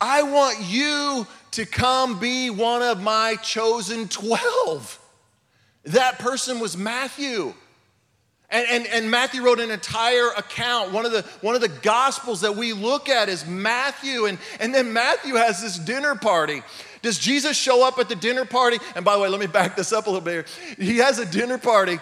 I 0.00 0.24
want 0.24 0.58
you 0.62 1.26
to 1.52 1.66
come 1.66 2.18
be 2.18 2.50
one 2.50 2.82
of 2.82 3.00
my 3.00 3.36
chosen 3.36 4.08
12. 4.08 4.98
That 5.84 6.18
person 6.18 6.58
was 6.58 6.76
Matthew. 6.76 7.54
And, 8.50 8.66
and, 8.68 8.86
and, 8.88 9.10
Matthew 9.10 9.42
wrote 9.42 9.60
an 9.60 9.70
entire 9.70 10.28
account. 10.36 10.92
One 10.92 11.06
of, 11.06 11.12
the, 11.12 11.22
one 11.40 11.54
of 11.54 11.62
the 11.62 11.68
gospels 11.68 12.42
that 12.42 12.54
we 12.54 12.74
look 12.74 13.08
at 13.08 13.30
is 13.30 13.46
Matthew. 13.46 14.26
And, 14.26 14.38
and 14.60 14.74
then 14.74 14.92
Matthew 14.92 15.36
has 15.36 15.62
this 15.62 15.78
dinner 15.78 16.14
party. 16.14 16.62
Does 17.02 17.18
Jesus 17.18 17.56
show 17.56 17.86
up 17.86 17.98
at 17.98 18.08
the 18.08 18.14
dinner 18.14 18.44
party? 18.44 18.78
And 18.94 19.04
by 19.04 19.16
the 19.16 19.20
way, 19.20 19.28
let 19.28 19.40
me 19.40 19.46
back 19.46 19.76
this 19.76 19.92
up 19.92 20.06
a 20.06 20.10
little 20.10 20.24
bit 20.24 20.46
here. 20.76 20.86
He 20.86 20.98
has 20.98 21.18
a 21.18 21.26
dinner 21.26 21.58
party 21.58 21.98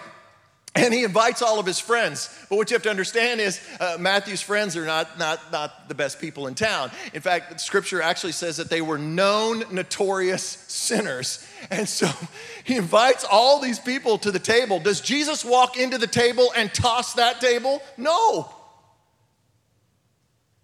and 0.75 0.95
he 0.95 1.03
invites 1.03 1.43
all 1.43 1.59
of 1.59 1.67
his 1.67 1.81
friends. 1.81 2.29
But 2.49 2.57
what 2.57 2.71
you 2.71 2.75
have 2.77 2.83
to 2.85 2.91
understand 2.91 3.41
is 3.41 3.61
uh, 3.81 3.97
Matthew's 3.99 4.41
friends 4.41 4.77
are 4.77 4.87
not, 4.87 5.19
not, 5.19 5.51
not 5.51 5.89
the 5.89 5.97
best 5.97 6.21
people 6.21 6.47
in 6.47 6.55
town. 6.55 6.93
In 7.13 7.21
fact, 7.21 7.61
scripture 7.61 8.01
actually 8.01 8.33
says 8.33 8.59
that 8.59 8.71
they 8.71 8.81
were 8.81 8.99
known, 8.99 9.65
notorious 9.73 10.45
sinners. 10.45 11.45
And 11.71 11.89
so 11.89 12.09
he 12.65 12.77
invites 12.77 13.25
all 13.25 13.59
these 13.59 13.81
people 13.81 14.17
to 14.19 14.31
the 14.31 14.39
table. 14.39 14.79
Does 14.79 15.01
Jesus 15.01 15.45
walk 15.45 15.77
into 15.77 15.99
the 15.99 16.07
table 16.07 16.53
and 16.57 16.73
toss 16.73 17.15
that 17.15 17.41
table? 17.41 17.83
No. 17.97 18.55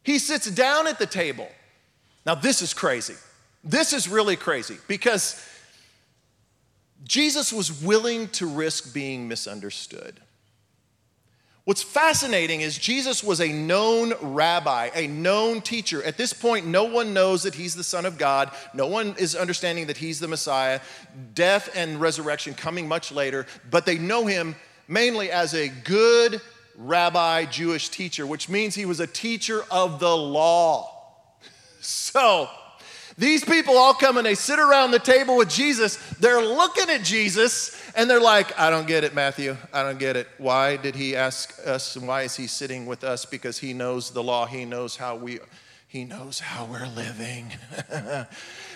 He 0.05 0.21
sits 0.21 0.49
down 0.49 0.87
at 0.87 1.01
the 1.01 1.07
table. 1.07 1.49
Now, 2.25 2.37
this 2.37 2.63
is 2.63 2.73
crazy. 2.73 3.17
This 3.67 3.93
is 3.93 4.09
really 4.09 4.37
crazy 4.37 4.79
because 4.87 5.45
Jesus 7.03 7.53
was 7.53 7.83
willing 7.83 8.29
to 8.29 8.47
risk 8.47 8.95
being 8.95 9.27
misunderstood. 9.27 10.21
What's 11.65 11.83
fascinating 11.83 12.61
is 12.61 12.79
Jesus 12.79 13.25
was 13.25 13.41
a 13.41 13.49
known 13.49 14.13
rabbi, 14.23 14.91
a 14.95 15.09
known 15.09 15.61
teacher. 15.61 16.01
At 16.05 16.17
this 16.17 16.33
point, 16.33 16.65
no 16.65 16.85
one 16.85 17.13
knows 17.13 17.43
that 17.43 17.57
he's 17.57 17.75
the 17.75 17.83
Son 17.83 18.07
of 18.07 18.19
God. 18.19 18.53
No 18.73 18.87
one 18.87 19.17
is 19.19 19.35
understanding 19.35 19.89
that 19.89 19.97
he's 19.97 20.21
the 20.21 20.29
Messiah. 20.29 20.79
Death 21.35 21.69
and 21.75 22.01
resurrection 22.01 22.55
coming 22.55 22.87
much 22.87 23.11
later, 23.11 23.47
but 23.69 23.85
they 23.85 23.99
know 23.99 24.27
him 24.27 24.55
mainly 24.87 25.33
as 25.33 25.55
a 25.55 25.69
good 25.69 26.41
rabbi 26.77 27.47
Jewish 27.47 27.89
teacher, 27.89 28.29
which 28.29 28.49
means 28.49 28.77
he 28.77 28.87
was 28.87 29.01
a 29.01 29.07
teacher 29.09 29.65
of 29.69 29.99
the 29.99 30.17
law. 30.17 30.93
So, 31.81 32.49
these 33.19 33.45
people 33.45 33.79
all 33.79 33.95
come 33.95 34.19
and 34.19 34.27
they 34.27 34.35
sit 34.35 34.59
around 34.59 34.91
the 34.91 34.99
table 34.99 35.37
with 35.37 35.49
Jesus. 35.49 35.97
They're 36.21 36.45
looking 36.45 36.91
at 36.91 37.03
Jesus 37.03 37.81
and 37.95 38.11
they're 38.11 38.21
like, 38.21 38.59
I 38.59 38.69
don't 38.69 38.87
get 38.87 39.05
it, 39.05 39.15
Matthew. 39.15 39.57
I 39.73 39.83
don't 39.83 39.99
get 39.99 40.17
it. 40.17 40.29
Why 40.37 40.77
did 40.77 40.95
he 40.95 41.17
ask 41.17 41.59
us 41.67 41.97
and 41.97 42.07
why 42.07 42.23
is 42.23 42.37
he 42.37 42.47
sitting 42.47 42.85
with 42.85 43.05
us? 43.05 43.25
Because 43.25 43.59
he 43.59 43.73
knows 43.73 44.11
the 44.11 44.23
law, 44.23 44.45
he 44.47 44.67
knows 44.67 44.97
how 44.97 45.17
we 45.17 45.41
he 45.89 46.05
knows 46.05 46.41
how 46.41 46.67
we're 46.67 46.89
living. 46.89 47.53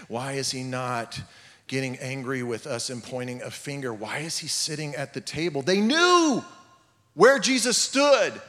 why 0.09 0.33
is 0.33 0.51
he 0.51 0.63
not 0.63 1.21
getting 1.67 1.99
angry 1.99 2.43
with 2.43 2.67
us 2.67 2.89
and 2.89 3.03
pointing 3.03 3.43
a 3.43 3.51
finger? 3.51 3.93
Why 3.93 4.19
is 4.19 4.39
he 4.39 4.47
sitting 4.47 4.95
at 4.95 5.13
the 5.13 5.21
table? 5.21 5.61
They 5.61 5.81
knew 5.81 6.43
where 7.15 7.39
Jesus 7.39 7.77
stood. 7.77 8.41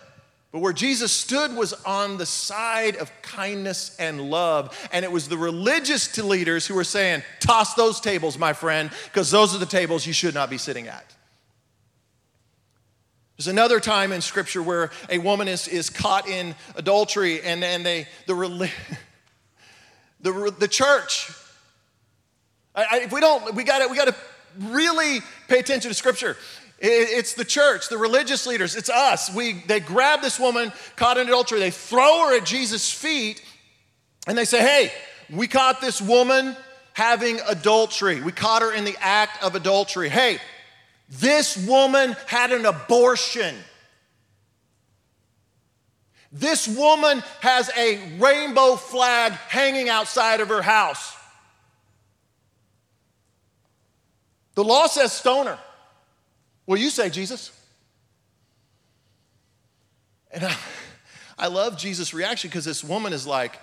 But 0.51 0.59
where 0.59 0.73
Jesus 0.73 1.13
stood 1.13 1.55
was 1.55 1.73
on 1.85 2.17
the 2.17 2.25
side 2.25 2.97
of 2.97 3.09
kindness 3.21 3.95
and 3.97 4.29
love. 4.29 4.77
And 4.91 5.05
it 5.05 5.11
was 5.11 5.29
the 5.29 5.37
religious 5.37 6.17
leaders 6.17 6.67
who 6.67 6.75
were 6.75 6.83
saying, 6.83 7.23
Toss 7.39 7.73
those 7.75 8.01
tables, 8.01 8.37
my 8.37 8.51
friend, 8.51 8.91
because 9.05 9.31
those 9.31 9.55
are 9.55 9.59
the 9.59 9.65
tables 9.65 10.05
you 10.05 10.13
should 10.13 10.33
not 10.33 10.49
be 10.49 10.57
sitting 10.57 10.87
at. 10.87 11.05
There's 13.37 13.47
another 13.47 13.79
time 13.79 14.11
in 14.11 14.21
Scripture 14.21 14.61
where 14.61 14.91
a 15.09 15.17
woman 15.17 15.47
is, 15.47 15.67
is 15.67 15.89
caught 15.89 16.27
in 16.27 16.53
adultery, 16.75 17.41
and, 17.41 17.63
and 17.63 17.85
they, 17.85 18.07
the, 18.27 18.69
the, 20.21 20.55
the 20.59 20.67
church, 20.67 21.31
I, 22.75 22.85
I, 22.91 22.97
if 22.99 23.11
we 23.11 23.21
don't, 23.21 23.55
we 23.55 23.63
gotta, 23.63 23.87
we 23.87 23.95
gotta 23.95 24.15
really 24.59 25.21
pay 25.47 25.59
attention 25.59 25.89
to 25.89 25.95
Scripture. 25.95 26.37
It's 26.84 27.36
the 27.36 27.45
church, 27.45 27.89
the 27.89 27.97
religious 27.99 28.47
leaders, 28.47 28.75
it's 28.75 28.89
us. 28.89 29.32
We, 29.32 29.53
they 29.67 29.79
grab 29.79 30.21
this 30.21 30.39
woman 30.39 30.73
caught 30.95 31.19
in 31.19 31.27
adultery, 31.27 31.59
they 31.59 31.69
throw 31.69 32.27
her 32.27 32.38
at 32.38 32.43
Jesus' 32.43 32.91
feet, 32.91 33.43
and 34.25 34.36
they 34.36 34.45
say, 34.45 34.61
Hey, 34.61 34.91
we 35.29 35.47
caught 35.47 35.79
this 35.79 36.01
woman 36.01 36.57
having 36.93 37.39
adultery. 37.47 38.19
We 38.19 38.32
caught 38.32 38.63
her 38.63 38.73
in 38.73 38.84
the 38.84 38.95
act 38.99 39.43
of 39.43 39.53
adultery. 39.53 40.09
Hey, 40.09 40.39
this 41.07 41.55
woman 41.67 42.15
had 42.25 42.51
an 42.51 42.65
abortion. 42.65 43.55
This 46.32 46.67
woman 46.67 47.21
has 47.41 47.69
a 47.77 48.17
rainbow 48.17 48.75
flag 48.75 49.34
hanging 49.34 49.88
outside 49.88 50.39
of 50.39 50.47
her 50.47 50.63
house. 50.63 51.15
The 54.55 54.63
law 54.63 54.88
says 54.88 55.11
stone 55.11 55.45
her. 55.45 55.59
Well, 56.72 56.80
you 56.80 56.89
say, 56.89 57.09
Jesus. 57.09 57.51
And 60.32 60.45
I, 60.45 60.55
I 61.38 61.47
love 61.47 61.78
Jesus' 61.78 62.13
reaction 62.13 62.49
because 62.49 62.63
this 62.63 62.82
woman 62.82 63.11
is 63.11 63.28
like, 63.28 63.59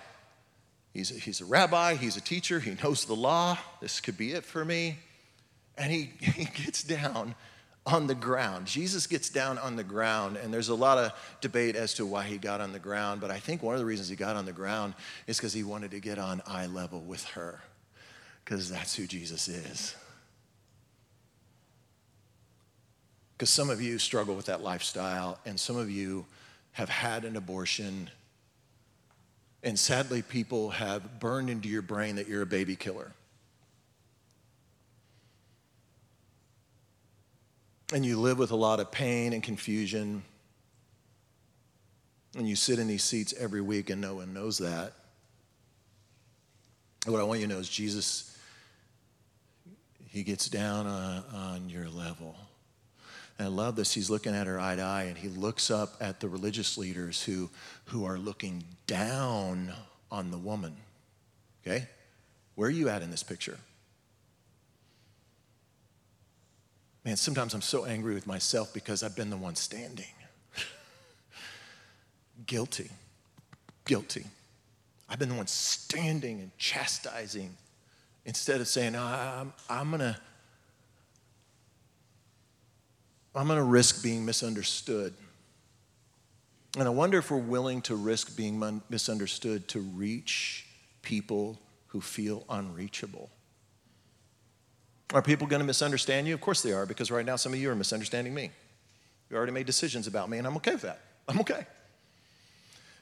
he's 0.93 1.11
a, 1.11 1.15
he's 1.15 1.41
a 1.41 1.47
rabbi, 1.47 1.95
he's 1.95 2.19
a 2.19 2.21
teacher, 2.21 2.61
he 2.61 2.77
knows 2.85 3.07
the 3.07 3.17
law, 3.17 3.57
this 3.81 4.03
could 4.03 4.19
be 4.19 4.33
it 4.33 4.45
for 4.45 4.63
me. 4.63 4.99
And 5.79 5.91
he, 5.91 6.11
he 6.21 6.45
gets 6.45 6.83
down 6.83 7.35
on 7.87 8.09
the 8.09 8.15
ground. 8.15 8.67
Jesus 8.67 9.07
gets 9.07 9.31
down 9.31 9.57
on 9.57 9.77
the 9.77 9.85
ground, 9.85 10.37
and 10.37 10.53
there's 10.53 10.69
a 10.69 10.75
lot 10.75 10.99
of 10.99 11.13
debate 11.41 11.77
as 11.77 11.95
to 11.95 12.05
why 12.05 12.25
he 12.25 12.37
got 12.37 12.61
on 12.61 12.75
the 12.75 12.79
ground, 12.79 13.23
but 13.23 13.31
I 13.31 13.39
think 13.39 13.63
one 13.63 13.75
of 13.75 13.81
the 13.81 13.87
reasons 13.87 14.11
he 14.11 14.17
got 14.17 14.37
on 14.37 14.45
the 14.45 14.53
ground 14.53 14.93
is 15.27 15.39
because 15.39 15.55
he 15.55 15.65
wanted 15.65 15.93
to 15.93 16.01
get 16.01 16.19
on 16.19 16.43
eye 16.47 16.67
level 16.67 17.01
with 17.01 17.25
her, 17.29 17.63
because 18.45 18.69
that's 18.69 18.95
who 18.95 19.07
Jesus 19.07 19.49
is. 19.49 19.97
Because 23.39 23.51
some 23.51 23.71
of 23.71 23.81
you 23.81 24.01
struggle 24.01 24.35
with 24.35 24.47
that 24.47 24.65
lifestyle, 24.65 25.39
and 25.47 25.61
some 25.61 25.77
of 25.77 25.89
you 25.89 26.27
have 26.73 26.89
had 26.89 27.25
an 27.25 27.37
abortion. 27.37 28.11
And 29.63 29.79
sadly, 29.79 30.23
people 30.23 30.71
have 30.71 31.21
burned 31.21 31.49
into 31.49 31.69
your 31.69 31.83
brain 31.83 32.17
that 32.17 32.27
you're 32.27 32.43
a 32.43 32.47
baby 32.47 32.75
killer. 32.75 33.13
And 37.93 38.05
you 38.05 38.19
live 38.19 38.39
with 38.39 38.51
a 38.51 38.57
lot 38.57 38.81
of 38.81 38.91
pain 38.91 39.33
and 39.33 39.41
confusion. 39.41 40.25
And 42.37 42.49
you 42.49 42.57
sit 42.57 42.81
in 42.81 42.89
these 42.89 43.05
seats 43.05 43.33
every 43.39 43.61
week, 43.61 43.89
and 43.89 44.01
no 44.01 44.17
one 44.17 44.35
knows 44.35 44.59
that. 44.59 44.95
What 47.07 47.21
I 47.21 47.23
want 47.23 47.39
you 47.39 47.47
to 47.47 47.55
know 47.55 47.61
is 47.61 47.69
Jesus, 47.69 48.37
He 50.09 50.25
gets 50.25 50.49
down 50.49 50.89
on, 50.89 51.25
on 51.33 51.69
your 51.71 51.89
level. 51.89 52.35
And 53.39 53.47
I 53.47 53.51
love 53.51 53.77
this. 53.77 53.95
He's 53.95 54.11
looking 54.11 54.35
at 54.35 54.47
her 54.47 54.59
eye 54.59 54.77
to 54.77 54.83
eye, 54.83 55.05
and 55.05 55.17
he 55.17 55.29
looks 55.29 55.71
up 55.71 55.97
at 56.01 56.21
the 56.21 56.29
religious 56.29 56.77
leaders 56.77 57.23
who, 57.23 57.49
who 57.87 58.05
are 58.05 58.19
looking 58.19 58.65
down 58.87 59.73
on 60.11 60.31
the 60.31 60.39
woman. 60.39 60.77
Okay? 61.63 61.87
Where 62.57 62.69
are 62.69 62.73
you 62.73 62.89
at 62.89 63.03
in 63.03 63.11
this 63.11 63.23
picture? 63.23 63.59
Man, 67.05 67.17
sometimes 67.17 67.55
I'm 67.55 67.63
so 67.63 67.85
angry 67.85 68.15
with 68.15 68.27
myself 68.27 68.75
because 68.75 69.03
I've 69.03 69.15
been 69.15 69.31
the 69.31 69.37
one 69.37 69.55
standing. 69.55 70.05
Guilty. 72.47 72.91
Guilty. 73.85 74.25
I've 75.09 75.19
been 75.19 75.29
the 75.29 75.37
one 75.37 75.47
standing 75.47 76.41
and 76.41 76.51
chastising 76.59 77.57
instead 78.27 78.61
of 78.61 78.69
saying, 78.69 78.95
I'm, 78.95 79.53
I'm 79.71 79.89
going 79.91 80.01
to 80.01 80.17
I'm 83.39 83.47
going 83.47 83.59
to 83.59 83.63
risk 83.63 84.03
being 84.03 84.25
misunderstood. 84.25 85.15
And 86.77 86.89
I 86.89 86.91
wonder 86.91 87.19
if 87.19 87.31
we're 87.31 87.37
willing 87.37 87.83
to 87.83 87.95
risk 87.95 88.37
being 88.37 88.83
misunderstood 88.91 89.69
to 89.69 89.79
reach 89.79 90.67
people 91.03 91.57
who 91.87 92.01
feel 92.01 92.45
unreachable. 92.51 93.31
Are 95.15 95.23
people 95.23 95.47
going 95.47 95.61
to 95.61 95.67
misunderstand 95.67 96.27
you? 96.27 96.35
Of 96.35 96.41
course 96.41 96.63
they 96.63 96.73
are, 96.73 96.85
because 96.85 97.13
right 97.13 97.25
now 97.25 97.37
some 97.37 97.53
of 97.53 97.61
you 97.61 97.71
are 97.71 97.77
misunderstanding 97.77 98.35
me. 98.35 98.51
You 99.31 99.37
already 99.37 99.53
made 99.53 99.67
decisions 99.67 100.09
about 100.09 100.29
me, 100.29 100.39
and 100.39 100.47
I'm 100.47 100.57
okay 100.57 100.73
with 100.73 100.83
that. 100.83 100.99
I'm 101.29 101.39
okay. 101.39 101.65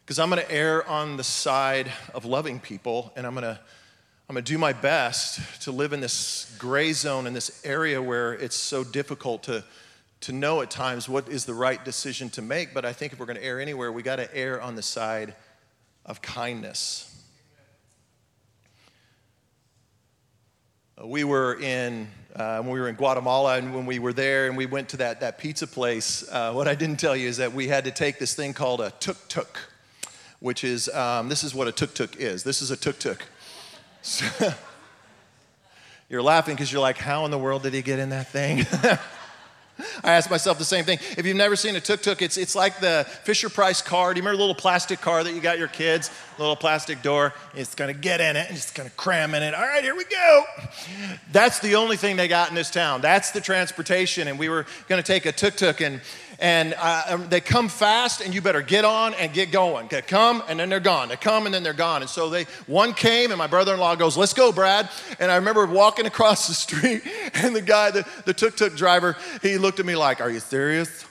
Because 0.05 0.19
I'm 0.19 0.29
going 0.29 0.43
to 0.43 0.53
err 0.53 0.87
on 0.87 1.17
the 1.17 1.25
side 1.25 1.91
of 2.13 2.27
loving 2.27 2.61
people, 2.61 3.11
and 3.17 3.27
I'm 3.27 3.33
going 3.33 3.45
to 3.45 3.59
I'm 4.29 4.35
going 4.35 4.45
to 4.45 4.53
do 4.53 4.59
my 4.59 4.73
best 4.75 5.63
to 5.63 5.71
live 5.71 5.95
in 5.95 6.01
this 6.01 6.55
gray 6.59 6.93
zone, 6.93 7.27
in 7.27 7.33
this 7.33 7.65
area 7.65 8.03
where 8.03 8.35
it's 8.35 8.57
so 8.57 8.85
difficult 8.85 9.45
to 9.45 9.65
to 10.27 10.33
know 10.33 10.61
at 10.61 10.73
times 10.73 11.09
what 11.09 11.29
is 11.29 11.45
the 11.45 11.55
right 11.55 11.85
decision 11.85 12.29
to 12.29 12.43
make, 12.43 12.75
but 12.75 12.85
I 12.85 12.93
think 12.93 13.13
if 13.13 13.21
we're 13.21 13.27
going 13.27 13.39
to 13.39 13.45
err 13.45 13.61
anywhere, 13.61 13.93
we 13.93 14.03
got 14.03 14.17
to 14.17 14.37
err 14.37 14.61
on 14.61 14.75
the 14.75 14.83
side 14.83 15.37
of 16.05 16.21
kindness. 16.21 17.25
We 21.01 21.23
were 21.23 21.61
in 21.61 22.09
uh, 22.35 22.61
when 22.61 22.73
we 22.73 22.81
were 22.81 22.89
in 22.89 22.97
Guatemala, 22.97 23.57
and 23.57 23.73
when 23.73 23.87
we 23.87 24.01
were 24.01 24.13
there, 24.13 24.49
and 24.49 24.57
we 24.57 24.67
went 24.67 24.89
to 24.89 24.97
that 24.97 25.21
that 25.21 25.39
pizza 25.39 25.65
place. 25.65 26.29
Uh, 26.29 26.53
what 26.53 26.67
I 26.67 26.75
didn't 26.75 26.99
tell 26.99 27.15
you 27.15 27.29
is 27.29 27.37
that 27.37 27.53
we 27.53 27.69
had 27.69 27.85
to 27.85 27.93
take 27.93 28.19
this 28.19 28.35
thing 28.35 28.53
called 28.53 28.81
a 28.81 28.91
tuk 28.99 29.29
tuk, 29.29 29.61
which 30.41 30.65
is 30.65 30.89
um, 30.89 31.29
this 31.29 31.45
is 31.45 31.55
what 31.55 31.69
a 31.69 31.73
tuk 31.73 31.95
tuk 31.95 32.17
is. 32.17 32.43
This 32.43 32.63
is 32.63 32.73
a 32.73 32.77
tuk 32.77 32.99
tuk. 32.99 33.25
So, 34.03 34.53
you're 36.09 36.23
laughing 36.23 36.57
because 36.57 36.73
you're 36.73 36.83
like, 36.83 36.99
how 36.99 37.25
in 37.27 37.31
the 37.31 37.39
world 37.39 37.63
did 37.63 37.75
he 37.75 37.83
get 37.83 38.01
in 38.01 38.11
that 38.11 38.29
thing? 38.29 38.67
I 40.03 40.13
asked 40.13 40.31
myself 40.31 40.59
the 40.59 40.65
same 40.65 40.85
thing. 40.85 40.99
If 41.17 41.27
you've 41.27 41.37
never 41.37 41.57
seen 41.57 41.77
a 41.77 41.81
tuk 41.81 42.03
tuk, 42.03 42.23
it's, 42.23 42.37
it's 42.37 42.55
like 42.55 42.81
the 42.81 43.07
Fisher 43.25 43.49
Price 43.49 43.83
car. 43.83 44.15
Do 44.15 44.19
you 44.19 44.23
remember 44.23 44.37
the 44.37 44.43
little 44.43 44.55
plastic 44.55 45.01
car 45.01 45.23
that 45.23 45.35
you 45.35 45.41
got 45.41 45.59
your 45.59 45.69
kids? 45.69 46.11
Little 46.39 46.57
plastic 46.57 47.03
door. 47.03 47.35
It's 47.55 47.75
gonna 47.75 47.95
get 47.95 48.21
in 48.21 48.37
it 48.37 48.49
and 48.49 48.57
it's 48.57 48.71
gonna 48.71 48.91
cram 48.91 49.35
in 49.35 49.43
it. 49.43 49.55
All 49.55 49.63
right, 49.63 49.83
here 49.83 49.97
we 49.97 50.05
go. 50.05 50.45
That's 51.33 51.59
the 51.61 51.75
only 51.75 51.97
thing 51.97 52.17
they 52.17 52.29
got 52.29 52.49
in 52.49 52.55
this 52.55 52.71
town. 52.71 53.01
That's 53.01 53.33
the 53.33 53.41
transportation. 53.41 54.29
And 54.29 54.39
we 54.39 54.49
were 54.49 54.67
gonna 54.89 55.03
take 55.03 55.27
a 55.27 55.33
tuk 55.33 55.57
tuk 55.57 55.81
and 55.81 56.01
and 56.39 56.75
uh, 56.79 57.03
um, 57.09 57.29
they 57.29 57.41
come 57.41 57.69
fast 57.69 58.21
and 58.21 58.35
you 58.35 58.41
better 58.41 58.63
get 58.63 58.85
on 58.85 59.15
and 59.15 59.33
get 59.33 59.51
going 59.51 59.89
they 59.89 60.03
come 60.03 60.43
and 60.49 60.61
then 60.61 60.69
they're 60.69 60.81
gone 60.81 61.09
they 61.09 61.17
come 61.17 61.47
and 61.47 61.55
then 61.55 61.63
they're 61.63 61.73
gone 61.73 62.03
and 62.03 62.11
so 62.11 62.29
they 62.29 62.45
one 62.67 62.93
came 62.93 63.31
and 63.31 63.39
my 63.39 63.47
brother-in-law 63.47 63.95
goes 63.95 64.17
let's 64.17 64.35
go 64.35 64.53
brad 64.53 64.89
and 65.19 65.31
i 65.31 65.37
remember 65.37 65.67
walking 65.67 66.07
across 66.17 66.49
the 66.49 66.55
street 66.55 67.03
and 67.35 67.55
the 67.55 67.63
guy 67.63 67.91
the, 67.91 68.07
the 68.25 68.35
tuk-tuk 68.35 68.77
driver 68.77 69.17
he 69.43 69.59
looked 69.59 69.81
at 69.81 69.87
me 69.87 69.97
like 69.97 70.21
are 70.21 70.31
you 70.31 70.41
serious 70.41 71.07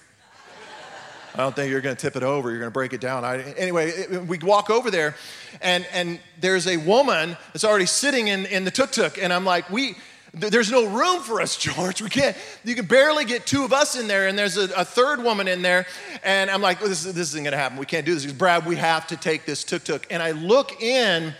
I 1.36 1.40
don't 1.40 1.54
think 1.54 1.70
you're 1.70 1.82
going 1.82 1.98
to 1.98 2.02
tip 2.02 2.16
it 2.16 2.24
over. 2.24 2.50
You're 2.50 2.60
going 2.60 2.72
to 2.72 2.74
break 2.74 2.94
it 2.94 3.02
down. 3.02 3.26
I, 3.26 3.42
anyway, 3.42 3.90
it, 3.90 4.26
we 4.26 4.38
walk 4.38 4.70
over 4.70 4.90
there, 4.90 5.16
and, 5.62 5.86
and 5.92 6.18
there's 6.40 6.66
a 6.66 6.78
woman 6.78 7.36
that's 7.52 7.66
already 7.66 7.88
sitting 7.88 8.30
in, 8.30 8.46
in 8.46 8.64
the 8.64 8.72
tuk 8.72 8.92
tuk. 8.92 9.22
And 9.22 9.34
I'm 9.34 9.44
like, 9.44 9.70
we, 9.70 9.98
there's 10.36 10.70
no 10.70 10.86
room 10.86 11.22
for 11.22 11.42
us, 11.42 11.58
George. 11.58 12.02
We 12.02 12.10
can't, 12.10 12.36
you 12.64 12.76
can 12.76 12.86
barely 12.86 13.26
get 13.26 13.46
two 13.46 13.64
of 13.64 13.72
us 13.72 13.98
in 13.98 14.08
there, 14.08 14.28
and 14.28 14.38
there's 14.38 14.58
a, 14.58 14.66
a 14.76 14.86
third 14.86 15.24
woman 15.24 15.48
in 15.48 15.62
there. 15.62 15.86
And 16.24 16.50
I'm 16.50 16.62
like, 16.62 16.82
well, 16.82 16.90
this, 16.90 17.04
this 17.04 17.18
isn't 17.18 17.44
gonna 17.44 17.58
happen. 17.58 17.78
We 17.78 17.86
can't 17.86 18.06
do 18.06 18.14
this. 18.14 18.26
Goes, 18.26 18.34
Brad, 18.34 18.66
we 18.66 18.76
have 18.76 19.08
to 19.08 19.18
take 19.18 19.46
this 19.46 19.64
tuk 19.64 19.84
tuk. 19.86 20.06
And 20.12 20.22
I 20.22 20.32
look 20.32 20.82
in, 20.82 21.34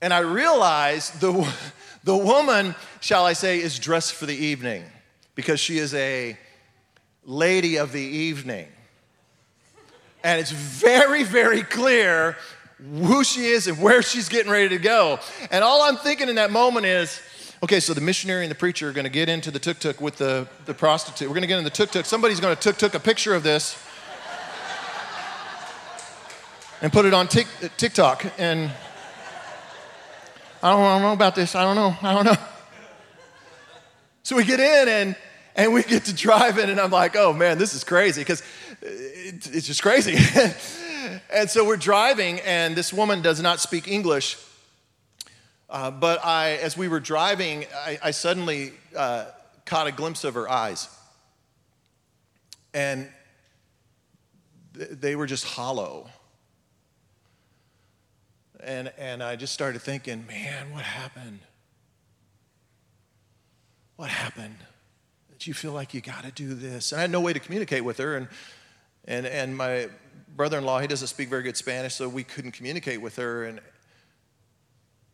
and 0.00 0.14
I 0.14 0.20
realize 0.20 1.10
the, 1.18 1.52
the 2.04 2.16
woman, 2.16 2.74
shall 3.00 3.26
I 3.26 3.32
say, 3.32 3.60
is 3.60 3.78
dressed 3.78 4.14
for 4.14 4.26
the 4.26 4.36
evening 4.36 4.84
because 5.34 5.58
she 5.58 5.78
is 5.78 5.94
a 5.94 6.38
lady 7.24 7.76
of 7.76 7.92
the 7.92 8.00
evening. 8.00 8.68
And 10.22 10.40
it's 10.40 10.50
very, 10.50 11.24
very 11.24 11.62
clear 11.62 12.36
who 12.94 13.24
she 13.24 13.46
is 13.46 13.66
and 13.66 13.80
where 13.80 14.02
she's 14.02 14.28
getting 14.28 14.50
ready 14.50 14.68
to 14.70 14.78
go. 14.78 15.18
And 15.50 15.62
all 15.62 15.82
I'm 15.82 15.96
thinking 15.96 16.28
in 16.28 16.36
that 16.36 16.50
moment 16.50 16.86
is, 16.86 17.20
okay, 17.62 17.80
so 17.80 17.94
the 17.94 18.00
missionary 18.00 18.44
and 18.44 18.50
the 18.50 18.56
preacher 18.56 18.88
are 18.88 18.92
going 18.92 19.04
to 19.04 19.10
get 19.10 19.28
into 19.28 19.50
the 19.50 19.58
tuk 19.58 19.78
tuk 19.78 20.00
with 20.00 20.16
the, 20.16 20.48
the 20.66 20.74
prostitute. 20.74 21.28
We're 21.28 21.34
going 21.34 21.42
to 21.42 21.48
get 21.48 21.58
in 21.58 21.64
the 21.64 21.70
tuk 21.70 21.90
tuk. 21.90 22.06
Somebody's 22.06 22.40
going 22.40 22.56
to 22.56 22.60
tuk 22.60 22.78
tuk 22.78 22.94
a 22.94 23.00
picture 23.00 23.34
of 23.34 23.42
this 23.42 23.76
and 26.82 26.92
put 26.92 27.04
it 27.04 27.12
on 27.12 27.28
tic, 27.28 27.46
TikTok. 27.76 28.24
And 28.38 28.70
I 30.62 30.70
don't, 30.70 30.80
I 30.80 30.92
don't 30.94 31.02
know 31.02 31.12
about 31.12 31.34
this. 31.34 31.54
I 31.54 31.62
don't 31.62 31.76
know. 31.76 31.96
I 32.02 32.14
don't 32.14 32.24
know. 32.24 32.36
So 34.22 34.36
we 34.36 34.44
get 34.44 34.60
in 34.60 34.88
and 34.88 35.16
and 35.56 35.72
we 35.72 35.82
get 35.82 36.04
to 36.04 36.14
drive 36.14 36.58
in, 36.58 36.70
and 36.70 36.78
I'm 36.78 36.90
like, 36.90 37.16
oh 37.16 37.32
man, 37.32 37.58
this 37.58 37.74
is 37.74 37.82
crazy 37.82 38.20
because 38.20 38.42
it's 38.82 39.66
just 39.66 39.82
crazy. 39.82 40.16
and 41.32 41.50
so 41.50 41.64
we're 41.64 41.76
driving, 41.76 42.40
and 42.40 42.76
this 42.76 42.92
woman 42.92 43.22
does 43.22 43.40
not 43.40 43.60
speak 43.60 43.88
English. 43.88 44.36
Uh, 45.68 45.90
but 45.90 46.24
I, 46.24 46.56
as 46.56 46.76
we 46.76 46.88
were 46.88 46.98
driving, 46.98 47.64
I, 47.74 47.98
I 48.02 48.10
suddenly 48.10 48.72
uh, 48.96 49.26
caught 49.64 49.86
a 49.86 49.92
glimpse 49.92 50.24
of 50.24 50.34
her 50.34 50.50
eyes. 50.50 50.88
And 52.74 53.08
th- 54.74 54.90
they 54.90 55.14
were 55.14 55.26
just 55.26 55.44
hollow. 55.44 56.08
And, 58.58 58.92
and 58.98 59.22
I 59.22 59.36
just 59.36 59.54
started 59.54 59.80
thinking, 59.80 60.26
man, 60.26 60.72
what 60.72 60.82
happened? 60.82 61.38
What 63.94 64.10
happened? 64.10 64.56
That 65.30 65.46
you 65.46 65.54
feel 65.54 65.72
like 65.72 65.94
you 65.94 66.00
got 66.00 66.24
to 66.24 66.32
do 66.32 66.54
this. 66.54 66.90
And 66.90 66.98
I 66.98 67.02
had 67.02 67.10
no 67.12 67.20
way 67.20 67.32
to 67.32 67.40
communicate 67.40 67.84
with 67.84 67.98
her. 67.98 68.16
And, 68.16 68.28
and, 69.04 69.24
and 69.24 69.56
my 69.56 69.88
brother 70.40 70.56
in 70.56 70.64
law, 70.64 70.78
he 70.78 70.86
doesn't 70.86 71.08
speak 71.08 71.28
very 71.28 71.42
good 71.42 71.54
Spanish, 71.54 71.96
so 71.96 72.08
we 72.08 72.24
couldn't 72.24 72.52
communicate 72.52 72.98
with 73.02 73.16
her. 73.16 73.44
And, 73.44 73.60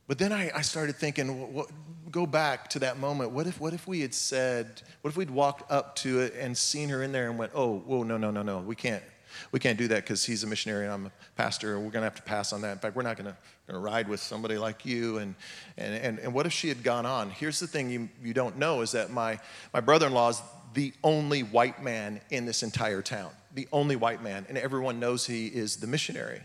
but 0.06 0.18
then 0.18 0.32
I, 0.32 0.52
I 0.54 0.60
started 0.60 0.94
thinking, 0.94 1.52
what, 1.52 1.68
go 2.12 2.26
back 2.26 2.70
to 2.70 2.78
that 2.78 3.00
moment. 3.00 3.32
What 3.32 3.48
if, 3.48 3.60
what 3.60 3.74
if 3.74 3.88
we 3.88 4.02
had 4.02 4.14
said, 4.14 4.82
what 5.00 5.10
if 5.10 5.16
we'd 5.16 5.28
walked 5.28 5.68
up 5.68 5.96
to 5.96 6.20
it 6.20 6.34
and 6.38 6.56
seen 6.56 6.90
her 6.90 7.02
in 7.02 7.10
there 7.10 7.28
and 7.28 7.36
went, 7.36 7.50
oh, 7.56 7.78
whoa, 7.78 8.04
no, 8.04 8.16
no, 8.16 8.30
no, 8.30 8.42
no, 8.42 8.60
we 8.60 8.76
can't. 8.76 9.02
We 9.50 9.58
can't 9.58 9.76
do 9.76 9.88
that 9.88 10.04
because 10.04 10.24
he's 10.24 10.44
a 10.44 10.46
missionary 10.46 10.84
and 10.84 10.92
I'm 10.92 11.06
a 11.06 11.12
pastor, 11.34 11.74
and 11.74 11.84
we're 11.84 11.90
going 11.90 12.02
to 12.02 12.08
have 12.08 12.14
to 12.14 12.22
pass 12.22 12.52
on 12.52 12.60
that. 12.60 12.70
In 12.70 12.78
fact, 12.78 12.94
we're 12.94 13.02
not 13.02 13.16
going 13.16 13.34
to 13.66 13.78
ride 13.78 14.06
with 14.06 14.20
somebody 14.20 14.56
like 14.58 14.86
you. 14.86 15.18
And, 15.18 15.34
and, 15.76 15.92
and, 15.92 16.18
and 16.20 16.34
what 16.34 16.46
if 16.46 16.52
she 16.52 16.68
had 16.68 16.84
gone 16.84 17.04
on? 17.04 17.30
Here's 17.30 17.58
the 17.58 17.66
thing 17.66 17.90
you, 17.90 18.08
you 18.22 18.32
don't 18.32 18.58
know 18.58 18.80
is 18.82 18.92
that 18.92 19.10
my, 19.10 19.40
my 19.74 19.80
brother 19.80 20.06
in 20.06 20.14
law 20.14 20.28
is 20.28 20.40
the 20.76 20.92
only 21.02 21.42
white 21.42 21.82
man 21.82 22.20
in 22.30 22.46
this 22.46 22.62
entire 22.62 23.02
town 23.02 23.32
the 23.56 23.66
only 23.72 23.96
white 23.96 24.22
man, 24.22 24.44
and 24.48 24.58
everyone 24.58 25.00
knows 25.00 25.26
he 25.26 25.46
is 25.46 25.78
the 25.78 25.86
missionary, 25.86 26.42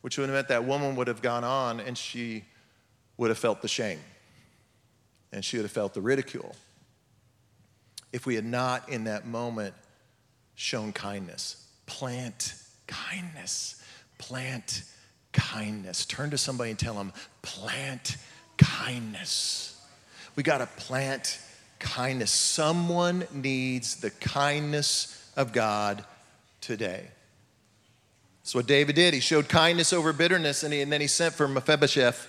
which 0.00 0.16
would 0.16 0.28
have 0.28 0.34
meant 0.34 0.48
that 0.48 0.64
woman 0.64 0.94
would 0.96 1.08
have 1.08 1.20
gone 1.20 1.44
on 1.44 1.80
and 1.80 1.98
she 1.98 2.44
would 3.18 3.30
have 3.30 3.38
felt 3.38 3.60
the 3.60 3.68
shame 3.68 3.98
and 5.32 5.44
she 5.44 5.56
would 5.56 5.64
have 5.64 5.72
felt 5.72 5.92
the 5.92 6.00
ridicule 6.00 6.54
if 8.12 8.26
we 8.26 8.36
had 8.36 8.44
not 8.44 8.88
in 8.88 9.04
that 9.04 9.26
moment 9.26 9.74
shown 10.54 10.92
kindness. 10.92 11.66
Plant 11.86 12.54
kindness. 12.86 13.82
Plant 14.18 14.84
kindness. 15.32 16.06
Turn 16.06 16.30
to 16.30 16.38
somebody 16.38 16.70
and 16.70 16.78
tell 16.78 16.94
them, 16.94 17.12
plant 17.42 18.18
kindness. 18.56 19.84
We 20.36 20.44
got 20.44 20.58
to 20.58 20.66
plant 20.66 21.40
kindness. 21.82 22.30
Someone 22.30 23.26
needs 23.32 23.96
the 23.96 24.10
kindness 24.10 25.30
of 25.36 25.52
God 25.52 26.04
today. 26.60 27.08
That's 28.42 28.54
what 28.54 28.66
David 28.66 28.96
did. 28.96 29.12
He 29.14 29.20
showed 29.20 29.48
kindness 29.48 29.92
over 29.92 30.12
bitterness, 30.12 30.62
and, 30.62 30.72
he, 30.72 30.80
and 30.80 30.90
then 30.90 31.00
he 31.00 31.06
sent 31.06 31.34
for 31.34 31.46
Mephibosheth. 31.46 32.28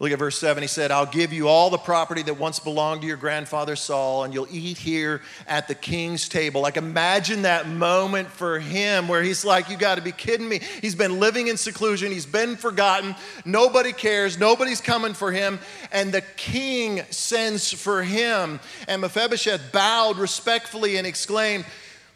Look 0.00 0.12
at 0.12 0.18
verse 0.20 0.38
7. 0.38 0.62
He 0.62 0.68
said, 0.68 0.92
I'll 0.92 1.06
give 1.06 1.32
you 1.32 1.48
all 1.48 1.70
the 1.70 1.78
property 1.78 2.22
that 2.22 2.38
once 2.38 2.60
belonged 2.60 3.00
to 3.00 3.06
your 3.08 3.16
grandfather 3.16 3.74
Saul, 3.74 4.22
and 4.22 4.32
you'll 4.32 4.46
eat 4.48 4.78
here 4.78 5.22
at 5.48 5.66
the 5.66 5.74
king's 5.74 6.28
table. 6.28 6.60
Like, 6.60 6.76
imagine 6.76 7.42
that 7.42 7.66
moment 7.68 8.28
for 8.28 8.60
him 8.60 9.08
where 9.08 9.24
he's 9.24 9.44
like, 9.44 9.68
You 9.68 9.76
got 9.76 9.96
to 9.96 10.00
be 10.00 10.12
kidding 10.12 10.48
me. 10.48 10.60
He's 10.80 10.94
been 10.94 11.18
living 11.18 11.48
in 11.48 11.56
seclusion, 11.56 12.12
he's 12.12 12.26
been 12.26 12.54
forgotten. 12.54 13.16
Nobody 13.44 13.92
cares, 13.92 14.38
nobody's 14.38 14.80
coming 14.80 15.14
for 15.14 15.32
him. 15.32 15.58
And 15.90 16.12
the 16.12 16.22
king 16.36 17.02
sends 17.10 17.72
for 17.72 18.04
him. 18.04 18.60
And 18.86 19.02
Mephibosheth 19.02 19.72
bowed 19.72 20.18
respectfully 20.18 20.96
and 20.96 21.08
exclaimed, 21.08 21.64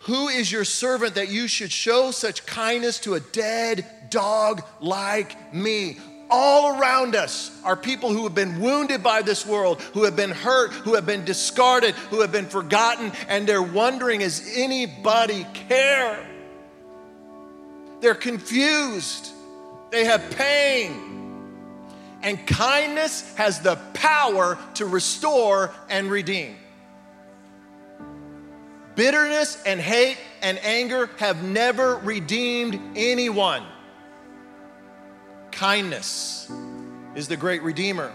who 0.07 0.29
is 0.29 0.51
your 0.51 0.65
servant 0.65 1.15
that 1.15 1.31
you 1.31 1.47
should 1.47 1.71
show 1.71 2.11
such 2.11 2.45
kindness 2.45 2.99
to 3.01 3.15
a 3.15 3.21
dead 3.21 3.87
dog 4.11 4.63
like 4.81 5.55
me? 5.55 5.99
All 6.35 6.81
around 6.81 7.15
us 7.15 7.51
are 7.63 7.77
people 7.77 8.11
who 8.11 8.23
have 8.23 8.35
been 8.35 8.59
wounded 8.59 9.03
by 9.03 9.21
this 9.21 9.45
world, 9.45 9.83
who 9.93 10.05
have 10.05 10.17
been 10.17 10.31
hurt, 10.31 10.73
who 10.73 10.95
have 10.95 11.05
been 11.05 11.27
discarded, 11.27 11.95
who 11.95 12.23
have 12.23 12.33
been 12.33 12.47
forgotten, 12.47 13.13
and 13.29 13.47
they're 13.47 13.63
wondering, 13.63 14.21
does 14.21 14.51
anybody 14.57 15.47
care? 15.69 16.27
They're 18.01 18.15
confused, 18.15 19.29
they 19.91 20.07
have 20.07 20.23
pain. 20.31 21.11
And 22.23 22.47
kindness 22.47 23.35
has 23.37 23.61
the 23.61 23.77
power 23.93 24.57
to 24.77 24.87
restore 24.87 25.75
and 25.91 26.11
redeem. 26.11 26.57
Bitterness 28.95 29.63
and 29.67 29.79
hate 29.79 30.17
and 30.41 30.59
anger 30.65 31.11
have 31.19 31.43
never 31.45 31.97
redeemed 31.97 32.81
anyone. 32.97 33.65
Kindness 35.63 36.51
is 37.15 37.29
the 37.29 37.37
great 37.37 37.63
redeemer. 37.63 38.13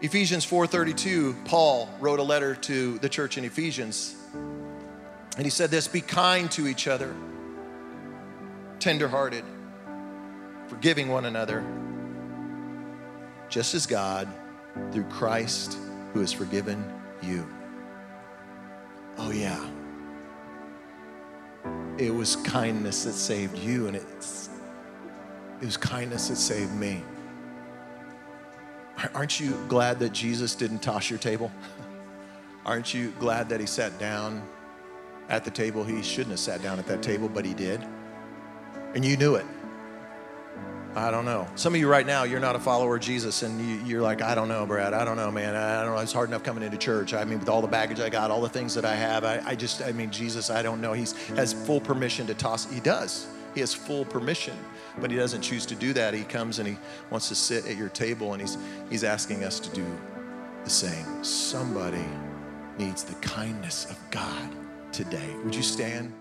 Ephesians 0.00 0.44
4:32, 0.44 1.44
Paul 1.44 1.88
wrote 2.00 2.18
a 2.18 2.22
letter 2.24 2.56
to 2.56 2.98
the 2.98 3.08
church 3.08 3.38
in 3.38 3.44
Ephesians. 3.44 4.16
And 5.36 5.46
he 5.46 5.50
said 5.50 5.70
this, 5.70 5.86
be 5.86 6.00
kind 6.00 6.50
to 6.50 6.66
each 6.66 6.88
other, 6.88 7.14
tenderhearted, 8.80 9.44
forgiving 10.66 11.08
one 11.08 11.24
another, 11.24 11.64
just 13.48 13.72
as 13.76 13.86
God 13.86 14.26
through 14.90 15.04
Christ 15.04 15.78
who 16.12 16.18
has 16.18 16.32
forgiven 16.32 16.84
you. 17.22 17.48
Oh, 19.16 19.30
yeah. 19.30 19.64
It 21.98 22.12
was 22.12 22.34
kindness 22.34 23.04
that 23.04 23.12
saved 23.12 23.56
you, 23.56 23.86
and 23.86 23.94
it's, 23.94 24.49
it 25.60 25.64
was 25.64 25.76
kindness 25.76 26.28
that 26.28 26.36
saved 26.36 26.74
me. 26.74 27.02
Aren't 29.14 29.40
you 29.40 29.56
glad 29.68 29.98
that 30.00 30.12
Jesus 30.12 30.54
didn't 30.54 30.80
toss 30.80 31.08
your 31.10 31.18
table? 31.18 31.50
Aren't 32.66 32.92
you 32.92 33.12
glad 33.18 33.48
that 33.48 33.60
he 33.60 33.66
sat 33.66 33.98
down 33.98 34.42
at 35.28 35.44
the 35.44 35.50
table? 35.50 35.84
He 35.84 36.02
shouldn't 36.02 36.30
have 36.30 36.40
sat 36.40 36.62
down 36.62 36.78
at 36.78 36.86
that 36.86 37.02
table, 37.02 37.28
but 37.28 37.44
he 37.44 37.54
did. 37.54 37.82
And 38.94 39.04
you 39.04 39.16
knew 39.16 39.36
it. 39.36 39.46
I 40.94 41.12
don't 41.12 41.24
know. 41.24 41.46
Some 41.54 41.74
of 41.74 41.80
you 41.80 41.88
right 41.88 42.04
now, 42.04 42.24
you're 42.24 42.40
not 42.40 42.56
a 42.56 42.58
follower 42.58 42.96
of 42.96 43.02
Jesus, 43.02 43.44
and 43.44 43.60
you, 43.60 43.86
you're 43.86 44.02
like, 44.02 44.22
I 44.22 44.34
don't 44.34 44.48
know, 44.48 44.66
Brad. 44.66 44.92
I 44.92 45.04
don't 45.04 45.16
know, 45.16 45.30
man. 45.30 45.54
I 45.54 45.84
don't 45.84 45.94
know. 45.94 46.00
It's 46.00 46.12
hard 46.12 46.28
enough 46.28 46.42
coming 46.42 46.64
into 46.64 46.76
church. 46.76 47.14
I 47.14 47.24
mean, 47.24 47.38
with 47.38 47.48
all 47.48 47.62
the 47.62 47.68
baggage 47.68 48.00
I 48.00 48.08
got, 48.08 48.32
all 48.32 48.40
the 48.40 48.48
things 48.48 48.74
that 48.74 48.84
I 48.84 48.96
have, 48.96 49.24
I, 49.24 49.40
I 49.46 49.54
just, 49.54 49.82
I 49.82 49.92
mean, 49.92 50.10
Jesus, 50.10 50.50
I 50.50 50.62
don't 50.62 50.80
know. 50.80 50.92
He's 50.92 51.12
has 51.28 51.52
full 51.52 51.80
permission 51.80 52.26
to 52.26 52.34
toss. 52.34 52.68
He 52.70 52.80
does. 52.80 53.28
He 53.54 53.60
has 53.60 53.72
full 53.72 54.04
permission, 54.04 54.56
but 54.98 55.10
he 55.10 55.16
doesn't 55.16 55.42
choose 55.42 55.66
to 55.66 55.74
do 55.74 55.92
that. 55.92 56.14
He 56.14 56.24
comes 56.24 56.58
and 56.58 56.68
he 56.68 56.76
wants 57.10 57.28
to 57.28 57.34
sit 57.34 57.66
at 57.66 57.76
your 57.76 57.88
table, 57.90 58.32
and 58.32 58.40
he's 58.40 58.58
he's 58.90 59.04
asking 59.04 59.44
us 59.44 59.60
to 59.60 59.70
do 59.70 59.86
the 60.64 60.70
same. 60.70 61.24
Somebody 61.24 62.04
needs 62.78 63.04
the 63.04 63.14
kindness 63.16 63.90
of 63.90 63.98
God 64.10 64.50
today. 64.92 65.34
Would 65.44 65.54
you 65.54 65.62
stand? 65.62 66.12